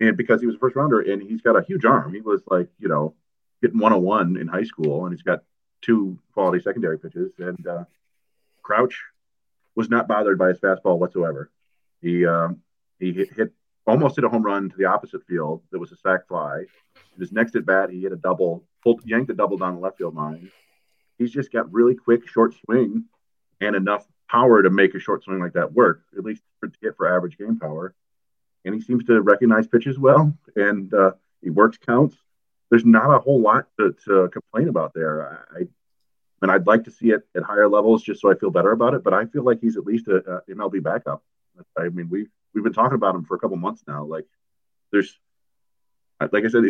[0.00, 2.12] and because he was a first rounder and he's got a huge arm.
[2.12, 3.14] He was like, you know,
[3.60, 5.42] hitting 101 in high school, and he's got
[5.82, 7.32] two quality secondary pitches.
[7.38, 7.84] And uh,
[8.62, 9.02] Crouch
[9.74, 11.50] was not bothered by his fastball whatsoever.
[12.00, 12.62] He um,
[12.98, 13.52] he hit, hit
[13.86, 15.62] almost hit a home run to the opposite field.
[15.70, 16.64] There was a sac fly.
[17.18, 19.98] His next at bat, he hit a double, pulled, yanked a double down the left
[19.98, 20.50] field line
[21.18, 23.04] he's just got really quick short swing
[23.60, 26.78] and enough power to make a short swing like that work, at least for, to
[26.80, 27.94] get for average game power.
[28.64, 32.16] And he seems to recognize pitches well, and uh, he works counts.
[32.70, 35.40] There's not a whole lot to, to complain about there.
[35.56, 35.62] I,
[36.42, 38.94] and I'd like to see it at higher levels just so I feel better about
[38.94, 39.02] it.
[39.02, 41.22] But I feel like he's at least a, a MLB backup.
[41.76, 44.04] I mean, we've we've been talking about him for a couple months now.
[44.04, 44.26] Like,
[44.92, 45.18] there's,
[46.20, 46.62] like I said,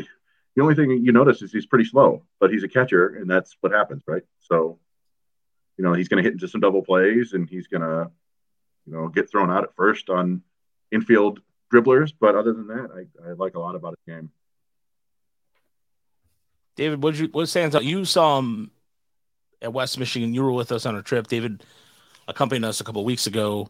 [0.57, 3.57] the only thing you notice is he's pretty slow, but he's a catcher, and that's
[3.61, 4.23] what happens, right?
[4.41, 4.79] So,
[5.77, 8.11] you know, he's going to hit into some double plays, and he's going to,
[8.87, 10.43] you know, get thrown out at first on
[10.91, 11.41] infield
[11.73, 12.13] dribblers.
[12.19, 14.31] But other than that, I, I like a lot about his game.
[16.79, 17.85] David, what you what stands out?
[17.85, 18.71] You saw him
[19.61, 20.33] at West Michigan.
[20.33, 21.27] You were with us on a trip.
[21.27, 21.65] David
[22.29, 23.69] accompanied us a couple weeks ago.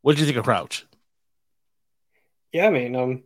[0.00, 0.86] What did you think of Crouch?
[2.50, 3.24] Yeah, I mean, um,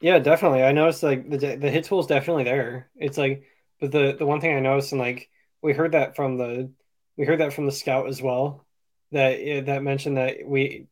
[0.00, 0.62] yeah, definitely.
[0.62, 2.88] I noticed like the the hit tool is definitely there.
[2.96, 3.44] It's like,
[3.80, 5.28] but the the one thing I noticed and like
[5.60, 6.72] we heard that from the
[7.18, 8.66] we heard that from the scout as well
[9.12, 10.86] that that mentioned that we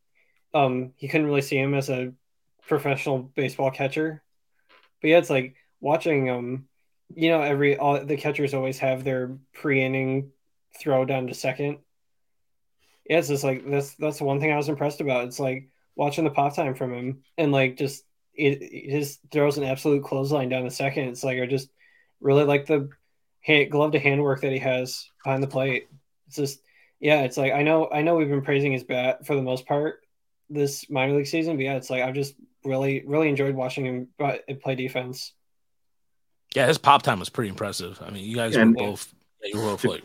[0.53, 2.13] um he couldn't really see him as a
[2.69, 4.23] professional baseball catcher.
[5.01, 6.69] But yeah, it's like watching um
[7.15, 10.31] you know every all the catchers always have their pre-inning
[10.79, 11.79] throw down to second.
[13.09, 15.27] Yeah, it's just like that's that's the one thing I was impressed about.
[15.27, 18.05] It's like watching the pop time from him and like just
[18.35, 21.09] it, it just throws an absolute clothesline down the second.
[21.09, 21.71] It's like I just
[22.21, 22.91] really like the
[23.41, 25.89] hand, glove to hand work that he has behind the plate.
[26.27, 26.61] It's just
[27.01, 29.67] yeah, it's like I know I know we've been praising his bat for the most
[29.67, 30.01] part
[30.49, 32.35] this minor league season, but yeah, it's like I've just
[32.65, 35.33] really really enjoyed watching him uh, play defense.
[36.57, 38.03] Yeah, his pop time was pretty impressive.
[38.05, 40.05] I mean, you guys and, were both yeah, you were both to, like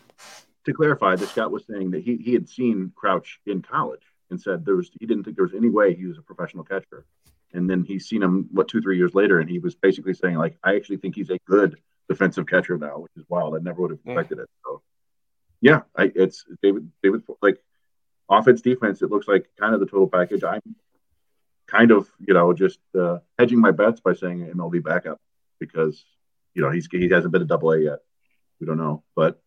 [0.66, 4.40] to clarify, the scout was saying that he, he had seen Crouch in college and
[4.40, 7.06] said there was he didn't think there was any way he was a professional catcher
[7.54, 10.38] and then he's seen him what two three years later, and he was basically saying
[10.38, 11.78] like, I actually think he's a good
[12.10, 13.56] defensive catcher now, which is wild.
[13.56, 14.50] I never would have expected it.
[14.66, 14.82] So
[15.62, 17.62] yeah, I, it's David David like
[18.30, 19.02] offense defense.
[19.02, 20.44] It looks like kind of the total package.
[20.44, 20.76] I'm
[21.68, 25.20] kind of you know just uh, hedging my bets by saying MLB backup
[25.60, 26.04] because
[26.54, 28.00] you know he's he hasn't been a double A yet.
[28.60, 29.42] We don't know, but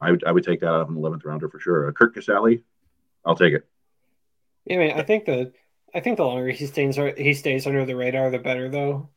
[0.00, 1.88] I would I would take that out of an eleventh rounder for sure.
[1.88, 2.62] Uh, Curt Casali,
[3.24, 3.66] I'll take it.
[4.64, 5.52] Yeah, I mean, I think the
[5.94, 9.10] I think the longer he stays he stays under the radar, the better though.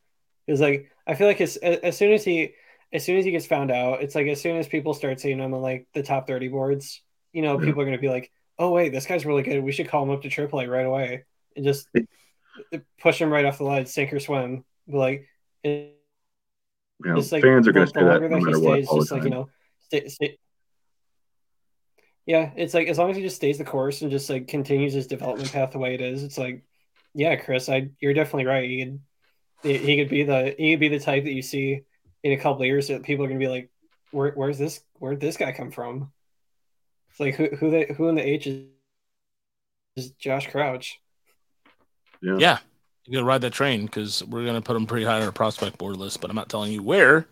[0.47, 2.53] Is like I feel like as as soon as he
[2.91, 5.39] as soon as he gets found out, it's like as soon as people start seeing
[5.39, 7.01] him on like the top thirty boards,
[7.31, 7.65] you know, yeah.
[7.65, 9.63] people are gonna be like, "Oh wait, this guy's really good.
[9.63, 11.23] We should call him up to AAA right away
[11.55, 11.87] and just
[12.99, 15.27] push him right off the ledge, sink or swim." But like,
[17.03, 18.85] it, yeah, like fans are gonna say that no matter what.
[18.87, 19.49] All just like you know,
[19.79, 20.37] stay, stay,
[22.25, 24.93] yeah, it's like as long as he just stays the course and just like continues
[24.93, 26.63] his development path the way it is, it's like,
[27.13, 28.69] yeah, Chris, I you're definitely right.
[28.69, 29.01] He could
[29.81, 31.81] he could be the he could be the type that you see
[32.23, 33.69] in a couple years that people are gonna be like,
[34.11, 36.11] where where's this where'd this guy come from?
[37.09, 38.65] It's like who who the who in the H is,
[39.97, 41.01] is Josh Crouch?
[42.21, 42.37] Yeah.
[42.39, 42.59] Yeah.
[43.05, 45.77] You're gonna ride that train because we're gonna put him pretty high on our prospect
[45.77, 47.27] board list, but I'm not telling you where.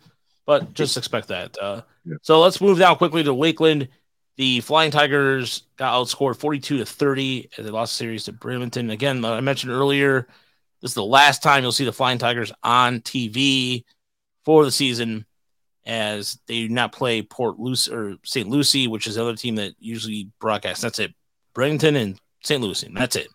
[0.45, 1.57] But just expect that.
[1.61, 2.15] Uh, yeah.
[2.22, 3.88] So let's move down quickly to Lakeland.
[4.38, 8.91] The Flying Tigers got outscored 42 to 30 as they lost the series to Bradenton.
[8.91, 10.27] Again, I mentioned earlier,
[10.81, 13.84] this is the last time you'll see the Flying Tigers on TV
[14.43, 15.26] for the season
[15.85, 18.49] as they do not play Port Lucie or St.
[18.49, 20.81] Lucie, which is the other team that usually broadcasts.
[20.81, 21.14] That's it.
[21.56, 22.61] Bradenton and St.
[22.61, 22.88] Lucie.
[22.88, 23.27] And that's it.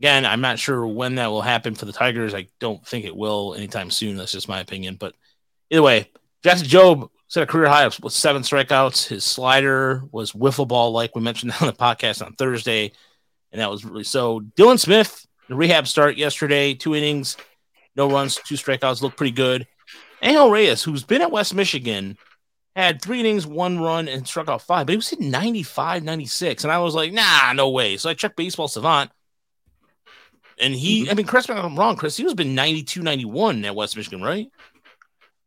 [0.00, 2.34] Again, I'm not sure when that will happen for the Tigers.
[2.34, 4.16] I don't think it will anytime soon.
[4.16, 4.94] That's just my opinion.
[4.94, 5.14] But
[5.70, 6.10] either way,
[6.44, 9.08] Jackson Jobe set a career high with seven strikeouts.
[9.08, 12.92] His slider was wiffle ball, like we mentioned on the podcast on Thursday,
[13.52, 14.40] and that was really so.
[14.56, 17.36] Dylan Smith, the rehab start yesterday, two innings,
[17.96, 19.66] no runs, two strikeouts, looked pretty good.
[20.22, 22.16] Angel Reyes, who's been at West Michigan,
[22.74, 26.64] had three innings, one run, and struck out five, but he was hitting 95, 96.
[26.64, 27.96] And I was like, nah, no way.
[27.96, 29.10] So I checked Baseball Savant.
[30.60, 31.10] And he, mm-hmm.
[31.10, 33.96] I mean, correct me if I'm wrong, Chris, he was been 92, 91 at West
[33.96, 34.50] Michigan, right?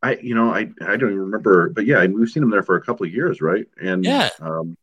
[0.02, 2.76] I, you know, I, I don't even remember, but yeah, we've seen him there for
[2.76, 3.66] a couple of years, right?
[3.80, 4.76] And yeah, um,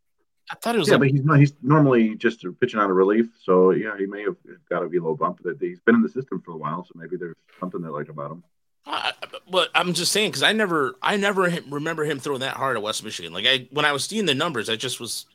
[0.49, 0.88] I thought it was.
[0.88, 1.39] Yeah, like, but he's not.
[1.39, 4.38] He's normally just pitching out of relief, so yeah, he may have
[4.69, 5.43] got to be a little bump.
[5.43, 8.07] That he's been in the system for a while, so maybe there's something they like
[8.07, 8.43] about him.
[8.85, 9.11] Uh,
[9.51, 12.84] but I'm just saying because I never, I never remember him throwing that hard at
[12.84, 13.34] West Michigan.
[13.34, 15.26] Like I, when I was seeing the numbers, I just was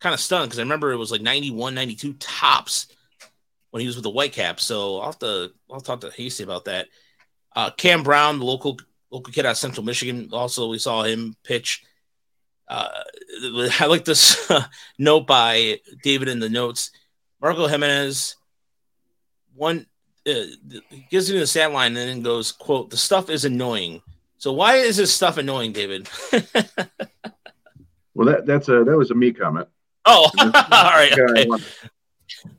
[0.00, 2.88] kind of stunned because I remember it was like 91, 92 tops
[3.70, 4.64] when he was with the Whitecaps.
[4.64, 6.88] So I'll have to, I'll talk to Hasty about that.
[7.54, 8.78] Uh, Cam Brown, the local
[9.10, 10.30] local kid out of Central Michigan.
[10.32, 11.84] Also, we saw him pitch.
[12.68, 12.88] Uh,
[13.80, 14.64] I like this uh,
[14.98, 16.90] note by David in the notes.
[17.40, 18.36] Marco Jimenez,
[19.54, 19.86] one
[20.26, 20.32] uh,
[21.10, 24.02] gives me the stat line and then goes, "quote The stuff is annoying."
[24.38, 26.08] So why is this stuff annoying, David?
[28.14, 29.68] well, that that's a that was a me comment.
[30.04, 31.12] Oh, all right.
[31.18, 31.48] Okay.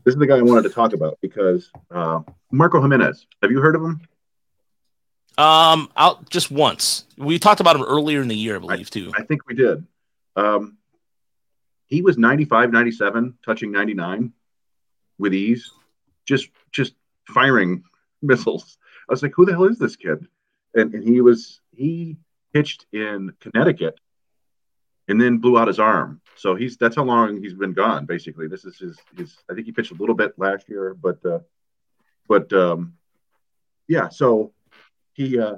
[0.03, 3.25] This is the guy I wanted to talk about because uh, Marco Jimenez.
[3.41, 4.01] Have you heard of him?
[5.37, 7.05] Um, out just once.
[7.17, 9.11] We talked about him earlier in the year, I believe, I, too.
[9.15, 9.85] I think we did.
[10.35, 10.77] Um,
[11.87, 14.33] he was 95, 97, touching 99
[15.17, 15.71] with ease,
[16.25, 16.93] just just
[17.27, 17.83] firing
[18.21, 18.77] missiles.
[19.09, 20.27] I was like, who the hell is this kid?
[20.75, 22.17] And, and he was he
[22.53, 23.99] pitched in Connecticut
[25.09, 26.21] and then blew out his arm.
[26.35, 28.05] So he's that's how long he's been gone.
[28.05, 29.37] Basically, this is his his.
[29.49, 31.39] I think he pitched a little bit last year, but uh,
[32.27, 32.93] but um,
[33.87, 34.09] yeah.
[34.09, 34.53] So
[35.13, 35.55] he uh,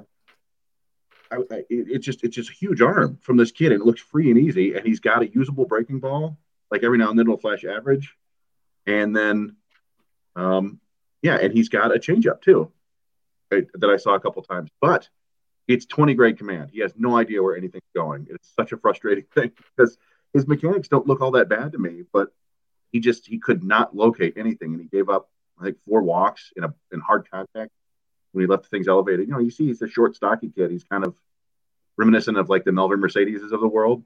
[1.30, 4.00] I, I, it's just it's just a huge arm from this kid, and it looks
[4.00, 4.74] free and easy.
[4.74, 6.38] And he's got a usable breaking ball.
[6.70, 8.16] Like every now and then it'll flash average,
[8.86, 9.56] and then,
[10.34, 10.80] um,
[11.20, 12.72] yeah, and he's got a changeup too,
[13.50, 14.70] that I saw a couple times.
[14.80, 15.10] But
[15.68, 16.70] it's 20 grade command.
[16.72, 18.26] He has no idea where anything's going.
[18.30, 19.96] It's such a frustrating thing because
[20.32, 22.32] his mechanics don't look all that bad to me, but
[22.90, 25.28] he just he could not locate anything, and he gave up
[25.60, 27.70] I think four walks in a in hard contact
[28.32, 29.26] when he left things elevated.
[29.28, 30.70] You know, you see he's a short, stocky kid.
[30.70, 31.14] He's kind of
[31.96, 34.02] reminiscent of like the Melvin Mercedes of the world.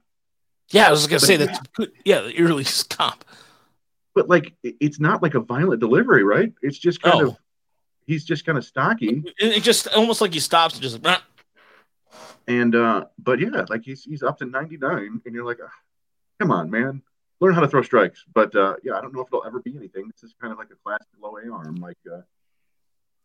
[0.69, 1.67] Yeah, I was gonna but, say that.
[2.05, 3.23] Yeah, the early comp.
[4.13, 6.51] But like, it's not like a violent delivery, right?
[6.61, 7.27] It's just kind oh.
[7.29, 7.37] of
[8.05, 9.23] he's just kind of stocky.
[9.37, 11.05] It, just almost like he stops and just.
[12.47, 15.69] And uh, but yeah, like he's he's up to ninety nine, and you're like, oh,
[16.39, 17.01] come on, man,
[17.41, 18.23] learn how to throw strikes.
[18.33, 20.09] But uh, yeah, I don't know if it'll ever be anything.
[20.11, 21.97] This is kind of like a classic low A arm, like.
[22.11, 22.21] Uh,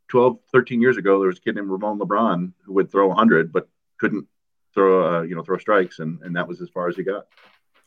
[0.08, 3.50] 12, 13 years ago, there was a kid named Ramon LeBron who would throw 100,
[3.50, 3.66] but
[3.98, 4.26] couldn't
[4.74, 7.26] throw, uh, you know, throw strikes, and and that was as far as he got.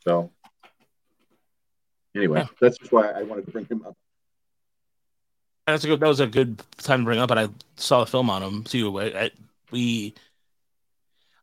[0.04, 0.32] So,
[2.16, 2.48] anyway, yeah.
[2.60, 3.96] that's just why I wanted to bring him up.
[5.68, 6.00] That's a good.
[6.00, 8.64] That was a good time to bring up, and I saw the film on him
[8.64, 9.00] too.
[9.00, 9.32] I, I,
[9.72, 10.14] we,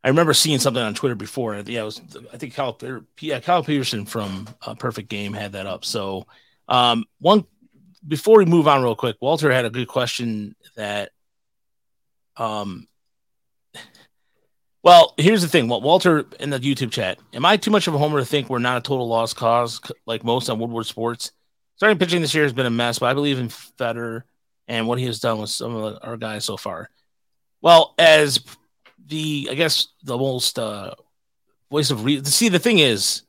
[0.05, 1.55] I remember seeing something on Twitter before.
[1.55, 2.01] Yeah, it was.
[2.33, 2.77] I think Kyle,
[3.21, 5.85] yeah, Kyle Peterson from uh, Perfect Game had that up.
[5.85, 6.27] So,
[6.69, 7.47] um, one
[8.07, 11.11] before we move on real quick, Walter had a good question that
[12.37, 12.89] um
[14.85, 15.69] well, here's the thing.
[15.69, 18.51] Well, Walter in the YouTube chat, am I too much of a homer to think
[18.51, 21.31] we're not a total lost cause like most on Woodward Sports?
[21.77, 24.25] Starting pitching this year has been a mess, but I believe in Fetter
[24.67, 26.91] and what he has done with some of our guys so far.
[27.61, 28.41] Well, as
[29.07, 30.95] the I guess the most uh,
[31.71, 32.25] voice of reason.
[32.25, 33.23] See, the thing is,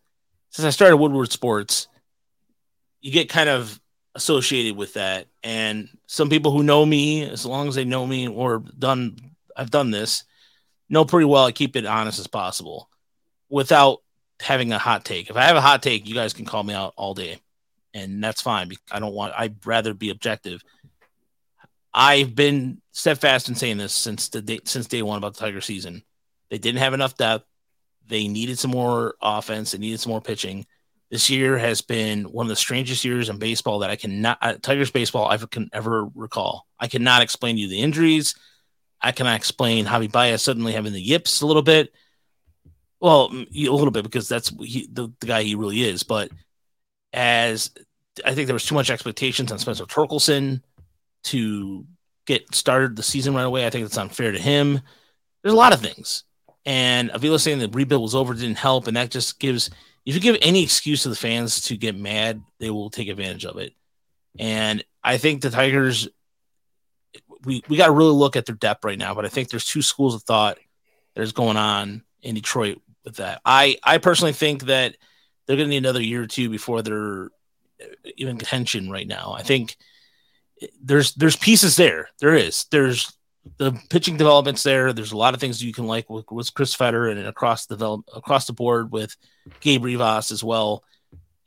[0.50, 1.88] since I started Woodward Sports,
[3.02, 3.80] you get kind of
[4.16, 5.28] associated with that.
[5.44, 9.18] And some people who know me, as long as they know me or done,
[9.56, 10.24] I've done this,
[10.90, 12.90] know pretty well I keep it honest as possible
[13.50, 14.00] without
[14.40, 15.30] having a hot take.
[15.30, 17.40] If I have a hot take, you guys can call me out all day,
[17.94, 18.72] and that's fine.
[18.92, 19.34] I don't want.
[19.38, 20.64] I'd rather be objective.
[21.94, 25.62] I've been steadfast in saying this since the day, since day one about the Tiger
[25.62, 26.04] season.
[26.50, 27.46] They didn't have enough depth.
[28.08, 29.72] They needed some more offense.
[29.72, 30.66] They needed some more pitching.
[31.10, 34.54] This year has been one of the strangest years in baseball that I cannot uh,
[34.62, 36.68] Tigers baseball I can ever recall.
[36.80, 38.36] I cannot explain to you the injuries.
[39.02, 41.94] I cannot explain Javi Baez suddenly having the yips a little bit.
[43.00, 46.04] Well, a little bit because that's he, the, the guy he really is.
[46.04, 46.32] But
[47.12, 47.72] as
[48.24, 50.62] I think there was too much expectations on Spencer Torkelson
[51.26, 51.86] to
[52.26, 53.66] get started the season right away.
[53.66, 54.82] I think it's unfair to him.
[55.42, 56.24] There's a lot of things.
[56.66, 58.88] And Avila saying the rebuild was over didn't help.
[58.88, 59.70] And that just gives
[60.06, 63.46] if you give any excuse to the fans to get mad, they will take advantage
[63.46, 63.74] of it.
[64.38, 66.10] And I think the Tigers,
[67.46, 69.14] we, we got to really look at their depth right now.
[69.14, 70.58] But I think there's two schools of thought
[71.16, 73.42] that is going on in Detroit with that.
[73.46, 74.98] I, I personally think that
[75.46, 77.30] they're going to need another year or two before they're
[78.18, 79.34] even contention right now.
[79.38, 79.78] I think
[80.82, 82.10] there's there's pieces there.
[82.20, 82.66] There is.
[82.72, 83.12] There's
[83.58, 84.94] the pitching developments there.
[84.94, 87.76] There's a lot of things you can like with, with Chris Fetter and across the
[87.76, 89.16] develop, across the board with
[89.60, 90.84] Gabe Ribas as well.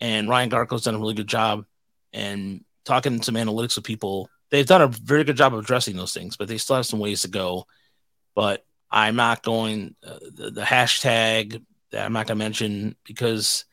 [0.00, 1.64] And Ryan Garko's done a really good job.
[2.12, 6.12] And talking some analytics with people, they've done a very good job of addressing those
[6.12, 7.66] things, but they still have some ways to go.
[8.34, 13.64] But I'm not going uh, the, the, hashtag that I'm not going to mention because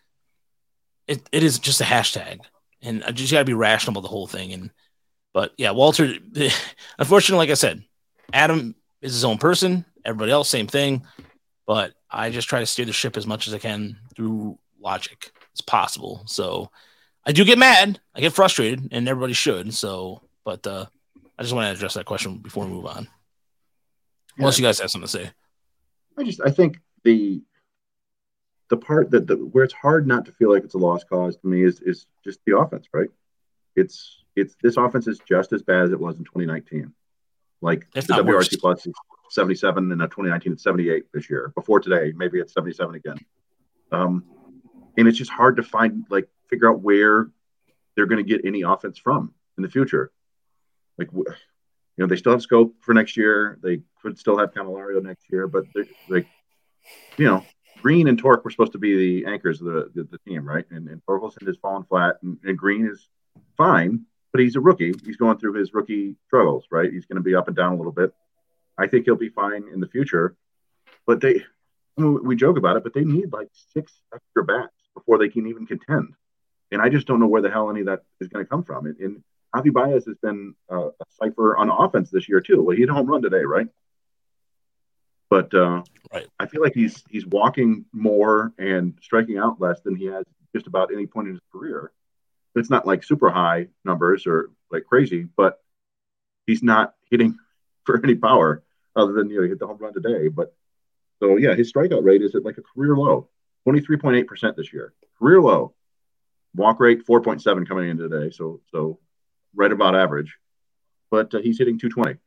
[1.08, 2.40] it, it is just a hashtag,
[2.82, 4.54] and I just got to be rational about the whole thing.
[4.54, 4.72] And
[5.34, 6.14] but yeah, Walter,
[7.00, 7.84] unfortunately, like I said,
[8.32, 9.86] Adam is his own person.
[10.06, 11.04] Everybody else, same thing.
[11.66, 15.32] But I just try to steer the ship as much as I can through logic.
[15.52, 16.24] It's possible.
[16.26, 16.70] So
[17.26, 18.00] I do get mad.
[18.14, 19.74] I get frustrated, and everybody should.
[19.74, 20.86] So, but uh,
[21.38, 23.08] I just want to address that question before we move on.
[24.38, 25.32] Unless you guys have something to say.
[26.18, 27.42] I just I think the
[28.70, 31.38] the part that the where it's hard not to feel like it's a lost cause
[31.38, 33.10] to me is is just the offense, right?
[33.76, 36.94] It's it's this offense is just as bad as it was in 2019.
[37.62, 38.94] Like the WRC plus is
[39.32, 41.52] 77 and a 2019 it's 78 this year.
[41.56, 43.18] Before today, maybe it's 77 again.
[43.92, 44.26] Um,
[44.98, 47.30] and it's just hard to find like figure out where
[47.96, 50.12] they're going to get any offense from in the future.
[50.98, 51.26] Like, you
[51.98, 53.60] know, they still have Schoop for next year.
[53.64, 56.28] They could still have Candelario next year, but they're like,
[57.18, 57.44] you know,
[57.82, 60.66] Greene and Torque were supposed to be the anchors of the, the, the team, right?
[60.72, 63.10] And, and Torkelson has fallen flat, and, and Greene is
[63.58, 64.94] fine, but he's a rookie.
[65.06, 66.92] He's going through his rookie struggles, right?
[66.92, 68.14] He's going to be up and down a little bit.
[68.78, 70.36] I think he'll be fine in the future,
[71.06, 71.44] but they,
[71.96, 75.68] we joke about it, but they need like six extra bats before they can even
[75.68, 76.16] contend.
[76.72, 78.64] And I just don't know where the hell any of that is going to come
[78.64, 78.88] from.
[78.88, 79.24] And, and
[79.56, 82.64] Javi Baez has been uh, a cipher on offense this year too.
[82.64, 83.68] Well, he had a home run today, right?
[85.30, 86.28] But uh, right.
[86.40, 90.68] I feel like he's he's walking more and striking out less than he has just
[90.68, 91.92] about any point in his career.
[92.56, 95.60] It's not like super high numbers or like crazy, but
[96.46, 97.38] he's not hitting
[97.86, 98.64] for any power
[98.96, 100.28] other than you know he hit the home run today.
[100.28, 100.56] But
[101.20, 103.30] so yeah, his strikeout rate is at like a career low,
[103.64, 105.74] twenty three point eight percent this year, career low.
[106.56, 109.00] Walk rate four point seven coming in today, so so
[109.56, 110.38] right about average.
[111.10, 112.18] But uh, he's hitting two twenty.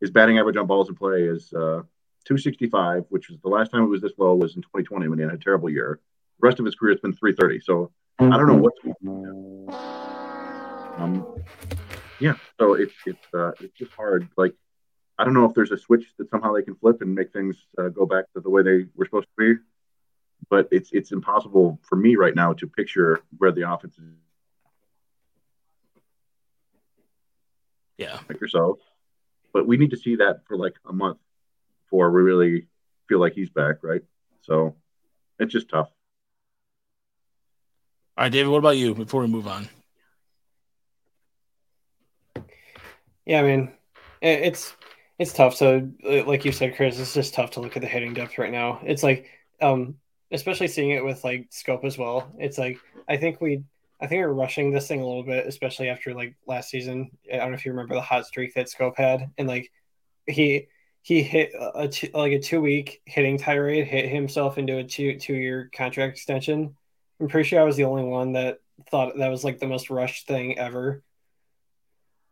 [0.00, 1.82] His batting average on balls in play is uh,
[2.26, 5.24] 265, which is the last time it was this low was in 2020 when he
[5.24, 6.00] had a terrible year.
[6.40, 7.60] The rest of his career has been 330.
[7.60, 9.74] So I don't know what's going on.
[10.98, 11.26] Um,
[12.18, 14.28] yeah, so it's it's uh, it's just hard.
[14.36, 14.54] Like
[15.18, 17.56] I don't know if there's a switch that somehow they can flip and make things
[17.78, 19.60] uh, go back to the way they were supposed to be.
[20.48, 24.04] But it's it's impossible for me right now to picture where the offense is.
[27.98, 28.78] Yeah, like yourself.
[29.52, 31.18] But we need to see that for like a month
[31.84, 32.66] before we really
[33.08, 34.02] feel like he's back, right?
[34.42, 34.76] So
[35.38, 35.90] it's just tough.
[38.18, 39.68] All right, David, what about you before we move on?
[43.26, 43.72] Yeah, I mean,
[44.22, 44.74] it's
[45.18, 45.54] it's tough.
[45.54, 48.52] So, like you said, Chris, it's just tough to look at the hitting depth right
[48.52, 48.80] now.
[48.84, 49.26] It's like,
[49.60, 49.96] um,
[50.30, 52.32] especially seeing it with like Schoop as well.
[52.38, 52.78] It's like
[53.08, 53.64] I think we,
[54.00, 57.10] I think we're rushing this thing a little bit, especially after like last season.
[57.32, 59.70] I don't know if you remember the hot streak that Schoop had, and like
[60.26, 60.68] he
[61.02, 61.52] he hit
[62.14, 66.76] like a two week hitting tirade, hit himself into a two two year contract extension.
[67.20, 68.58] I'm pretty sure I was the only one that
[68.90, 71.02] thought that was like the most rushed thing ever.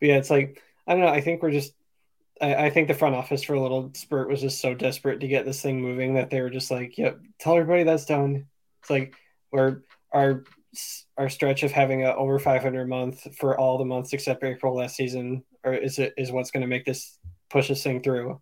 [0.00, 1.08] But yeah, it's like I don't know.
[1.08, 1.72] I think we're just.
[2.40, 5.28] I, I think the front office for a little spurt was just so desperate to
[5.28, 8.46] get this thing moving that they were just like, "Yep, tell everybody that's done."
[8.82, 9.14] It's like
[9.52, 9.82] we're
[10.12, 10.44] our
[11.16, 14.96] our stretch of having a over 500 month for all the months except April last
[14.96, 17.18] season, or is it is what's going to make this
[17.50, 18.40] push this thing through?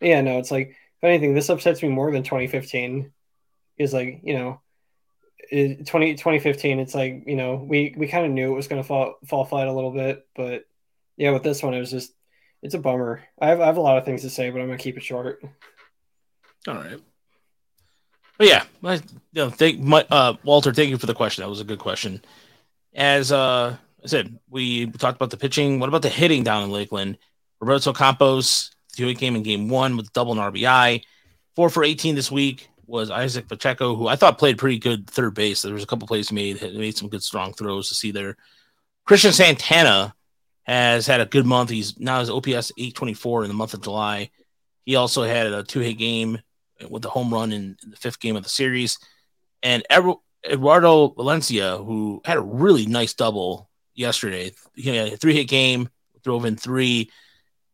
[0.00, 3.12] yeah, no, it's like if anything, this upsets me more than 2015.
[3.78, 4.60] Is like you know,
[5.50, 6.78] 20, 2015.
[6.78, 9.44] It's like you know we we kind of knew it was going to fall fall
[9.44, 10.64] flat a little bit, but
[11.16, 12.12] yeah, with this one, it was just
[12.62, 13.22] it's a bummer.
[13.40, 15.02] I have I have a lot of things to say, but I'm gonna keep it
[15.02, 15.42] short.
[16.66, 16.98] All right.
[18.38, 19.00] But yeah, I, you
[19.34, 20.72] know, thank my, uh, Walter.
[20.72, 21.42] Thank you for the question.
[21.42, 22.22] That was a good question.
[22.94, 25.78] As uh, I said, we talked about the pitching.
[25.78, 27.18] What about the hitting down in Lakeland?
[27.60, 31.02] Roberto Campos Stewie came in game one with double and RBI.
[31.54, 35.34] Four for 18 this week was Izaac Pacheco, who I thought played pretty good third
[35.34, 35.62] base.
[35.62, 38.36] There was a couple plays made, made some good strong throws to see there.
[39.08, 40.14] Cristian Santana
[40.64, 41.70] has had a good month.
[41.70, 44.30] He's now his OPS 824 in the month of July.
[44.84, 46.38] He also had a two hit game
[46.88, 48.98] with the home run in the fifth game of the series.
[49.62, 49.84] And
[50.48, 55.88] Eduardo Valencia, who had a really nice double yesterday, he had a three hit game,
[56.22, 57.10] drove in three.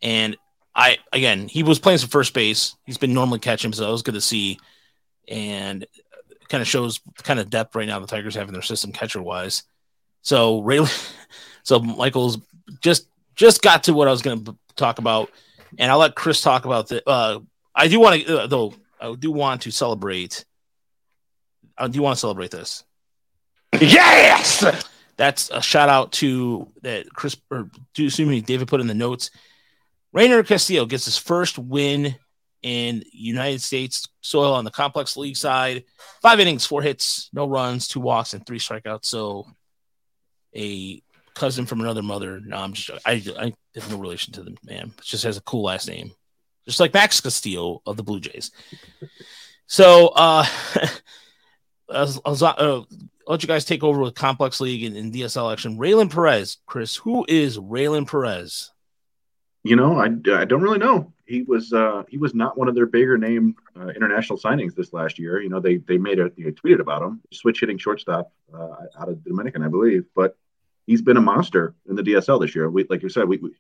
[0.02, 0.36] And
[0.74, 2.76] I, again, he was playing some first base.
[2.84, 4.58] He's been normally catching, so that was good to see.
[5.28, 5.86] And
[6.48, 9.22] kind of shows kind of depth right now the Tigers have in their system catcher
[9.22, 9.64] wise.
[10.22, 10.84] So Ray,
[11.62, 12.38] so Michael's
[12.80, 15.30] just just got to what I was going to talk about,
[15.78, 17.06] and I'll let Chris talk about the.
[17.08, 17.40] Uh,
[17.74, 18.74] I do want to uh, though.
[19.00, 20.44] I do want to celebrate.
[21.76, 22.84] I do want to celebrate this.
[23.78, 24.64] Yes,
[25.16, 28.94] that's a shout out to that Chris or do excuse me, David put in the
[28.94, 29.30] notes.
[30.12, 32.16] Rainer Castillo gets his first win
[32.62, 35.84] in United States soil on the complex league side.
[36.22, 39.06] Five innings, four hits, no runs, two walks, and three strikeouts.
[39.06, 39.46] So
[40.54, 41.02] a
[41.34, 42.40] cousin from another mother.
[42.40, 44.92] No, I'm just I, I have no relation to the man.
[44.98, 46.12] It just has a cool last name,
[46.66, 48.50] just like Max Castillo of the Blue Jays.
[49.66, 50.46] So uh,
[51.90, 52.82] I'll, I'll, uh,
[53.26, 55.78] let you guys take over with Complex League and, and DSL action.
[55.78, 58.70] Raylan Perez, Chris, who is Raylan Perez?
[59.64, 61.12] You know, I, I don't really know.
[61.26, 64.92] He was uh, he was not one of their bigger name uh, international signings this
[64.92, 65.40] last year.
[65.40, 69.08] You know, they they made a they tweeted about him, switch hitting shortstop uh, out
[69.08, 70.04] of Dominican, I believe.
[70.14, 70.36] But
[70.86, 72.70] he's been a monster in the DSL this year.
[72.70, 73.50] We, like you said, we, we,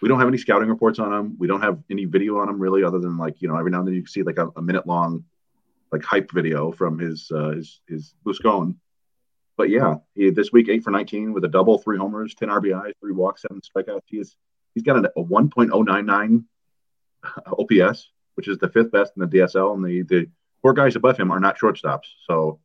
[0.00, 1.36] we don't have any scouting reports on him.
[1.38, 3.78] We don't have any video on him really, other than like you know every now
[3.78, 5.24] and then you can see like a, a minute long
[5.92, 8.76] like hype video from his uh, his his Buscon.
[9.56, 12.94] But yeah, he, this week eight for 19 with a double, three homers, 10 RBIs,
[12.98, 14.00] three walks, seven strikeouts.
[14.06, 14.34] He is
[14.74, 16.44] he's got a, a 1.099
[17.46, 20.30] OPS, which is the fifth best in the DSL, and the the
[20.62, 22.06] four guys above him are not shortstops.
[22.26, 22.60] So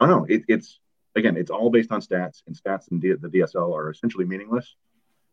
[0.00, 0.26] I don't know.
[0.28, 0.80] It, it's
[1.14, 4.74] again, it's all based on stats, and stats in D- the DSL are essentially meaningless.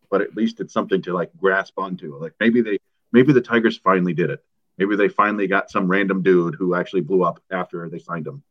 [0.10, 2.18] But at least it's something to like grasp onto.
[2.18, 2.78] Like maybe they,
[3.12, 4.44] maybe the Tigers finally did it.
[4.78, 8.44] Maybe they finally got some random dude who actually blew up after they signed him.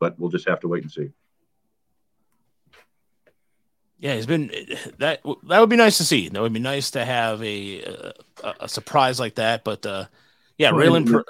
[0.00, 1.10] But we'll just have to wait and see.
[3.98, 4.50] Yeah, he's been
[4.98, 5.20] that.
[5.48, 6.28] That would be nice to see.
[6.28, 7.82] That would be nice to have a
[8.42, 9.64] a, a surprise like that.
[9.64, 10.06] But uh,
[10.56, 11.10] yeah, well, Raylan.
[11.10, 11.24] Per-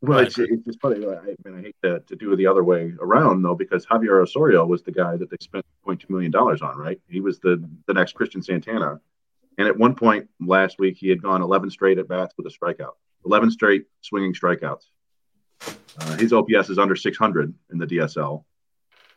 [0.00, 1.04] well, it's, it's just funny.
[1.04, 4.22] I, mean, I hate to, to do it the other way around though, because Javier
[4.22, 6.78] Osorio was the guy that they spent 0.2 million dollars on.
[6.78, 7.00] Right?
[7.08, 9.00] He was the the next Cristian Santana,
[9.58, 12.50] and at one point last week he had gone 11 straight at bats with a
[12.50, 12.92] strikeout,
[13.26, 14.84] 11 straight swinging strikeouts.
[16.00, 18.44] Uh, his OPS is under 600 in the DSL.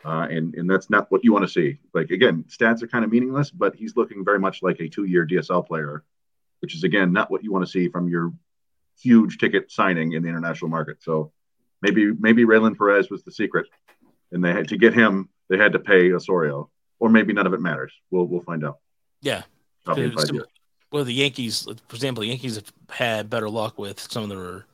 [0.03, 1.77] Uh, and and that's not what you want to see.
[1.93, 5.27] Like again, stats are kind of meaningless, but he's looking very much like a two-year
[5.27, 6.03] DSL player,
[6.59, 8.33] which is again not what you want to see from your
[8.99, 11.03] huge ticket signing in the international market.
[11.03, 11.31] So
[11.81, 13.67] maybe maybe Raylan Perez was the secret,
[14.31, 15.29] and they had to get him.
[15.49, 17.93] They had to pay Osorio, or maybe none of it matters.
[18.09, 18.79] We'll we'll find out.
[19.21, 19.43] Yeah.
[20.91, 24.65] Well, the Yankees, for example, the Yankees have had better luck with some of their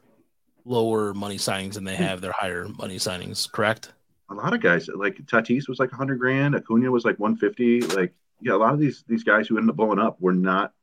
[0.66, 2.04] lower money signings than they hmm.
[2.04, 3.52] have their higher money signings.
[3.52, 3.92] Correct?
[4.30, 7.82] A lot of guys like Tatis was like 100 grand, Acuna was like 150.
[7.96, 10.74] Like, yeah, a lot of these these guys who ended up blowing up were not,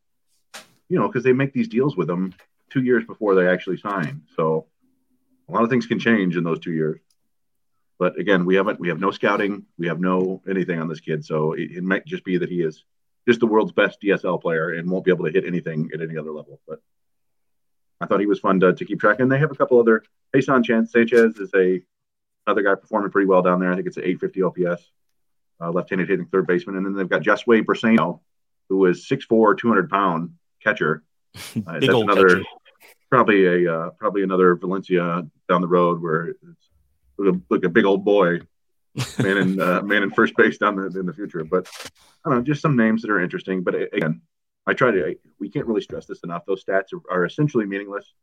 [0.88, 2.34] you know, because they make these deals with them
[2.70, 4.22] two years before they actually sign.
[4.36, 4.66] So
[5.48, 7.00] a lot of things can change in those two years.
[7.98, 11.24] But again, we haven't we have no scouting, we have no anything on this kid.
[11.24, 12.84] So it, it might just be that he is
[13.28, 16.16] just the world's best DSL player and won't be able to hit anything at any
[16.16, 16.60] other level.
[16.66, 16.80] But
[18.00, 19.20] I thought he was fun to, to keep track.
[19.20, 20.02] And they have a couple other.
[20.34, 21.82] Jason Sanchez is a
[22.46, 23.72] another guy performing pretty well down there.
[23.72, 24.90] I think it's an 850 OPS,
[25.60, 26.76] uh, left-handed hitting third baseman.
[26.76, 28.20] And then they've got Josue Briseno,
[28.68, 30.30] who is 6'4", 200 pound
[30.62, 31.02] catcher.
[31.66, 32.44] Uh, that's another catcher.
[33.10, 36.70] probably a uh, probably another Valencia down the road where it's
[37.18, 38.38] like a, like a big old boy,
[39.18, 41.42] man in uh, man in first base down the, in the future.
[41.42, 41.68] But
[42.24, 43.64] I don't know, just some names that are interesting.
[43.64, 44.22] But again,
[44.64, 45.06] I try to.
[45.08, 46.46] I, we can't really stress this enough.
[46.46, 48.14] Those stats are, are essentially meaningless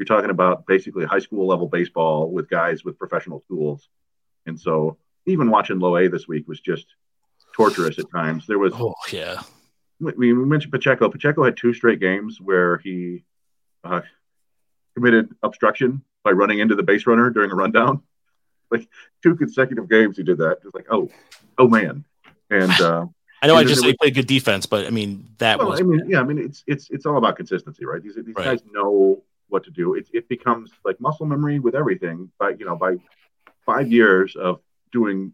[0.00, 3.90] you're talking about basically high school level baseball with guys with professional tools.
[4.46, 4.96] And so
[5.26, 6.86] even watching low A this week was just
[7.52, 8.46] torturous at times.
[8.46, 9.42] There was, oh, yeah.
[10.00, 11.10] We, we mentioned Pacheco.
[11.10, 13.24] Pacheco had two straight games where he
[13.84, 14.00] uh,
[14.94, 18.02] committed obstruction by running into the base runner during a rundown.
[18.72, 18.86] Like
[19.20, 20.62] two consecutive games, he did that.
[20.62, 21.10] Just like, oh,
[21.58, 22.04] oh man.
[22.50, 23.06] And uh,
[23.42, 25.80] I know I just played good defense, but I mean that well, was.
[25.80, 28.00] I mean, yeah, I mean it's it's it's all about consistency, right?
[28.00, 28.44] These these right.
[28.44, 29.94] guys know what to do.
[29.94, 32.30] It, it becomes like muscle memory with everything.
[32.38, 32.96] By you know, by
[33.66, 34.60] five years of
[34.92, 35.32] doing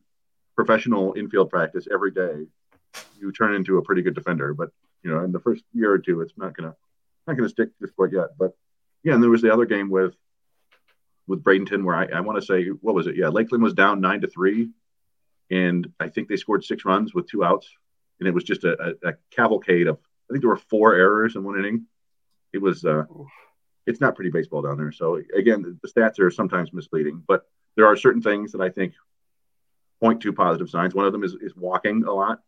[0.54, 2.46] professional infield practice every day,
[3.18, 4.54] you turn into a pretty good defender.
[4.54, 4.70] But
[5.02, 6.74] you know, in the first year or two, it's not gonna
[7.26, 8.30] not gonna stick just quite yet.
[8.38, 8.56] But
[9.02, 10.14] yeah, and there was the other game with
[11.26, 13.16] with Bradenton where I, I want to say what was it?
[13.16, 14.70] Yeah, Lakeland was down nine to three,
[15.50, 17.68] and I think they scored six runs with two outs,
[18.20, 19.98] and it was just a, a, a cavalcade of
[20.28, 21.86] I think there were four errors in one inning.
[22.52, 23.04] It was uh,
[23.86, 24.92] it's not pretty baseball down there.
[24.92, 27.46] So again, the stats are sometimes misleading, but
[27.76, 28.94] there are certain things that I think
[30.00, 30.94] point to positive signs.
[30.94, 32.40] One of them is, is walking a lot.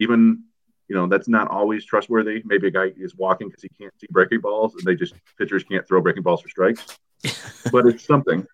[0.00, 0.44] Even,
[0.88, 2.42] you know, that's not always trustworthy.
[2.44, 5.64] Maybe a guy is walking because he can't see breaking balls and they just, pitchers
[5.64, 6.98] can't throw breaking balls for strikes.
[7.72, 8.46] but it's something.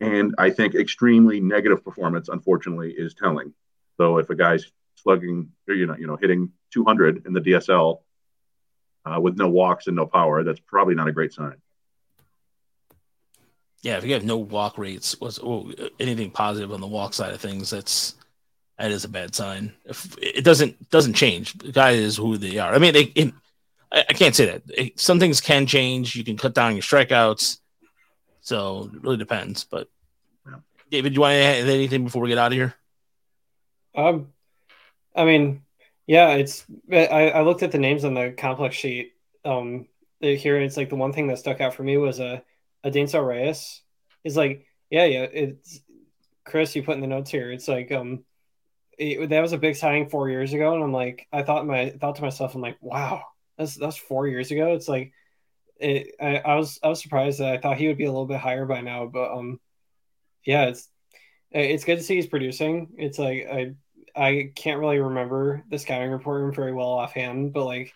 [0.00, 3.54] And I think extremely negative performance, unfortunately, is telling.
[3.96, 8.00] So if a guy's slugging, or, you know, you know, hitting 200 in the DSL
[9.04, 11.61] uh, with no walks and no power, that's probably not a great sign.
[13.82, 15.40] Yeah, if you have no walk rates, was
[15.98, 18.14] anything positive on the walk side of things, that's
[18.78, 19.72] that is a bad sign.
[19.84, 22.74] If it doesn't doesn't change, the guy is who they are.
[22.74, 23.34] I mean, they, it,
[23.90, 24.62] I, I, can't say that.
[24.68, 26.16] It, some things can change.
[26.16, 27.58] You can cut down your strikeouts,
[28.40, 29.64] so it really depends.
[29.64, 29.88] But
[30.46, 30.56] yeah.
[30.90, 32.74] David, do you want to add anything before we get out of here?
[33.94, 34.32] Um,
[35.14, 35.62] I mean,
[36.06, 36.64] yeah, it's.
[36.90, 39.12] I, I looked at the names on the complex sheet.
[39.44, 39.86] Um,
[40.20, 42.42] here it's like the one thing that stuck out for me was a.
[42.84, 43.82] Uh, Reyes
[44.24, 45.22] is like, yeah, yeah.
[45.22, 45.80] It's
[46.44, 46.74] Chris.
[46.74, 47.50] You put in the notes here.
[47.52, 48.24] It's like, um,
[48.98, 51.90] it, that was a big signing four years ago, and I'm like, I thought my
[51.90, 53.22] thought to myself, I'm like, wow,
[53.56, 54.74] that's that's four years ago.
[54.74, 55.12] It's like,
[55.78, 56.14] it.
[56.20, 58.40] I, I was I was surprised that I thought he would be a little bit
[58.40, 59.60] higher by now, but um,
[60.44, 60.88] yeah, it's
[61.50, 62.88] it's good to see he's producing.
[62.98, 63.74] It's like I
[64.14, 67.94] I can't really remember the scouting report very well offhand, but like,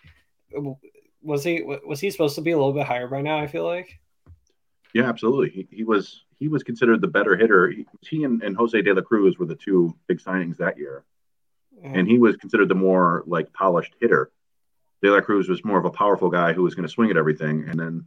[1.23, 3.39] was he was he supposed to be a little bit higher by now?
[3.39, 3.99] I feel like.
[4.97, 5.51] Yeah, absolutely.
[5.51, 7.69] He, he was he was considered the better hitter.
[7.69, 11.05] He, he and, and, Jose De La Cruz were the two big signings that year,
[11.83, 14.31] and he was considered the more like polished hitter.
[15.03, 17.19] De La Cruz was more of a powerful guy who was going to swing at
[17.19, 18.07] everything, and then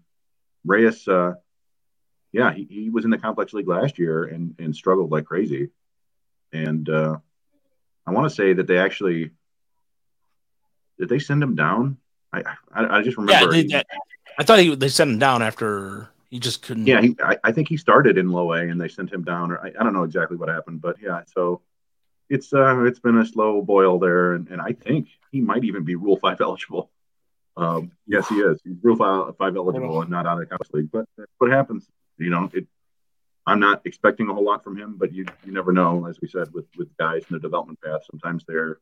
[0.65, 1.33] Reyes, uh,
[2.31, 5.69] yeah, he, he was in the complex league last year and and struggled like crazy,
[6.51, 7.17] and uh,
[8.07, 9.29] I want to say that they actually
[10.97, 11.97] did they send him down?
[12.33, 12.41] I
[12.73, 13.55] I, I just remember.
[13.55, 13.83] Yeah, they,
[14.39, 16.85] I thought he they sent him down after he just couldn't.
[16.85, 19.51] Yeah, he, I, I, think he started in low A and they sent him down.
[19.51, 21.21] Or I, I don't know exactly what happened, but yeah.
[21.33, 21.61] So
[22.29, 25.83] it's uh it's been a slow boil there, and, and I think he might even
[25.83, 26.91] be Rule Five eligible.
[27.57, 28.61] Um, yes, he is.
[28.63, 30.91] He's Rule Five, five eligible and not out of college league.
[30.91, 31.05] But
[31.39, 31.87] what happens?
[32.17, 32.67] You know, it.
[33.47, 36.05] I'm not expecting a whole lot from him, but you you never know.
[36.05, 38.79] As we said with with guys in the development path, sometimes they're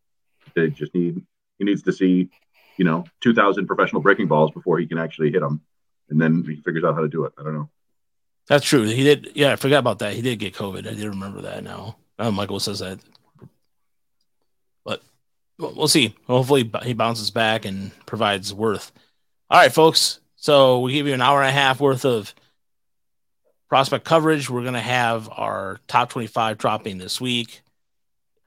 [0.54, 1.22] they just need
[1.58, 2.30] he needs to see
[2.78, 5.62] you know 2,000 professional breaking balls before he can actually hit them
[6.10, 7.34] and then he figures out how to do it.
[7.38, 7.70] I don't know.
[8.48, 8.84] That's true.
[8.84, 9.32] He did.
[9.36, 10.14] Yeah, I forgot about that.
[10.14, 10.88] He did get COVID.
[10.88, 11.98] I did remember that now.
[12.18, 13.00] Michael says that.
[14.84, 15.02] But
[15.60, 16.16] we'll see.
[16.28, 18.92] Hopefully, he bounces back and provides worth.
[19.50, 20.20] All right, folks.
[20.36, 22.34] So we give you an hour and a half worth of
[23.68, 24.50] prospect coverage.
[24.50, 27.62] We're going to have our top 25 dropping this week.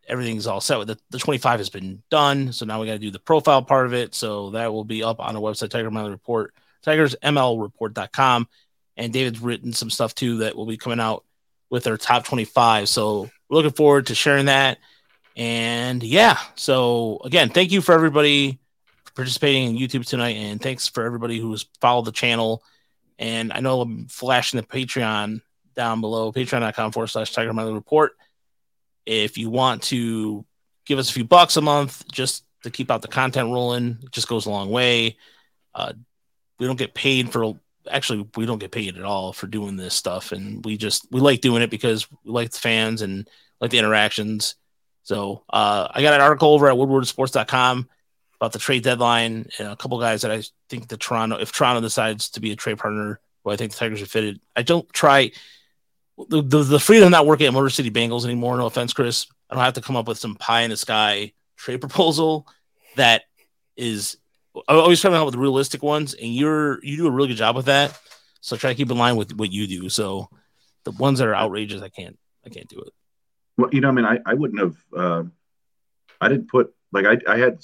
[0.08, 2.52] Everything's all set with the, the 25 has been done.
[2.52, 4.14] So now we got to do the profile part of it.
[4.14, 6.54] So that will be up on the website, Tiger Monthly Report
[6.84, 8.48] tigersmlreport.com.
[8.96, 11.24] And David's written some stuff too that will be coming out
[11.70, 12.88] with our top 25.
[12.88, 14.78] So we're looking forward to sharing that.
[15.36, 18.58] And yeah, so again, thank you for everybody
[19.14, 20.36] participating in YouTube tonight.
[20.36, 22.62] And thanks for everybody who's followed the channel.
[23.18, 25.40] And I know I'm flashing the Patreon
[25.74, 28.12] down below, patreon.com forward slash Tiger Monthly Report.
[29.06, 30.44] If you want to
[30.84, 34.10] give us a few bucks a month just to keep out the content rolling, it
[34.10, 35.16] just goes a long way.
[35.74, 35.92] Uh,
[36.60, 37.54] we don't get paid for
[37.90, 40.30] actually we don't get paid at all for doing this stuff.
[40.30, 43.28] And we just we like doing it because we like the fans and
[43.60, 44.54] like the interactions.
[45.02, 47.88] So uh, i got an article over at woodwardsports.com
[48.36, 49.48] about the trade deadline.
[49.58, 52.56] And a couple guys that i think the toronto if toronto decides to be a
[52.56, 55.32] trade partner who i think the tigers are fitted i don't try
[56.28, 59.54] the, the, the freedom not working at motor city bengals anymore no offense chris i
[59.54, 62.46] don't have to come up with some pie in the sky trade proposal
[62.96, 63.22] that
[63.76, 64.18] is
[64.68, 67.28] I always try to come up with realistic ones, and you're you do a really
[67.28, 67.98] good job with that.
[68.40, 69.88] So try to keep in line with what you do.
[69.88, 70.28] So
[70.84, 72.92] the ones that are outrageous, I can't I can't do it.
[73.56, 74.76] Well, you know, I mean, I, I wouldn't have.
[74.96, 75.24] Uh,
[76.20, 77.60] I didn't put like I I had.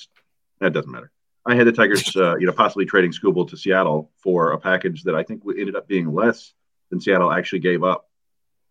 [0.60, 1.10] That doesn't matter.
[1.44, 5.04] I had the Tigers, uh, you know, possibly trading Skubal to Seattle for a package
[5.04, 6.52] that I think ended up being less
[6.90, 8.08] than Seattle actually gave up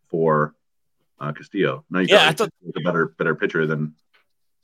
[0.09, 0.55] for
[1.19, 1.85] uh, Castillo.
[1.89, 3.95] Now, you yeah, I thought a better better pitcher than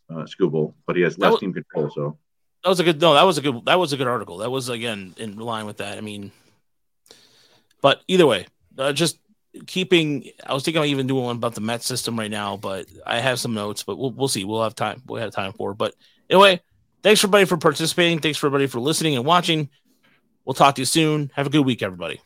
[0.10, 1.90] uh, Skubal, but he has less team control.
[1.90, 2.18] So
[2.64, 4.38] that was a good no that was a good that was a good article.
[4.38, 5.98] That was again in line with that.
[5.98, 6.32] I mean
[7.82, 8.46] but either way
[8.78, 9.20] uh, just
[9.68, 12.86] keeping i was thinking about even doing one about the met system right now but
[13.06, 14.46] i have some notes but we'll, we'll see.
[14.46, 15.94] We'll have time we'll have time for but
[16.30, 16.62] anyway
[17.04, 18.20] thanks everybody for participating.
[18.20, 19.70] Thanks everybody for listening and watching.
[20.46, 21.32] We'll talk to you soon.
[21.36, 22.22] Have a good week everybody